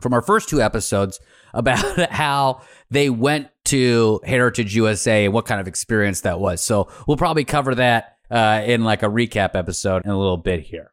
from 0.00 0.14
our 0.14 0.22
first 0.22 0.48
two 0.48 0.62
episodes 0.62 1.20
about 1.52 2.10
how 2.10 2.62
they 2.90 3.10
went 3.10 3.48
to 3.64 4.20
Heritage 4.24 4.74
USA 4.74 5.26
and 5.26 5.34
what 5.34 5.44
kind 5.44 5.60
of 5.60 5.68
experience 5.68 6.22
that 6.22 6.40
was. 6.40 6.62
So 6.62 6.88
we'll 7.06 7.18
probably 7.18 7.44
cover 7.44 7.74
that 7.74 8.16
uh, 8.30 8.62
in 8.64 8.84
like 8.84 9.02
a 9.02 9.06
recap 9.06 9.50
episode 9.54 10.06
in 10.06 10.10
a 10.10 10.18
little 10.18 10.38
bit 10.38 10.60
here. 10.60 10.92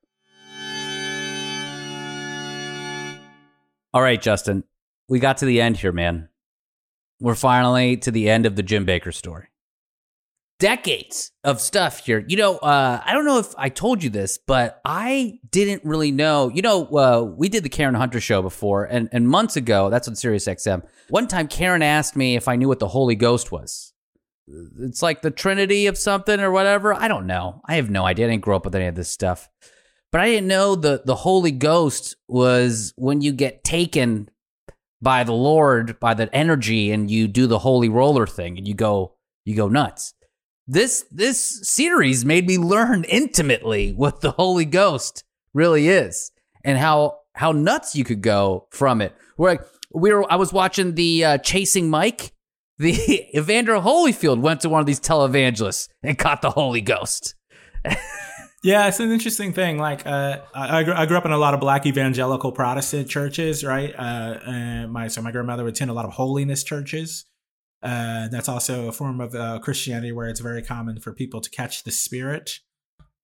All 3.97 4.03
right, 4.03 4.21
Justin, 4.21 4.63
we 5.09 5.17
got 5.17 5.37
to 5.37 5.45
the 5.45 5.59
end 5.59 5.77
here, 5.77 5.91
man. 5.91 6.29
We're 7.19 7.33
finally 7.33 7.97
to 7.97 8.11
the 8.11 8.29
end 8.29 8.45
of 8.45 8.55
the 8.55 8.61
Jim 8.61 8.85
Bakker 8.85 9.11
story 9.11 9.47
decades 10.59 11.31
of 11.43 11.59
stuff 11.59 12.05
here. 12.05 12.23
You 12.27 12.37
know, 12.37 12.57
uh, 12.57 13.01
I 13.03 13.13
don't 13.13 13.25
know 13.25 13.39
if 13.39 13.55
I 13.57 13.69
told 13.69 14.03
you 14.03 14.11
this, 14.11 14.37
but 14.37 14.79
I 14.85 15.39
didn't 15.49 15.83
really 15.83 16.11
know. 16.11 16.51
You 16.53 16.61
know, 16.61 16.85
uh, 16.85 17.23
we 17.23 17.49
did 17.49 17.63
the 17.63 17.69
Karen 17.69 17.95
Hunter 17.95 18.21
show 18.21 18.43
before, 18.43 18.85
and, 18.85 19.09
and 19.11 19.27
months 19.27 19.55
ago, 19.55 19.89
that's 19.89 20.07
on 20.07 20.15
Sirius 20.15 20.45
XM. 20.45 20.83
One 21.09 21.27
time, 21.27 21.47
Karen 21.47 21.81
asked 21.81 22.15
me 22.15 22.35
if 22.35 22.47
I 22.47 22.55
knew 22.55 22.67
what 22.67 22.77
the 22.77 22.89
Holy 22.89 23.15
Ghost 23.15 23.51
was. 23.51 23.93
It's 24.79 25.01
like 25.01 25.23
the 25.23 25.31
Trinity 25.31 25.87
of 25.87 25.97
something 25.97 26.39
or 26.39 26.51
whatever. 26.51 26.93
I 26.93 27.07
don't 27.07 27.25
know. 27.25 27.61
I 27.67 27.77
have 27.77 27.89
no 27.89 28.05
idea. 28.05 28.27
I 28.27 28.29
didn't 28.29 28.43
grow 28.43 28.57
up 28.57 28.65
with 28.65 28.75
any 28.75 28.85
of 28.85 28.93
this 28.93 29.09
stuff. 29.09 29.49
But 30.11 30.21
I 30.21 30.27
didn't 30.27 30.47
know 30.47 30.75
the, 30.75 31.01
the 31.05 31.15
Holy 31.15 31.51
Ghost 31.51 32.15
was 32.27 32.93
when 32.95 33.21
you 33.21 33.33
get 33.33 33.63
taken 33.63 34.29
by 35.01 35.23
the 35.23 35.33
Lord, 35.33 35.99
by 35.99 36.13
that 36.13 36.29
energy, 36.33 36.91
and 36.91 37.11
you 37.11 37.27
do 37.27 37.45
the 37.45 37.59
holy 37.59 37.89
roller 37.89 38.25
thing 38.25 38.57
and 38.57 38.67
you 38.67 38.73
go 38.73 39.13
you 39.45 39.55
go 39.55 39.69
nuts 39.69 40.13
this 40.67 41.05
this 41.11 41.61
series 41.63 42.25
made 42.25 42.45
me 42.45 42.57
learn 42.57 43.05
intimately 43.05 43.93
what 43.93 44.21
the 44.21 44.31
Holy 44.31 44.65
Ghost 44.65 45.23
really 45.53 45.87
is 45.87 46.31
and 46.63 46.77
how 46.77 47.19
how 47.33 47.51
nuts 47.53 47.95
you 47.95 48.03
could 48.03 48.21
go 48.21 48.67
from 48.71 49.01
it. 49.01 49.15
We're 49.37 49.51
like, 49.51 49.61
we 49.93 50.11
were, 50.11 50.31
I 50.31 50.35
was 50.35 50.51
watching 50.51 50.95
the 50.95 51.23
uh, 51.23 51.37
Chasing 51.37 51.89
Mike. 51.89 52.33
The 52.79 53.27
Evander 53.37 53.75
Holyfield 53.75 54.41
went 54.41 54.61
to 54.61 54.69
one 54.69 54.81
of 54.81 54.85
these 54.85 54.99
televangelists 54.99 55.87
and 56.03 56.17
caught 56.17 56.41
the 56.41 56.51
Holy 56.51 56.81
Ghost. 56.81 57.35
yeah, 58.67 58.87
it's 58.89 58.99
an 58.99 59.13
interesting 59.13 59.53
thing. 59.53 59.77
Like, 59.77 60.05
uh, 60.05 60.39
I, 60.53 60.79
I 60.79 61.05
grew 61.05 61.15
up 61.15 61.25
in 61.25 61.31
a 61.31 61.37
lot 61.37 61.53
of 61.53 61.61
black 61.61 61.85
evangelical 61.85 62.51
Protestant 62.51 63.07
churches, 63.07 63.63
right? 63.63 63.93
Uh, 63.97 64.87
my 64.89 65.07
so 65.07 65.21
my 65.21 65.31
grandmother 65.31 65.63
would 65.63 65.73
attend 65.73 65.89
a 65.89 65.93
lot 65.93 66.03
of 66.03 66.11
holiness 66.11 66.65
churches. 66.65 67.23
Uh, 67.81 68.27
that's 68.27 68.49
also 68.49 68.89
a 68.89 68.91
form 68.91 69.21
of 69.21 69.33
uh, 69.33 69.59
Christianity 69.59 70.11
where 70.11 70.27
it's 70.27 70.41
very 70.41 70.61
common 70.61 70.99
for 70.99 71.13
people 71.13 71.39
to 71.39 71.49
catch 71.49 71.83
the 71.83 71.91
spirit. 71.91 72.59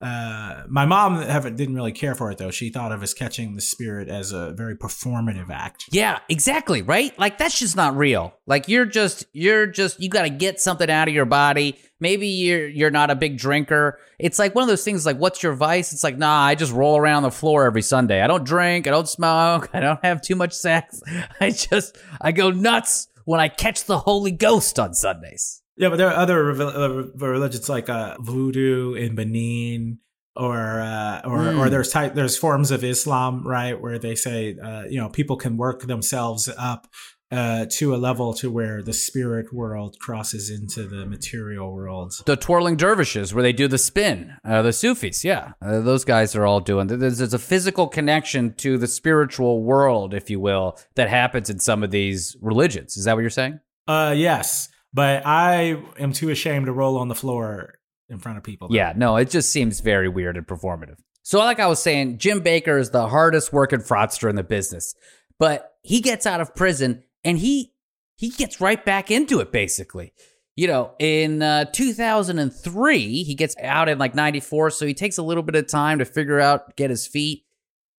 Uh, 0.04 0.64
my 0.68 0.86
mom 0.86 1.22
didn't 1.56 1.76
really 1.76 1.94
care 1.94 2.14
for 2.14 2.30
it 2.30 2.38
though. 2.38 2.52
She 2.52 2.70
thought 2.70 2.92
of 2.92 3.02
as 3.02 3.14
catching 3.14 3.56
the 3.56 3.62
spirit 3.62 4.10
as 4.10 4.34
a 4.34 4.52
very 4.52 4.76
performative 4.76 5.50
act. 5.50 5.86
Yeah, 5.92 6.20
exactly. 6.28 6.82
Right? 6.82 7.18
Like 7.18 7.38
that's 7.38 7.58
just 7.58 7.76
not 7.78 7.96
real. 7.96 8.34
Like 8.46 8.68
you're 8.68 8.86
just 8.86 9.26
you're 9.32 9.66
just 9.66 10.02
you 10.02 10.10
got 10.10 10.24
to 10.24 10.30
get 10.30 10.60
something 10.60 10.90
out 10.90 11.08
of 11.08 11.14
your 11.14 11.26
body. 11.26 11.80
Maybe 12.02 12.28
you're 12.28 12.68
you're 12.68 12.92
not 12.92 13.12
a 13.12 13.16
big 13.16 13.38
drinker. 13.38 13.98
It's 14.20 14.38
like 14.38 14.54
one 14.54 14.64
of 14.64 14.68
those 14.68 14.84
things. 14.84 15.06
Like, 15.06 15.18
what's 15.18 15.42
your 15.42 15.54
vice? 15.54 15.94
It's 15.94 16.04
like, 16.04 16.18
nah, 16.18 16.42
I 16.42 16.56
just 16.56 16.74
roll 16.74 16.98
around 16.98 17.18
on 17.18 17.24
the 17.24 17.32
floor 17.32 17.66
every 17.66 17.82
Sunday. 17.82 18.22
I 18.22 18.28
don't 18.28 18.44
drink. 18.44 18.88
I 18.88 18.92
don't 18.92 19.08
smoke. 19.08 19.70
I 19.74 19.80
don't 19.80 20.04
have 20.04 20.22
too 20.22 20.36
much 20.36 20.54
sex. 20.54 21.02
I 21.40 21.52
just 21.52 21.98
I 22.20 22.34
go 22.34 22.52
nuts 22.52 23.08
when 23.24 23.40
I 23.40 23.48
catch 23.48 23.86
the 23.86 24.00
Holy 24.00 24.32
Ghost 24.32 24.80
on 24.80 24.94
Sundays. 24.94 25.63
Yeah, 25.76 25.90
but 25.90 25.98
there 25.98 26.08
are 26.08 26.16
other 26.16 26.44
religions 26.44 27.68
like 27.68 27.90
uh, 27.90 28.18
voodoo 28.20 28.94
in 28.94 29.16
Benin, 29.16 30.00
or 30.36 30.82
uh, 30.82 31.22
or 31.26 31.40
mm. 31.40 31.60
or 31.60 31.70
there's 31.70 31.92
type 31.92 32.14
there's 32.14 32.38
forms 32.38 32.72
of 32.72 32.84
Islam, 32.84 33.46
right, 33.48 33.80
where 33.80 33.98
they 33.98 34.16
say 34.16 34.56
uh, 34.58 34.84
you 34.90 35.00
know 35.00 35.10
people 35.10 35.36
can 35.36 35.58
work 35.58 35.82
themselves 35.82 36.50
up 36.58 36.88
uh, 37.34 37.66
to 37.68 37.96
a 37.96 37.98
level 37.98 38.34
to 38.36 38.52
where 38.52 38.84
the 38.84 38.94
spirit 38.94 39.52
world 39.52 39.98
crosses 40.00 40.52
into 40.52 40.88
the 40.88 41.06
material 41.08 41.74
world. 41.74 42.14
The 42.28 42.38
twirling 42.38 42.78
dervishes, 42.78 43.34
where 43.34 43.42
they 43.42 43.54
do 43.54 43.68
the 43.68 43.80
spin, 43.80 44.36
uh, 44.46 44.62
the 44.62 44.72
Sufis, 44.72 45.24
yeah, 45.24 45.54
uh, 45.60 45.80
those 45.80 46.06
guys 46.06 46.36
are 46.36 46.46
all 46.46 46.60
doing. 46.60 46.86
There's, 46.86 47.18
there's, 47.18 47.34
a 47.34 47.40
physical 47.40 47.88
connection 47.88 48.54
to 48.58 48.78
the 48.78 48.86
spiritual 48.86 49.64
world, 49.64 50.14
if 50.14 50.30
you 50.30 50.40
will, 50.40 50.78
that 50.94 51.10
happens 51.10 51.50
in 51.50 51.58
some 51.58 51.82
of 51.82 51.90
these 51.90 52.38
religions. 52.40 52.98
Is 52.98 53.06
that 53.06 53.16
what 53.16 53.22
you're 53.22 53.32
saying? 53.32 53.60
Uh, 53.88 54.14
yes, 54.16 54.70
but 54.94 55.26
I 55.26 55.82
am 55.98 56.14
too 56.14 56.30
ashamed 56.30 56.68
to 56.68 56.72
roll 56.72 56.98
on 56.98 57.08
the 57.08 57.16
floor 57.16 57.76
in 58.10 58.20
front 58.20 58.38
of 58.38 58.44
people. 58.44 58.68
Though. 58.68 58.76
Yeah, 58.76 58.94
no, 58.96 59.18
it 59.18 59.30
just 59.30 59.52
seems 59.52 59.80
very 59.80 60.08
weird 60.08 60.38
and 60.38 60.46
performative. 60.46 60.98
So, 61.24 61.40
like 61.40 61.60
I 61.60 61.68
was 61.68 61.82
saying, 61.82 62.18
Jim 62.18 62.42
Bakker 62.42 62.80
is 62.80 62.92
the 62.92 63.08
hardest 63.08 63.54
working 63.54 63.80
fraudster 63.80 64.30
in 64.30 64.36
the 64.36 64.44
business, 64.44 64.94
but 65.40 65.74
he 65.82 66.02
gets 66.02 66.26
out 66.26 66.42
of 66.42 66.54
prison 66.56 67.04
and 67.24 67.38
he 67.38 67.74
he 68.18 68.30
gets 68.30 68.62
right 68.62 68.84
back 68.84 69.10
into 69.10 69.40
it 69.40 69.52
basically. 69.52 70.14
You 70.56 70.68
know, 70.68 70.92
in 71.00 71.42
uh, 71.42 71.66
2003, 71.66 73.24
he 73.24 73.36
gets 73.36 73.56
out 73.60 73.90
in 73.90 73.98
like 73.98 74.14
94, 74.14 74.70
so 74.70 74.86
he 74.86 74.94
takes 74.94 75.18
a 75.18 75.24
little 75.24 75.42
bit 75.42 75.56
of 75.56 75.68
time 75.68 75.98
to 75.98 76.06
figure 76.06 76.40
out, 76.40 76.76
get 76.76 76.92
his 76.92 77.08
feet. 77.08 77.46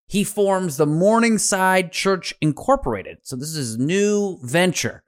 He 0.06 0.22
forms 0.22 0.76
the 0.76 0.86
Morningside 0.86 1.90
Church 1.90 2.32
Incorporated. 2.40 3.18
So 3.22 3.34
this 3.34 3.48
is 3.48 3.56
his 3.56 3.78
new 3.78 4.38
venture. 4.42 5.02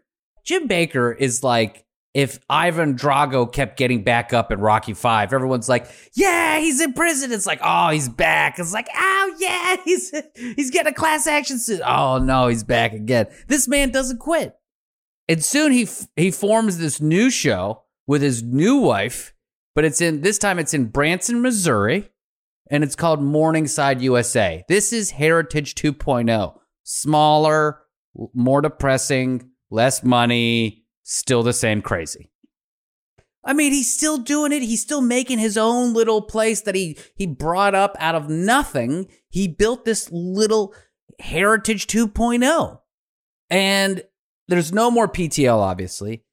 Jim 0.46 0.68
Bakker 0.68 1.14
is 1.18 1.42
like 1.42 1.84
if 2.14 2.38
Ivan 2.48 2.96
Drago 2.96 3.52
kept 3.52 3.76
getting 3.76 4.02
back 4.02 4.32
up 4.32 4.50
in 4.50 4.58
Rocky 4.58 4.94
Five, 4.94 5.34
everyone's 5.34 5.68
like, 5.68 5.86
"Yeah, 6.14 6.58
he's 6.60 6.80
in 6.80 6.94
prison." 6.94 7.30
It's 7.30 7.44
like, 7.44 7.60
"Oh, 7.62 7.90
he's 7.90 8.08
back." 8.08 8.58
It's 8.58 8.72
like, 8.72 8.88
"Oh 8.96 9.34
yeah, 9.38 9.76
he's 9.84 10.14
he's 10.34 10.70
getting 10.70 10.92
a 10.92 10.94
class 10.94 11.26
action 11.26 11.58
suit." 11.58 11.82
Oh 11.84 12.16
no, 12.16 12.46
he's 12.46 12.64
back 12.64 12.94
again. 12.94 13.26
This 13.48 13.68
man 13.68 13.90
doesn't 13.90 14.18
quit, 14.18 14.56
and 15.28 15.44
soon 15.44 15.72
he 15.72 15.86
he 16.14 16.30
forms 16.30 16.78
this 16.78 17.02
new 17.02 17.28
show 17.28 17.82
with 18.06 18.22
his 18.22 18.42
new 18.42 18.76
wife, 18.76 19.34
but 19.74 19.84
it's 19.84 20.00
in 20.00 20.22
this 20.22 20.38
time 20.38 20.58
it's 20.58 20.72
in 20.72 20.86
Branson, 20.86 21.42
Missouri, 21.42 22.08
and 22.70 22.82
it's 22.82 22.96
called 22.96 23.20
Morningside 23.20 24.00
USA. 24.00 24.64
This 24.68 24.92
is 24.92 25.10
Heritage 25.10 25.74
2.0, 25.74 26.54
smaller, 26.84 27.82
more 28.32 28.62
depressing, 28.62 29.50
less 29.70 30.02
money 30.02 30.84
still 31.02 31.42
the 31.42 31.52
same 31.52 31.82
crazy. 31.82 32.30
I 33.44 33.52
mean, 33.52 33.72
he's 33.72 33.92
still 33.94 34.18
doing 34.18 34.50
it. 34.50 34.62
He's 34.62 34.82
still 34.82 35.00
making 35.00 35.38
his 35.38 35.56
own 35.56 35.94
little 35.94 36.20
place 36.20 36.62
that 36.62 36.74
he 36.74 36.98
he 37.14 37.26
brought 37.26 37.76
up 37.76 37.96
out 38.00 38.16
of 38.16 38.28
nothing. 38.28 39.06
He 39.28 39.46
built 39.46 39.84
this 39.84 40.10
little 40.10 40.74
Heritage 41.20 41.86
2.0. 41.86 42.80
And 43.48 44.02
there's 44.48 44.72
no 44.72 44.90
more 44.90 45.08
PTL 45.08 45.58
obviously, 45.58 46.24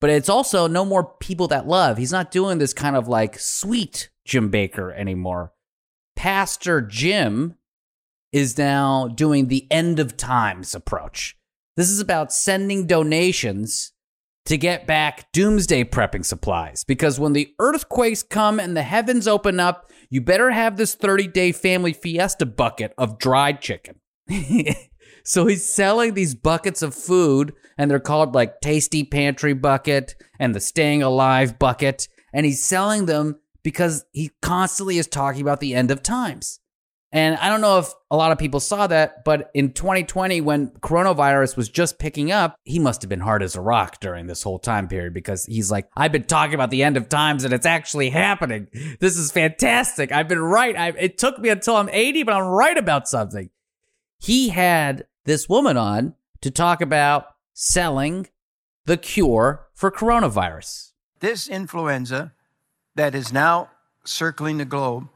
but 0.00 0.10
it's 0.10 0.28
also 0.28 0.66
no 0.66 0.84
more 0.84 1.14
people 1.20 1.46
that 1.48 1.68
love. 1.68 1.98
He's 1.98 2.12
not 2.12 2.32
doing 2.32 2.58
this 2.58 2.74
kind 2.74 2.96
of 2.96 3.06
like 3.06 3.38
sweet 3.38 4.10
Jim 4.24 4.50
Bakker 4.50 4.92
anymore. 4.96 5.52
Pastor 6.16 6.80
Jim 6.80 7.54
is 8.32 8.58
now 8.58 9.06
doing 9.06 9.46
the 9.46 9.66
end 9.70 10.00
of 10.00 10.16
times 10.16 10.74
approach. 10.74 11.35
This 11.76 11.90
is 11.90 12.00
about 12.00 12.32
sending 12.32 12.86
donations 12.86 13.92
to 14.46 14.56
get 14.56 14.86
back 14.86 15.30
doomsday 15.32 15.84
prepping 15.84 16.24
supplies. 16.24 16.84
Because 16.84 17.20
when 17.20 17.34
the 17.34 17.52
earthquakes 17.58 18.22
come 18.22 18.58
and 18.58 18.76
the 18.76 18.82
heavens 18.82 19.28
open 19.28 19.60
up, 19.60 19.90
you 20.08 20.20
better 20.20 20.50
have 20.50 20.76
this 20.76 20.94
30 20.94 21.26
day 21.28 21.52
family 21.52 21.92
fiesta 21.92 22.46
bucket 22.46 22.94
of 22.96 23.18
dried 23.18 23.60
chicken. 23.60 24.00
so 25.24 25.46
he's 25.46 25.68
selling 25.68 26.14
these 26.14 26.34
buckets 26.34 26.80
of 26.80 26.94
food, 26.94 27.52
and 27.76 27.90
they're 27.90 28.00
called 28.00 28.34
like 28.34 28.60
Tasty 28.60 29.04
Pantry 29.04 29.52
Bucket 29.52 30.14
and 30.38 30.54
the 30.54 30.60
Staying 30.60 31.02
Alive 31.02 31.58
Bucket. 31.58 32.08
And 32.32 32.46
he's 32.46 32.64
selling 32.64 33.06
them 33.06 33.40
because 33.62 34.04
he 34.12 34.30
constantly 34.40 34.96
is 34.96 35.06
talking 35.06 35.42
about 35.42 35.60
the 35.60 35.74
end 35.74 35.90
of 35.90 36.02
times. 36.02 36.60
And 37.16 37.36
I 37.36 37.48
don't 37.48 37.62
know 37.62 37.78
if 37.78 37.94
a 38.10 38.16
lot 38.16 38.30
of 38.30 38.36
people 38.36 38.60
saw 38.60 38.86
that, 38.88 39.24
but 39.24 39.50
in 39.54 39.72
2020, 39.72 40.42
when 40.42 40.68
coronavirus 40.82 41.56
was 41.56 41.70
just 41.70 41.98
picking 41.98 42.30
up, 42.30 42.58
he 42.64 42.78
must 42.78 43.00
have 43.00 43.08
been 43.08 43.20
hard 43.20 43.42
as 43.42 43.56
a 43.56 43.60
rock 43.62 44.00
during 44.00 44.26
this 44.26 44.42
whole 44.42 44.58
time 44.58 44.86
period 44.86 45.14
because 45.14 45.46
he's 45.46 45.70
like, 45.70 45.88
I've 45.96 46.12
been 46.12 46.24
talking 46.24 46.52
about 46.52 46.68
the 46.68 46.82
end 46.82 46.98
of 46.98 47.08
times 47.08 47.44
and 47.44 47.54
it's 47.54 47.64
actually 47.64 48.10
happening. 48.10 48.68
This 49.00 49.16
is 49.16 49.32
fantastic. 49.32 50.12
I've 50.12 50.28
been 50.28 50.40
right. 50.42 50.76
I, 50.76 50.88
it 50.88 51.16
took 51.16 51.38
me 51.38 51.48
until 51.48 51.76
I'm 51.76 51.88
80, 51.88 52.24
but 52.24 52.34
I'm 52.34 52.48
right 52.48 52.76
about 52.76 53.08
something. 53.08 53.48
He 54.18 54.50
had 54.50 55.06
this 55.24 55.48
woman 55.48 55.78
on 55.78 56.16
to 56.42 56.50
talk 56.50 56.82
about 56.82 57.28
selling 57.54 58.26
the 58.84 58.98
cure 58.98 59.68
for 59.72 59.90
coronavirus. 59.90 60.92
This 61.20 61.48
influenza 61.48 62.34
that 62.94 63.14
is 63.14 63.32
now 63.32 63.70
circling 64.04 64.58
the 64.58 64.66
globe 64.66 65.08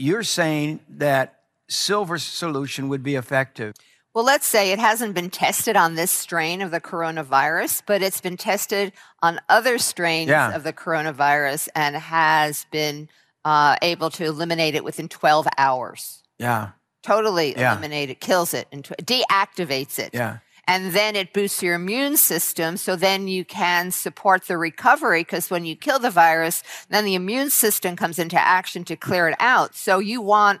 you're 0.00 0.22
saying 0.22 0.80
that 0.88 1.40
silver 1.68 2.18
solution 2.18 2.88
would 2.88 3.02
be 3.02 3.14
effective. 3.14 3.74
Well, 4.14 4.24
let's 4.24 4.46
say 4.46 4.72
it 4.72 4.80
hasn't 4.80 5.14
been 5.14 5.30
tested 5.30 5.76
on 5.76 5.94
this 5.94 6.10
strain 6.10 6.62
of 6.62 6.72
the 6.72 6.80
coronavirus, 6.80 7.82
but 7.86 8.02
it's 8.02 8.20
been 8.20 8.36
tested 8.36 8.92
on 9.22 9.40
other 9.48 9.78
strains 9.78 10.28
Yeah. 10.30 10.52
of 10.54 10.64
the 10.64 10.72
coronavirus 10.72 11.68
and 11.76 11.94
has 11.96 12.66
been 12.72 13.08
uh, 13.44 13.76
able 13.82 14.10
to 14.10 14.24
eliminate 14.24 14.74
it 14.74 14.84
within 14.84 15.08
12 15.08 15.46
hours. 15.56 16.22
Yeah, 16.38 16.70
Totally 17.02 17.54
Yeah. 17.56 17.72
eliminate 17.72 18.10
it, 18.10 18.20
kills 18.20 18.52
it, 18.52 18.66
and 18.72 18.84
deactivates 18.84 19.98
it. 19.98 20.10
yeah. 20.12 20.38
And 20.66 20.92
then 20.92 21.16
it 21.16 21.32
boosts 21.32 21.62
your 21.62 21.74
immune 21.74 22.16
system. 22.16 22.76
So 22.76 22.96
then 22.96 23.28
you 23.28 23.44
can 23.44 23.90
support 23.90 24.46
the 24.46 24.56
recovery 24.56 25.22
because 25.22 25.50
when 25.50 25.64
you 25.64 25.76
kill 25.76 25.98
the 25.98 26.10
virus, 26.10 26.62
then 26.88 27.04
the 27.04 27.14
immune 27.14 27.50
system 27.50 27.96
comes 27.96 28.18
into 28.18 28.40
action 28.40 28.84
to 28.84 28.96
clear 28.96 29.28
it 29.28 29.36
out. 29.40 29.74
So 29.74 29.98
you 29.98 30.20
want 30.20 30.60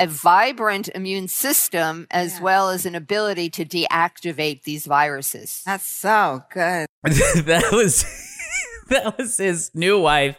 a 0.00 0.06
vibrant 0.06 0.88
immune 0.94 1.28
system 1.28 2.06
as 2.10 2.40
well 2.40 2.70
as 2.70 2.86
an 2.86 2.94
ability 2.94 3.50
to 3.50 3.64
deactivate 3.66 4.62
these 4.62 4.86
viruses. 4.86 5.62
That's 5.66 5.84
so 5.84 6.42
good. 6.52 6.86
that 7.02 7.68
was 7.70 8.04
that 8.88 9.18
was 9.18 9.36
his 9.36 9.70
new 9.74 10.00
wife, 10.00 10.36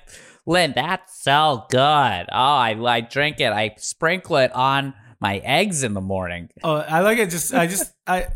Lynn. 0.47 0.73
That's 0.75 1.21
so 1.21 1.65
good. 1.69 1.79
Oh, 1.79 2.25
I 2.31 2.71
I 2.71 3.01
drink 3.01 3.39
it. 3.39 3.53
I 3.53 3.75
sprinkle 3.77 4.37
it 4.37 4.51
on 4.53 4.95
my 5.19 5.37
eggs 5.37 5.83
in 5.83 5.93
the 5.93 6.01
morning. 6.01 6.49
Oh, 6.63 6.77
I 6.77 7.01
like 7.01 7.19
it. 7.19 7.29
Just 7.29 7.53
I 7.53 7.67
just 7.67 7.93
I. 8.07 8.27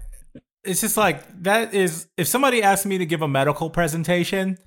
It's 0.66 0.82
just 0.82 0.98
like 0.98 1.44
that 1.44 1.74
is 1.74 2.08
if 2.18 2.28
somebody 2.28 2.62
asked 2.64 2.86
me 2.86 2.98
to 2.98 3.06
give 3.06 3.22
a 3.22 3.28
medical 3.28 3.70
presentation, 3.70 4.58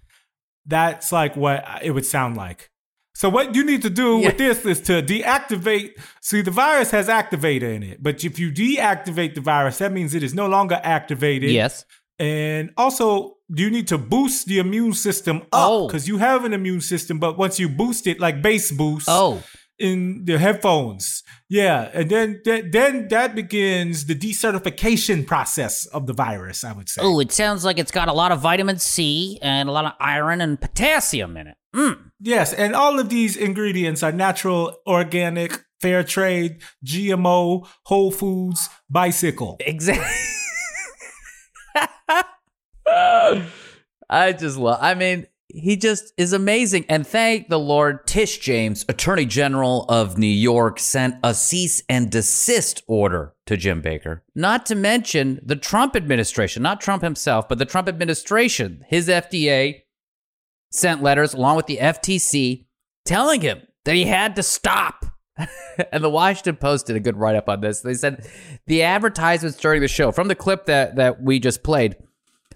that's 0.66 1.12
like 1.12 1.36
what 1.36 1.64
it 1.82 1.90
would 1.92 2.07
sound 2.07 2.36
like. 2.36 2.70
So 3.14 3.28
what 3.28 3.57
you 3.57 3.64
need 3.64 3.82
to 3.82 3.90
do 3.90 4.18
with 4.18 4.38
this 4.38 4.64
is 4.64 4.80
to 4.82 5.03
deactivate. 5.03 5.90
See, 6.22 6.40
the 6.40 6.53
virus 6.53 6.92
has 6.92 7.09
activator 7.09 7.74
in 7.74 7.82
it, 7.82 8.01
but 8.01 8.22
if 8.22 8.38
you 8.38 8.53
deactivate 8.53 9.34
the 9.34 9.40
virus, 9.40 9.78
that 9.78 9.90
means 9.92 10.14
it 10.14 10.22
is 10.22 10.34
no 10.34 10.46
longer 10.46 10.80
activated. 10.84 11.51
Yes. 11.51 11.84
And 12.20 12.70
also, 12.76 13.36
do 13.53 13.62
you 13.64 13.70
need 13.70 13.88
to 13.88 13.99
boost 13.99 14.46
the 14.46 14.59
immune 14.59 14.92
system 14.92 15.38
up 15.53 15.70
Oh. 15.70 15.86
because 15.88 16.07
you 16.07 16.18
have 16.18 16.44
an 16.44 16.53
immune 16.53 16.80
system, 16.80 17.18
but 17.18 17.36
once 17.38 17.59
you 17.59 17.68
boost 17.68 18.07
it, 18.07 18.20
like 18.20 18.40
base 18.40 18.70
boost, 18.70 19.09
Oh. 19.11 19.42
In 19.79 20.24
the 20.24 20.39
headphones. 20.39 21.22
Yeah, 21.49 21.91
and 21.95 22.11
then 22.11 22.41
then, 22.45 22.70
then 22.70 23.09
that 23.09 23.35
begins 23.35 24.07
the 24.07 24.14
decertification 24.14 25.26
process 25.26 25.87
of 25.87 26.07
the 26.07 26.12
virus. 26.12 26.64
I 26.64 26.72
would 26.72 26.89
say. 26.89 27.03
Oh, 27.03 27.20
it 27.20 27.33
sounds 27.33 27.64
like 27.64 27.79
it's 27.79 27.91
got 27.91 28.09
a 28.09 28.12
lot 28.12 28.33
of 28.33 28.41
vitamin 28.41 28.79
C 28.79 29.39
and 29.43 29.68
a 29.68 29.72
lot 29.72 29.85
of 29.85 29.93
iron 30.01 30.41
and 30.41 30.61
potassium 30.61 31.37
in 31.37 31.49
it. 31.49 31.57
Mm. 31.74 32.11
Yes, 32.20 32.53
and 32.53 32.74
all 32.74 32.99
of 32.99 33.09
these 33.09 33.37
ingredients 33.37 34.03
are 34.03 34.12
natural, 34.12 34.76
organic, 34.87 35.64
fair 35.81 36.03
trade, 36.03 36.62
GMO, 36.85 37.68
Whole 37.85 38.11
Foods, 38.11 38.68
bicycle. 38.91 39.57
Exactly. 39.61 40.05
I 44.11 44.33
just 44.33 44.57
love. 44.57 44.79
I 44.81 44.95
mean, 44.95 45.26
he 45.49 45.76
just 45.76 46.12
is 46.16 46.32
amazing. 46.32 46.84
And 46.88 47.07
thank 47.07 47.49
the 47.49 47.59
Lord, 47.59 48.07
Tish 48.07 48.38
James, 48.38 48.84
Attorney 48.88 49.24
General 49.24 49.84
of 49.88 50.18
New 50.18 50.26
York, 50.26 50.78
sent 50.78 51.16
a 51.22 51.34
cease 51.34 51.82
and 51.88 52.11
desist 52.11 52.82
order 52.86 53.34
to 53.46 53.57
Jim 53.57 53.82
Bakker. 53.82 54.20
Not 54.34 54.66
to 54.66 54.74
mention 54.74 55.40
the 55.42 55.57
Trump 55.57 55.96
administration, 55.96 56.62
not 56.62 56.80
Trump 56.80 57.03
himself, 57.03 57.49
but 57.49 57.59
the 57.59 57.64
Trump 57.64 57.88
administration, 57.88 58.84
his 58.86 59.09
FDA 59.09 59.82
sent 60.70 61.03
letters 61.03 61.32
along 61.32 61.57
with 61.57 61.66
the 61.66 61.78
FTC 61.78 62.66
telling 63.07 63.40
him 63.40 63.62
that 63.84 63.94
he 63.94 64.05
had 64.05 64.36
to 64.36 64.42
stop. 64.42 65.07
and 65.92 66.05
the 66.05 66.11
Washington 66.11 66.57
Post 66.57 66.86
did 66.86 66.96
a 66.96 67.01
good 67.01 67.16
write 67.16 67.36
up 67.36 67.49
on 67.49 67.61
this. 67.61 67.80
They 67.80 67.94
said 67.94 68.28
the 68.66 68.82
advertisements 68.82 69.57
during 69.57 69.80
the 69.80 69.88
show, 69.88 70.12
from 70.12 70.28
the 70.28 70.34
clip 70.34 70.66
that, 70.66 70.96
that 70.96 71.22
we 71.22 71.38
just 71.38 71.62
played, 71.62 71.96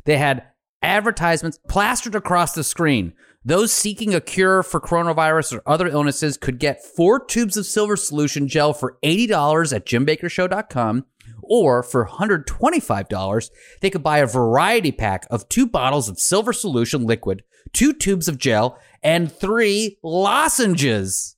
they 0.05 0.19
had 0.19 0.45
advertisements 0.83 1.59
plastered 1.69 2.15
across 2.15 2.55
the 2.55 2.65
screen. 2.65 3.13
Those 3.45 3.73
seeking 3.73 4.15
a 4.15 4.21
cure 4.21 4.63
for 4.63 4.81
coronavirus 4.81 5.55
or 5.59 5.63
other 5.67 5.89
illnesses 5.89 6.37
could 6.37 6.59
get 6.61 6.85
four 6.85 7.25
tubes 7.25 7.57
of 7.57 7.67
silver 7.67 7.97
solution 7.97 8.47
gel 8.47 8.73
for 8.73 8.99
$80 9.03 9.75
at 9.75 9.85
jimbakkershow.com 9.87 11.07
Or 11.43 11.83
for 11.83 12.07
$125, 12.07 13.51
they 13.81 13.91
could 13.91 14.03
buy 14.03 14.19
a 14.19 14.27
variety 14.27 14.93
pack 14.93 15.27
of 15.29 15.49
two 15.49 15.67
bottles 15.67 16.09
of 16.09 16.21
silver 16.21 16.53
solution 16.53 17.05
liquid, 17.05 17.43
two 17.73 17.93
tubes 17.93 18.29
of 18.29 18.39
gel, 18.39 18.79
and 19.03 19.31
three 19.31 19.99
lozenges. 20.05 21.37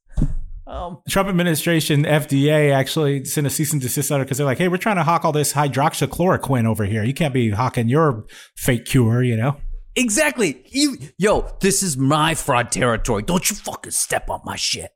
Um, 0.66 1.02
Trump 1.08 1.28
administration, 1.28 2.04
FDA 2.04 2.72
actually 2.72 3.24
sent 3.26 3.46
a 3.46 3.50
cease 3.50 3.72
and 3.72 3.82
desist 3.82 4.10
letter 4.10 4.24
because 4.24 4.38
they're 4.38 4.46
like, 4.46 4.58
hey, 4.58 4.68
we're 4.68 4.78
trying 4.78 4.96
to 4.96 5.02
hawk 5.02 5.24
all 5.24 5.32
this 5.32 5.52
hydroxychloroquine 5.52 6.66
over 6.66 6.84
here. 6.84 7.04
You 7.04 7.12
can't 7.12 7.34
be 7.34 7.50
hawking 7.50 7.88
your 7.88 8.24
fake 8.56 8.86
cure, 8.86 9.22
you 9.22 9.36
know? 9.36 9.56
Exactly. 9.94 10.64
You, 10.70 10.96
yo, 11.18 11.54
this 11.60 11.82
is 11.82 11.96
my 11.96 12.34
fraud 12.34 12.72
territory. 12.72 13.22
Don't 13.22 13.48
you 13.50 13.56
fucking 13.56 13.92
step 13.92 14.30
on 14.30 14.40
my 14.44 14.56
shit. 14.56 14.90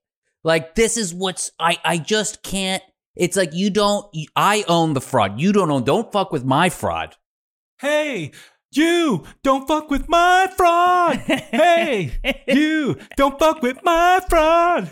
Like 0.44 0.74
this 0.74 0.96
is 0.96 1.12
what's 1.12 1.50
I 1.58 1.78
I 1.84 1.98
just 1.98 2.42
can't. 2.42 2.82
It's 3.16 3.36
like 3.36 3.52
you 3.52 3.70
don't. 3.70 4.06
I 4.36 4.64
own 4.68 4.94
the 4.94 5.00
fraud. 5.00 5.40
You 5.40 5.52
don't 5.52 5.70
own. 5.70 5.84
Don't 5.84 6.10
fuck 6.12 6.32
with 6.32 6.44
my 6.44 6.70
fraud. 6.70 7.16
Hey, 7.80 8.32
you 8.70 9.24
don't 9.42 9.66
fuck 9.66 9.90
with 9.90 10.08
my 10.08 10.50
fraud. 10.56 11.16
hey, 11.26 12.12
you 12.46 12.96
don't 13.16 13.38
fuck 13.38 13.62
with 13.62 13.82
my 13.82 14.20
fraud. 14.28 14.90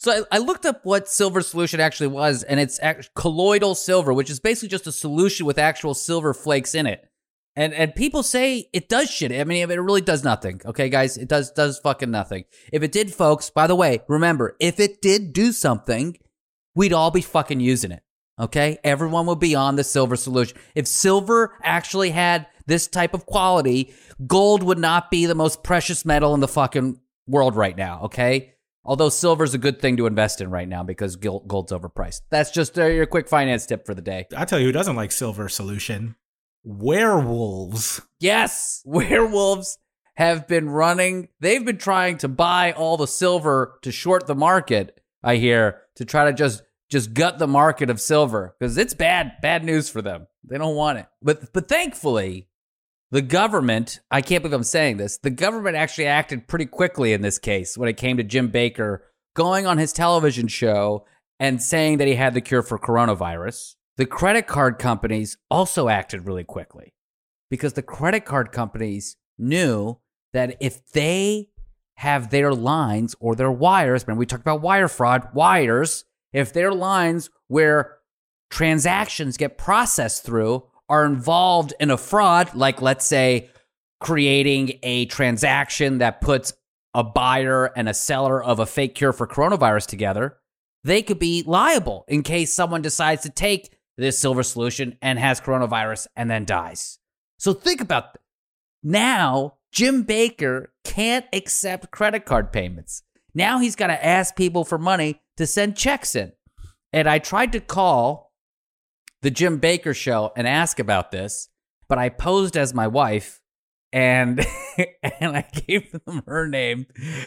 So 0.00 0.24
I, 0.30 0.36
I 0.36 0.38
looked 0.38 0.64
up 0.64 0.80
what 0.84 1.08
silver 1.08 1.42
solution 1.42 1.78
actually 1.78 2.06
was, 2.06 2.42
and 2.42 2.58
it's 2.58 2.80
colloidal 3.14 3.74
silver, 3.74 4.14
which 4.14 4.30
is 4.30 4.40
basically 4.40 4.70
just 4.70 4.86
a 4.86 4.92
solution 4.92 5.44
with 5.44 5.58
actual 5.58 5.92
silver 5.92 6.32
flakes 6.32 6.74
in 6.74 6.86
it. 6.86 7.06
And 7.54 7.74
and 7.74 7.94
people 7.94 8.22
say 8.22 8.70
it 8.72 8.88
does 8.88 9.10
shit. 9.10 9.30
I 9.32 9.44
mean, 9.44 9.70
it 9.70 9.74
really 9.74 10.00
does 10.00 10.24
nothing. 10.24 10.62
Okay, 10.64 10.88
guys, 10.88 11.18
it 11.18 11.28
does 11.28 11.50
does 11.50 11.78
fucking 11.80 12.10
nothing. 12.10 12.44
If 12.72 12.82
it 12.82 12.92
did, 12.92 13.12
folks, 13.12 13.50
by 13.50 13.66
the 13.66 13.74
way, 13.74 14.00
remember, 14.08 14.56
if 14.58 14.80
it 14.80 15.02
did 15.02 15.34
do 15.34 15.52
something, 15.52 16.16
we'd 16.74 16.94
all 16.94 17.10
be 17.10 17.20
fucking 17.20 17.60
using 17.60 17.92
it. 17.92 18.02
Okay? 18.38 18.78
Everyone 18.82 19.26
would 19.26 19.40
be 19.40 19.54
on 19.54 19.76
the 19.76 19.84
silver 19.84 20.16
solution. 20.16 20.56
If 20.74 20.86
silver 20.86 21.52
actually 21.62 22.10
had 22.10 22.46
this 22.66 22.86
type 22.86 23.12
of 23.12 23.26
quality, 23.26 23.92
gold 24.26 24.62
would 24.62 24.78
not 24.78 25.10
be 25.10 25.26
the 25.26 25.34
most 25.34 25.62
precious 25.62 26.06
metal 26.06 26.32
in 26.32 26.40
the 26.40 26.48
fucking 26.48 26.98
world 27.26 27.54
right 27.54 27.76
now, 27.76 28.04
okay? 28.04 28.54
Although 28.84 29.10
silver's 29.10 29.54
a 29.54 29.58
good 29.58 29.80
thing 29.80 29.96
to 29.98 30.06
invest 30.06 30.40
in 30.40 30.50
right 30.50 30.68
now 30.68 30.82
because 30.82 31.16
gold, 31.16 31.46
gold's 31.46 31.72
overpriced. 31.72 32.22
That's 32.30 32.50
just 32.50 32.78
uh, 32.78 32.86
your 32.86 33.06
quick 33.06 33.28
finance 33.28 33.66
tip 33.66 33.84
for 33.84 33.94
the 33.94 34.02
day. 34.02 34.26
I 34.36 34.44
tell 34.44 34.58
you 34.58 34.66
who 34.66 34.72
doesn't 34.72 34.96
like 34.96 35.12
silver 35.12 35.48
solution. 35.48 36.16
Werewolves. 36.64 38.00
Yes, 38.18 38.82
werewolves 38.86 39.78
have 40.16 40.46
been 40.46 40.68
running. 40.68 41.28
They've 41.40 41.64
been 41.64 41.78
trying 41.78 42.18
to 42.18 42.28
buy 42.28 42.72
all 42.72 42.96
the 42.96 43.06
silver 43.06 43.78
to 43.82 43.90
short 43.90 44.26
the 44.26 44.34
market, 44.34 45.00
I 45.22 45.36
hear, 45.36 45.82
to 45.96 46.04
try 46.04 46.26
to 46.26 46.32
just 46.32 46.62
just 46.90 47.14
gut 47.14 47.38
the 47.38 47.46
market 47.46 47.88
of 47.88 48.00
silver 48.00 48.56
because 48.58 48.76
it's 48.76 48.94
bad 48.94 49.34
bad 49.40 49.64
news 49.64 49.88
for 49.88 50.02
them. 50.02 50.26
They 50.44 50.58
don't 50.58 50.76
want 50.76 50.98
it. 50.98 51.06
But 51.22 51.52
but 51.52 51.68
thankfully, 51.68 52.48
the 53.10 53.22
government, 53.22 54.00
I 54.10 54.22
can't 54.22 54.42
believe 54.42 54.54
I'm 54.54 54.62
saying 54.62 54.98
this, 54.98 55.18
the 55.18 55.30
government 55.30 55.76
actually 55.76 56.06
acted 56.06 56.46
pretty 56.46 56.66
quickly 56.66 57.12
in 57.12 57.22
this 57.22 57.38
case 57.38 57.76
when 57.76 57.88
it 57.88 57.96
came 57.96 58.16
to 58.16 58.22
Jim 58.22 58.50
Bakker 58.50 59.00
going 59.34 59.66
on 59.66 59.78
his 59.78 59.92
television 59.92 60.48
show 60.48 61.04
and 61.38 61.62
saying 61.62 61.98
that 61.98 62.08
he 62.08 62.14
had 62.14 62.34
the 62.34 62.40
cure 62.40 62.62
for 62.62 62.78
coronavirus. 62.78 63.74
The 63.96 64.06
credit 64.06 64.46
card 64.46 64.78
companies 64.78 65.36
also 65.50 65.88
acted 65.88 66.26
really 66.26 66.44
quickly 66.44 66.94
because 67.50 67.72
the 67.72 67.82
credit 67.82 68.24
card 68.24 68.52
companies 68.52 69.16
knew 69.38 69.98
that 70.32 70.56
if 70.60 70.86
they 70.92 71.48
have 71.96 72.30
their 72.30 72.54
lines 72.54 73.14
or 73.20 73.34
their 73.34 73.50
wires, 73.50 74.04
remember 74.06 74.20
we 74.20 74.26
talked 74.26 74.42
about 74.42 74.62
wire 74.62 74.88
fraud, 74.88 75.28
wires, 75.34 76.04
if 76.32 76.52
their 76.52 76.72
lines 76.72 77.28
where 77.48 77.98
transactions 78.50 79.36
get 79.36 79.58
processed 79.58 80.24
through 80.24 80.64
are 80.90 81.06
involved 81.06 81.72
in 81.80 81.90
a 81.90 81.96
fraud, 81.96 82.54
like 82.54 82.82
let's 82.82 83.06
say 83.06 83.48
creating 84.00 84.78
a 84.82 85.06
transaction 85.06 85.98
that 85.98 86.20
puts 86.20 86.52
a 86.94 87.04
buyer 87.04 87.66
and 87.76 87.88
a 87.88 87.94
seller 87.94 88.42
of 88.42 88.58
a 88.58 88.66
fake 88.66 88.96
cure 88.96 89.12
for 89.12 89.26
coronavirus 89.26 89.86
together, 89.86 90.36
they 90.82 91.02
could 91.02 91.18
be 91.18 91.44
liable 91.46 92.04
in 92.08 92.22
case 92.22 92.52
someone 92.52 92.82
decides 92.82 93.22
to 93.22 93.30
take 93.30 93.76
this 93.96 94.18
silver 94.18 94.42
solution 94.42 94.96
and 95.00 95.18
has 95.18 95.40
coronavirus 95.40 96.06
and 96.16 96.30
then 96.30 96.44
dies. 96.44 96.98
So 97.38 97.52
think 97.52 97.80
about 97.80 98.14
th- 98.14 98.22
now 98.82 99.54
Jim 99.72 100.04
Bakker 100.04 100.68
can't 100.84 101.26
accept 101.32 101.90
credit 101.90 102.24
card 102.24 102.52
payments. 102.52 103.02
Now 103.34 103.60
he's 103.60 103.76
got 103.76 103.88
to 103.88 104.04
ask 104.04 104.34
people 104.34 104.64
for 104.64 104.78
money 104.78 105.20
to 105.36 105.46
send 105.46 105.76
checks 105.76 106.16
in. 106.16 106.32
And 106.92 107.08
I 107.08 107.18
tried 107.18 107.52
to 107.52 107.60
call 107.60 108.29
the 109.22 109.30
Jim 109.30 109.60
Bakker 109.60 109.94
show 109.94 110.32
and 110.36 110.46
ask 110.46 110.78
about 110.78 111.10
this, 111.10 111.48
but 111.88 111.98
I 111.98 112.08
posed 112.08 112.56
as 112.56 112.74
my 112.74 112.86
wife 112.86 113.40
and 113.92 114.44
and 115.20 115.36
I 115.36 115.44
gave 115.66 115.90
them 115.92 116.22
her 116.26 116.46
name 116.46 116.86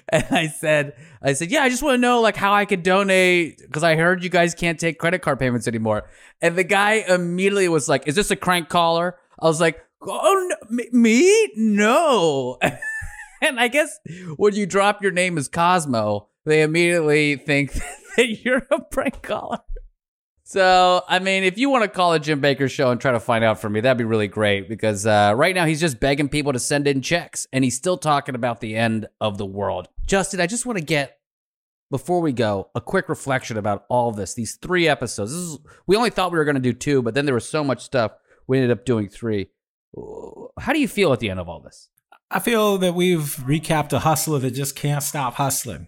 and 0.09 0.25
I 0.31 0.47
said 0.47 0.93
I 1.21 1.33
said, 1.33 1.51
"Yeah, 1.51 1.63
I 1.63 1.69
just 1.69 1.83
want 1.83 1.95
to 1.95 2.01
know 2.01 2.21
like 2.21 2.37
how 2.37 2.53
I 2.53 2.65
could 2.65 2.83
donate 2.83 3.57
because 3.59 3.83
I 3.83 3.95
heard 3.95 4.23
you 4.23 4.29
guys 4.29 4.55
can't 4.55 4.79
take 4.79 4.99
credit 4.99 5.21
card 5.21 5.39
payments 5.39 5.67
anymore." 5.67 6.09
And 6.41 6.55
the 6.55 6.63
guy 6.63 7.03
immediately 7.07 7.67
was 7.67 7.89
like, 7.89 8.07
"Is 8.07 8.15
this 8.15 8.31
a 8.31 8.35
crank 8.35 8.69
caller?" 8.69 9.17
I 9.39 9.45
was 9.45 9.59
like, 9.59 9.83
"Oh, 10.01 10.47
no, 10.49 10.83
me? 10.91 11.51
No." 11.55 12.57
and 13.41 13.59
I 13.59 13.67
guess 13.67 13.99
when 14.37 14.55
you 14.55 14.65
drop 14.65 15.01
your 15.01 15.11
name 15.11 15.37
as 15.37 15.47
Cosmo, 15.47 16.29
they 16.45 16.61
immediately 16.61 17.35
think 17.35 17.73
that 18.17 18.43
you're 18.43 18.65
a 18.71 18.81
prank 18.81 19.21
caller. 19.21 19.59
So, 20.45 21.01
I 21.07 21.19
mean, 21.19 21.43
if 21.43 21.57
you 21.57 21.69
want 21.69 21.83
to 21.83 21.87
call 21.87 22.13
a 22.13 22.19
Jim 22.19 22.41
Bakker 22.41 22.69
show 22.69 22.91
and 22.91 22.99
try 22.99 23.13
to 23.13 23.19
find 23.19 23.45
out 23.45 23.59
from 23.59 23.73
me, 23.73 23.79
that'd 23.79 23.97
be 23.97 24.03
really 24.03 24.27
great 24.27 24.67
because 24.67 25.05
uh, 25.05 25.33
right 25.35 25.55
now 25.55 25.65
he's 25.65 25.79
just 25.79 26.01
begging 26.01 26.27
people 26.27 26.51
to 26.51 26.59
send 26.59 26.85
in 26.85 27.01
checks 27.01 27.47
and 27.53 27.63
he's 27.63 27.77
still 27.77 27.97
talking 27.97 28.35
about 28.35 28.59
the 28.59 28.75
end 28.75 29.07
of 29.21 29.37
the 29.37 29.45
world. 29.45 29.87
Justin, 30.05 30.41
I 30.41 30.47
just 30.47 30.65
want 30.65 30.77
to 30.77 30.83
get, 30.83 31.17
before 31.89 32.19
we 32.19 32.33
go, 32.33 32.69
a 32.75 32.81
quick 32.81 33.07
reflection 33.07 33.55
about 33.55 33.85
all 33.89 34.09
of 34.09 34.17
this, 34.17 34.33
these 34.33 34.55
three 34.55 34.85
episodes. 34.85 35.31
This 35.31 35.39
is, 35.39 35.59
we 35.87 35.95
only 35.95 36.09
thought 36.09 36.33
we 36.33 36.37
were 36.37 36.45
going 36.45 36.55
to 36.55 36.61
do 36.61 36.73
two, 36.73 37.01
but 37.01 37.13
then 37.13 37.25
there 37.25 37.35
was 37.35 37.47
so 37.47 37.63
much 37.63 37.81
stuff, 37.81 38.11
we 38.45 38.57
ended 38.57 38.71
up 38.71 38.83
doing 38.83 39.07
three. 39.07 39.47
How 40.59 40.73
do 40.73 40.79
you 40.79 40.89
feel 40.89 41.13
at 41.13 41.19
the 41.19 41.29
end 41.29 41.39
of 41.39 41.47
all 41.47 41.61
this? 41.61 41.87
I 42.29 42.39
feel 42.39 42.77
that 42.79 42.95
we've 42.95 43.37
recapped 43.37 43.93
a 43.93 43.99
hustler 43.99 44.39
that 44.39 44.51
just 44.51 44.75
can't 44.75 45.03
stop 45.03 45.35
hustling. 45.35 45.87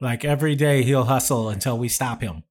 Like 0.00 0.24
every 0.24 0.56
day 0.56 0.82
he'll 0.82 1.04
hustle 1.04 1.48
until 1.48 1.78
we 1.78 1.88
stop 1.88 2.20
him. 2.20 2.42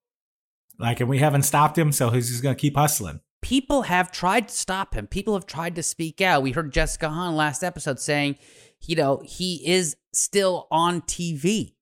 Like, 0.82 1.00
and 1.00 1.10
we 1.10 1.20
haven't 1.20 1.44
stopped 1.44 1.78
him, 1.78 1.92
so 1.92 2.10
he's 2.10 2.30
just 2.30 2.42
going 2.42 2.56
to 2.56 2.60
keep 2.60 2.76
hustling. 2.76 3.22
People 3.42 3.84
have 3.84 4.12
tried 4.12 4.50
to 4.50 4.54
stop 4.54 4.96
him. 4.96 5.08
People 5.08 5.36
have 5.36 5.46
tried 5.46 5.76
to 5.76 5.84
speak 5.84 6.22
out. 6.22 6.44
We 6.44 6.52
heard 6.52 6.74
Jessica 6.74 7.10
Hahn 7.10 7.36
last 7.36 7.64
episode 7.64 8.00
saying, 8.00 8.38
you 8.82 8.96
know, 8.96 9.22
he 9.24 9.68
is 9.68 9.96
still 10.14 10.68
on 10.72 11.02
TV. 11.02 11.76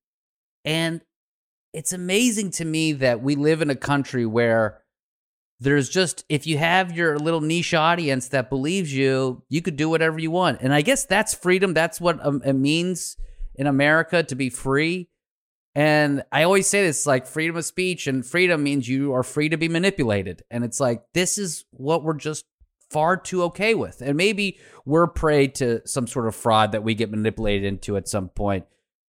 And 0.65 1.01
it's 1.73 1.93
amazing 1.93 2.51
to 2.51 2.65
me 2.65 2.93
that 2.93 3.21
we 3.21 3.35
live 3.35 3.61
in 3.61 3.69
a 3.69 3.75
country 3.75 4.25
where 4.25 4.81
there's 5.61 5.89
just, 5.89 6.25
if 6.29 6.47
you 6.47 6.57
have 6.57 6.95
your 6.95 7.17
little 7.17 7.41
niche 7.41 7.73
audience 7.73 8.29
that 8.29 8.49
believes 8.49 8.93
you, 8.93 9.43
you 9.49 9.61
could 9.61 9.75
do 9.75 9.89
whatever 9.89 10.19
you 10.19 10.31
want. 10.31 10.61
And 10.61 10.73
I 10.73 10.81
guess 10.81 11.05
that's 11.05 11.33
freedom. 11.33 11.73
That's 11.73 11.99
what 11.99 12.25
um, 12.25 12.41
it 12.45 12.53
means 12.53 13.17
in 13.55 13.67
America 13.67 14.23
to 14.23 14.35
be 14.35 14.49
free. 14.49 15.09
And 15.75 16.23
I 16.31 16.43
always 16.43 16.67
say 16.67 16.83
this 16.83 17.05
like 17.05 17.27
freedom 17.27 17.55
of 17.55 17.65
speech 17.65 18.07
and 18.07 18.25
freedom 18.25 18.63
means 18.63 18.87
you 18.87 19.13
are 19.13 19.23
free 19.23 19.49
to 19.49 19.57
be 19.57 19.69
manipulated. 19.69 20.43
And 20.49 20.63
it's 20.63 20.79
like, 20.79 21.03
this 21.13 21.37
is 21.37 21.65
what 21.71 22.03
we're 22.03 22.15
just 22.15 22.45
far 22.89 23.17
too 23.17 23.43
okay 23.43 23.75
with. 23.75 24.01
And 24.01 24.17
maybe 24.17 24.57
we're 24.85 25.07
prey 25.07 25.47
to 25.47 25.87
some 25.87 26.07
sort 26.07 26.27
of 26.27 26.35
fraud 26.35 26.71
that 26.71 26.83
we 26.83 26.95
get 26.95 27.11
manipulated 27.11 27.65
into 27.65 27.97
at 27.97 28.07
some 28.07 28.29
point. 28.29 28.65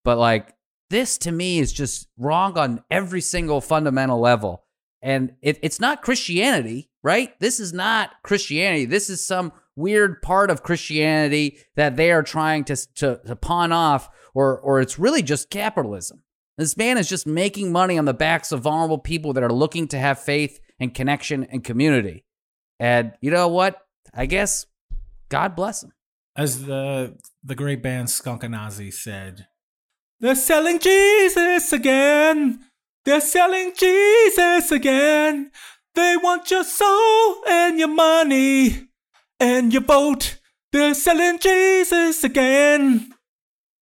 But 0.04 0.18
like, 0.18 0.54
this 0.90 1.18
to 1.18 1.32
me 1.32 1.58
is 1.58 1.72
just 1.72 2.08
wrong 2.16 2.58
on 2.58 2.82
every 2.90 3.20
single 3.20 3.60
fundamental 3.60 4.18
level. 4.18 4.64
And 5.00 5.34
it, 5.42 5.58
it's 5.62 5.78
not 5.78 6.02
Christianity, 6.02 6.90
right? 7.02 7.38
This 7.38 7.60
is 7.60 7.72
not 7.72 8.10
Christianity. 8.24 8.84
This 8.84 9.08
is 9.08 9.24
some 9.24 9.52
weird 9.76 10.22
part 10.22 10.50
of 10.50 10.64
Christianity 10.64 11.58
that 11.76 11.94
they 11.94 12.10
are 12.10 12.22
trying 12.22 12.64
to, 12.64 12.76
to, 12.96 13.20
to 13.24 13.36
pawn 13.36 13.70
off, 13.70 14.08
or, 14.34 14.58
or 14.58 14.80
it's 14.80 14.98
really 14.98 15.22
just 15.22 15.50
capitalism. 15.50 16.22
This 16.58 16.76
man 16.76 16.98
is 16.98 17.08
just 17.08 17.24
making 17.24 17.70
money 17.70 17.96
on 17.96 18.04
the 18.04 18.12
backs 18.12 18.50
of 18.50 18.62
vulnerable 18.62 18.98
people 18.98 19.32
that 19.32 19.44
are 19.44 19.52
looking 19.52 19.86
to 19.88 19.98
have 19.98 20.18
faith 20.18 20.58
and 20.80 20.92
connection 20.92 21.44
and 21.44 21.62
community. 21.62 22.24
And 22.80 23.12
you 23.20 23.30
know 23.30 23.46
what? 23.46 23.80
I 24.12 24.26
guess 24.26 24.66
God 25.28 25.54
bless 25.54 25.84
him. 25.84 25.92
As 26.36 26.64
the 26.66 27.16
the 27.44 27.54
great 27.54 27.80
band 27.80 28.10
Skunk 28.10 28.42
Anansie 28.42 28.92
said, 28.92 29.46
"They're 30.20 30.34
selling 30.34 30.80
Jesus 30.80 31.72
again. 31.72 32.64
They're 33.04 33.20
selling 33.20 33.72
Jesus 33.76 34.72
again. 34.72 35.52
They 35.94 36.16
want 36.16 36.50
your 36.50 36.64
soul 36.64 37.36
and 37.48 37.78
your 37.78 37.88
money 37.88 38.88
and 39.38 39.72
your 39.72 39.82
vote. 39.82 40.38
They're 40.72 40.94
selling 40.94 41.38
Jesus 41.38 42.24
again." 42.24 43.12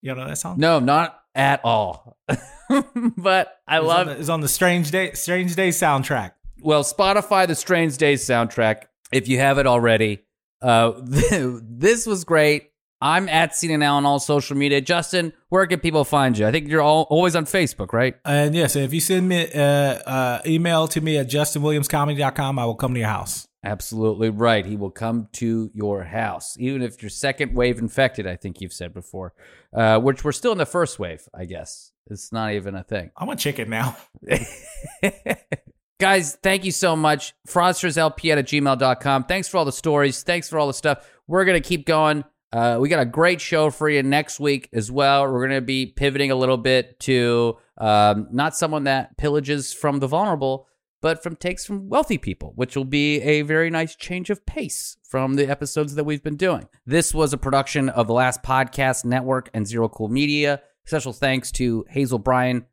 You 0.00 0.14
know 0.14 0.26
that 0.26 0.38
song? 0.38 0.56
No, 0.58 0.80
not 0.80 1.22
at 1.34 1.60
all. 1.64 2.18
but 3.16 3.58
I 3.66 3.78
it's 3.78 3.86
love 3.86 4.08
on 4.08 4.14
the, 4.14 4.20
it's 4.20 4.28
on 4.28 4.40
the 4.40 4.48
Strange 4.48 4.90
Day 4.90 5.12
Strange 5.12 5.56
Day 5.56 5.70
soundtrack. 5.70 6.32
Well, 6.60 6.84
Spotify 6.84 7.46
the 7.46 7.54
Strange 7.54 7.96
Days 7.96 8.24
soundtrack. 8.24 8.84
If 9.12 9.28
you 9.28 9.38
have 9.38 9.58
it 9.58 9.66
already, 9.66 10.20
uh, 10.60 10.92
this 11.02 12.06
was 12.06 12.24
great. 12.24 12.70
I'm 13.02 13.28
at 13.28 13.50
CNN 13.50 13.90
on 13.90 14.06
all 14.06 14.20
social 14.20 14.56
media. 14.56 14.80
Justin, 14.80 15.32
where 15.48 15.66
can 15.66 15.80
people 15.80 16.04
find 16.04 16.38
you? 16.38 16.46
I 16.46 16.52
think 16.52 16.68
you're 16.68 16.80
all, 16.80 17.08
always 17.10 17.34
on 17.34 17.46
Facebook, 17.46 17.92
right? 17.92 18.14
And 18.24 18.54
yes, 18.54 18.76
if 18.76 18.94
you 18.94 19.00
send 19.00 19.28
me 19.28 19.52
uh, 19.52 19.60
uh, 19.60 20.42
email 20.46 20.86
to 20.86 21.00
me 21.00 21.18
at 21.18 21.28
justinwilliamscomedy.com, 21.28 22.60
I 22.60 22.64
will 22.64 22.76
come 22.76 22.94
to 22.94 23.00
your 23.00 23.08
house. 23.08 23.48
Absolutely 23.64 24.30
right. 24.30 24.64
He 24.64 24.76
will 24.76 24.90
come 24.90 25.28
to 25.34 25.70
your 25.74 26.04
house, 26.04 26.56
even 26.58 26.82
if 26.82 27.02
you're 27.02 27.10
second 27.10 27.54
wave 27.54 27.78
infected. 27.78 28.26
I 28.26 28.36
think 28.36 28.60
you've 28.60 28.72
said 28.72 28.94
before, 28.94 29.34
uh, 29.72 29.98
which 29.98 30.24
we're 30.24 30.32
still 30.32 30.52
in 30.52 30.58
the 30.58 30.66
first 30.66 30.98
wave. 30.98 31.28
I 31.34 31.44
guess 31.44 31.91
it's 32.06 32.32
not 32.32 32.52
even 32.52 32.74
a 32.74 32.84
thing. 32.84 33.10
I'm 33.16 33.28
a 33.28 33.36
chicken 33.36 33.70
now. 33.70 33.96
Guys, 36.00 36.36
thank 36.42 36.64
you 36.64 36.72
so 36.72 36.96
much. 36.96 37.32
Fraudsterslp 37.46 38.36
at 38.36 38.44
gmail.com. 38.44 39.24
Thanks 39.24 39.48
for 39.48 39.58
all 39.58 39.64
the 39.64 39.72
stories. 39.72 40.22
Thanks 40.24 40.48
for 40.48 40.58
all 40.58 40.66
the 40.66 40.74
stuff. 40.74 41.08
We're 41.28 41.44
going 41.44 41.62
to 41.62 41.68
keep 41.68 41.86
going. 41.86 42.24
Uh, 42.52 42.78
we 42.80 42.88
got 42.88 43.00
a 43.00 43.06
great 43.06 43.40
show 43.40 43.70
for 43.70 43.88
you 43.88 44.02
next 44.02 44.38
week 44.38 44.68
as 44.72 44.90
well. 44.90 45.22
We're 45.22 45.46
going 45.46 45.60
to 45.60 45.64
be 45.64 45.86
pivoting 45.86 46.30
a 46.30 46.34
little 46.34 46.58
bit 46.58 46.98
to 47.00 47.56
um, 47.78 48.28
not 48.30 48.56
someone 48.56 48.84
that 48.84 49.16
pillages 49.16 49.74
from 49.74 50.00
the 50.00 50.06
vulnerable, 50.06 50.66
but 51.00 51.22
from 51.22 51.36
takes 51.36 51.64
from 51.64 51.88
wealthy 51.88 52.18
people, 52.18 52.52
which 52.56 52.76
will 52.76 52.84
be 52.84 53.20
a 53.22 53.42
very 53.42 53.70
nice 53.70 53.96
change 53.96 54.28
of 54.28 54.44
pace 54.44 54.96
from 55.08 55.34
the 55.34 55.48
episodes 55.48 55.94
that 55.94 56.04
we've 56.04 56.22
been 56.22 56.36
doing. 56.36 56.68
This 56.84 57.14
was 57.14 57.32
a 57.32 57.38
production 57.38 57.88
of 57.88 58.06
the 58.06 58.12
Last 58.12 58.42
Podcast 58.42 59.04
Network 59.04 59.50
and 59.54 59.66
Zero 59.66 59.88
Cool 59.88 60.08
Media. 60.08 60.62
Special 60.84 61.12
thanks 61.12 61.52
to 61.52 61.84
Hazel 61.88 62.18
Bryan. 62.18 62.66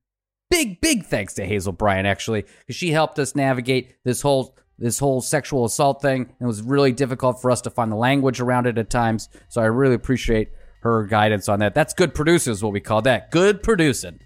Big, 0.49 0.81
big 0.81 1.05
thanks 1.05 1.35
to 1.35 1.45
Hazel 1.45 1.73
Bryan, 1.73 2.05
actually, 2.05 2.41
because 2.41 2.75
she 2.75 2.91
helped 2.91 3.19
us 3.19 3.35
navigate 3.35 3.95
this 4.03 4.21
whole 4.21 4.57
this 4.79 4.97
whole 4.97 5.19
sexual 5.19 5.65
assault 5.65 6.01
thing. 6.01 6.21
And 6.21 6.41
it 6.41 6.47
was 6.47 6.61
really 6.61 6.93
difficult 6.93 7.41
for 7.41 7.51
us 7.51 7.61
to 7.63 7.69
find 7.69 7.91
the 7.91 7.97
language 7.97 8.39
around 8.39 8.65
it 8.65 8.77
at 8.77 8.89
times. 8.89 9.27
So 9.49 9.61
I 9.61 9.65
really 9.65 9.95
appreciate 9.95 10.51
her 10.81 11.05
guidance 11.05 11.49
on 11.49 11.59
that. 11.59 11.75
That's 11.75 11.93
good 11.93 12.15
producing, 12.15 12.53
is 12.53 12.63
what 12.63 12.71
we 12.71 12.79
call 12.79 13.01
that. 13.01 13.29
Good 13.29 13.61
producing. 13.61 14.19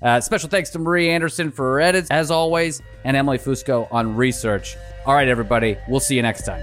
Uh, 0.00 0.20
special 0.20 0.48
thanks 0.48 0.70
to 0.70 0.78
Marie 0.78 1.10
Anderson 1.10 1.50
for 1.50 1.72
her 1.72 1.80
edits, 1.80 2.08
as 2.10 2.30
always, 2.30 2.80
and 3.04 3.16
Emily 3.16 3.38
Fusco 3.38 3.86
on 3.92 4.16
research. 4.16 4.76
All 5.04 5.14
right, 5.14 5.28
everybody, 5.28 5.76
we'll 5.88 6.00
see 6.00 6.16
you 6.16 6.22
next 6.22 6.46
time. 6.46 6.62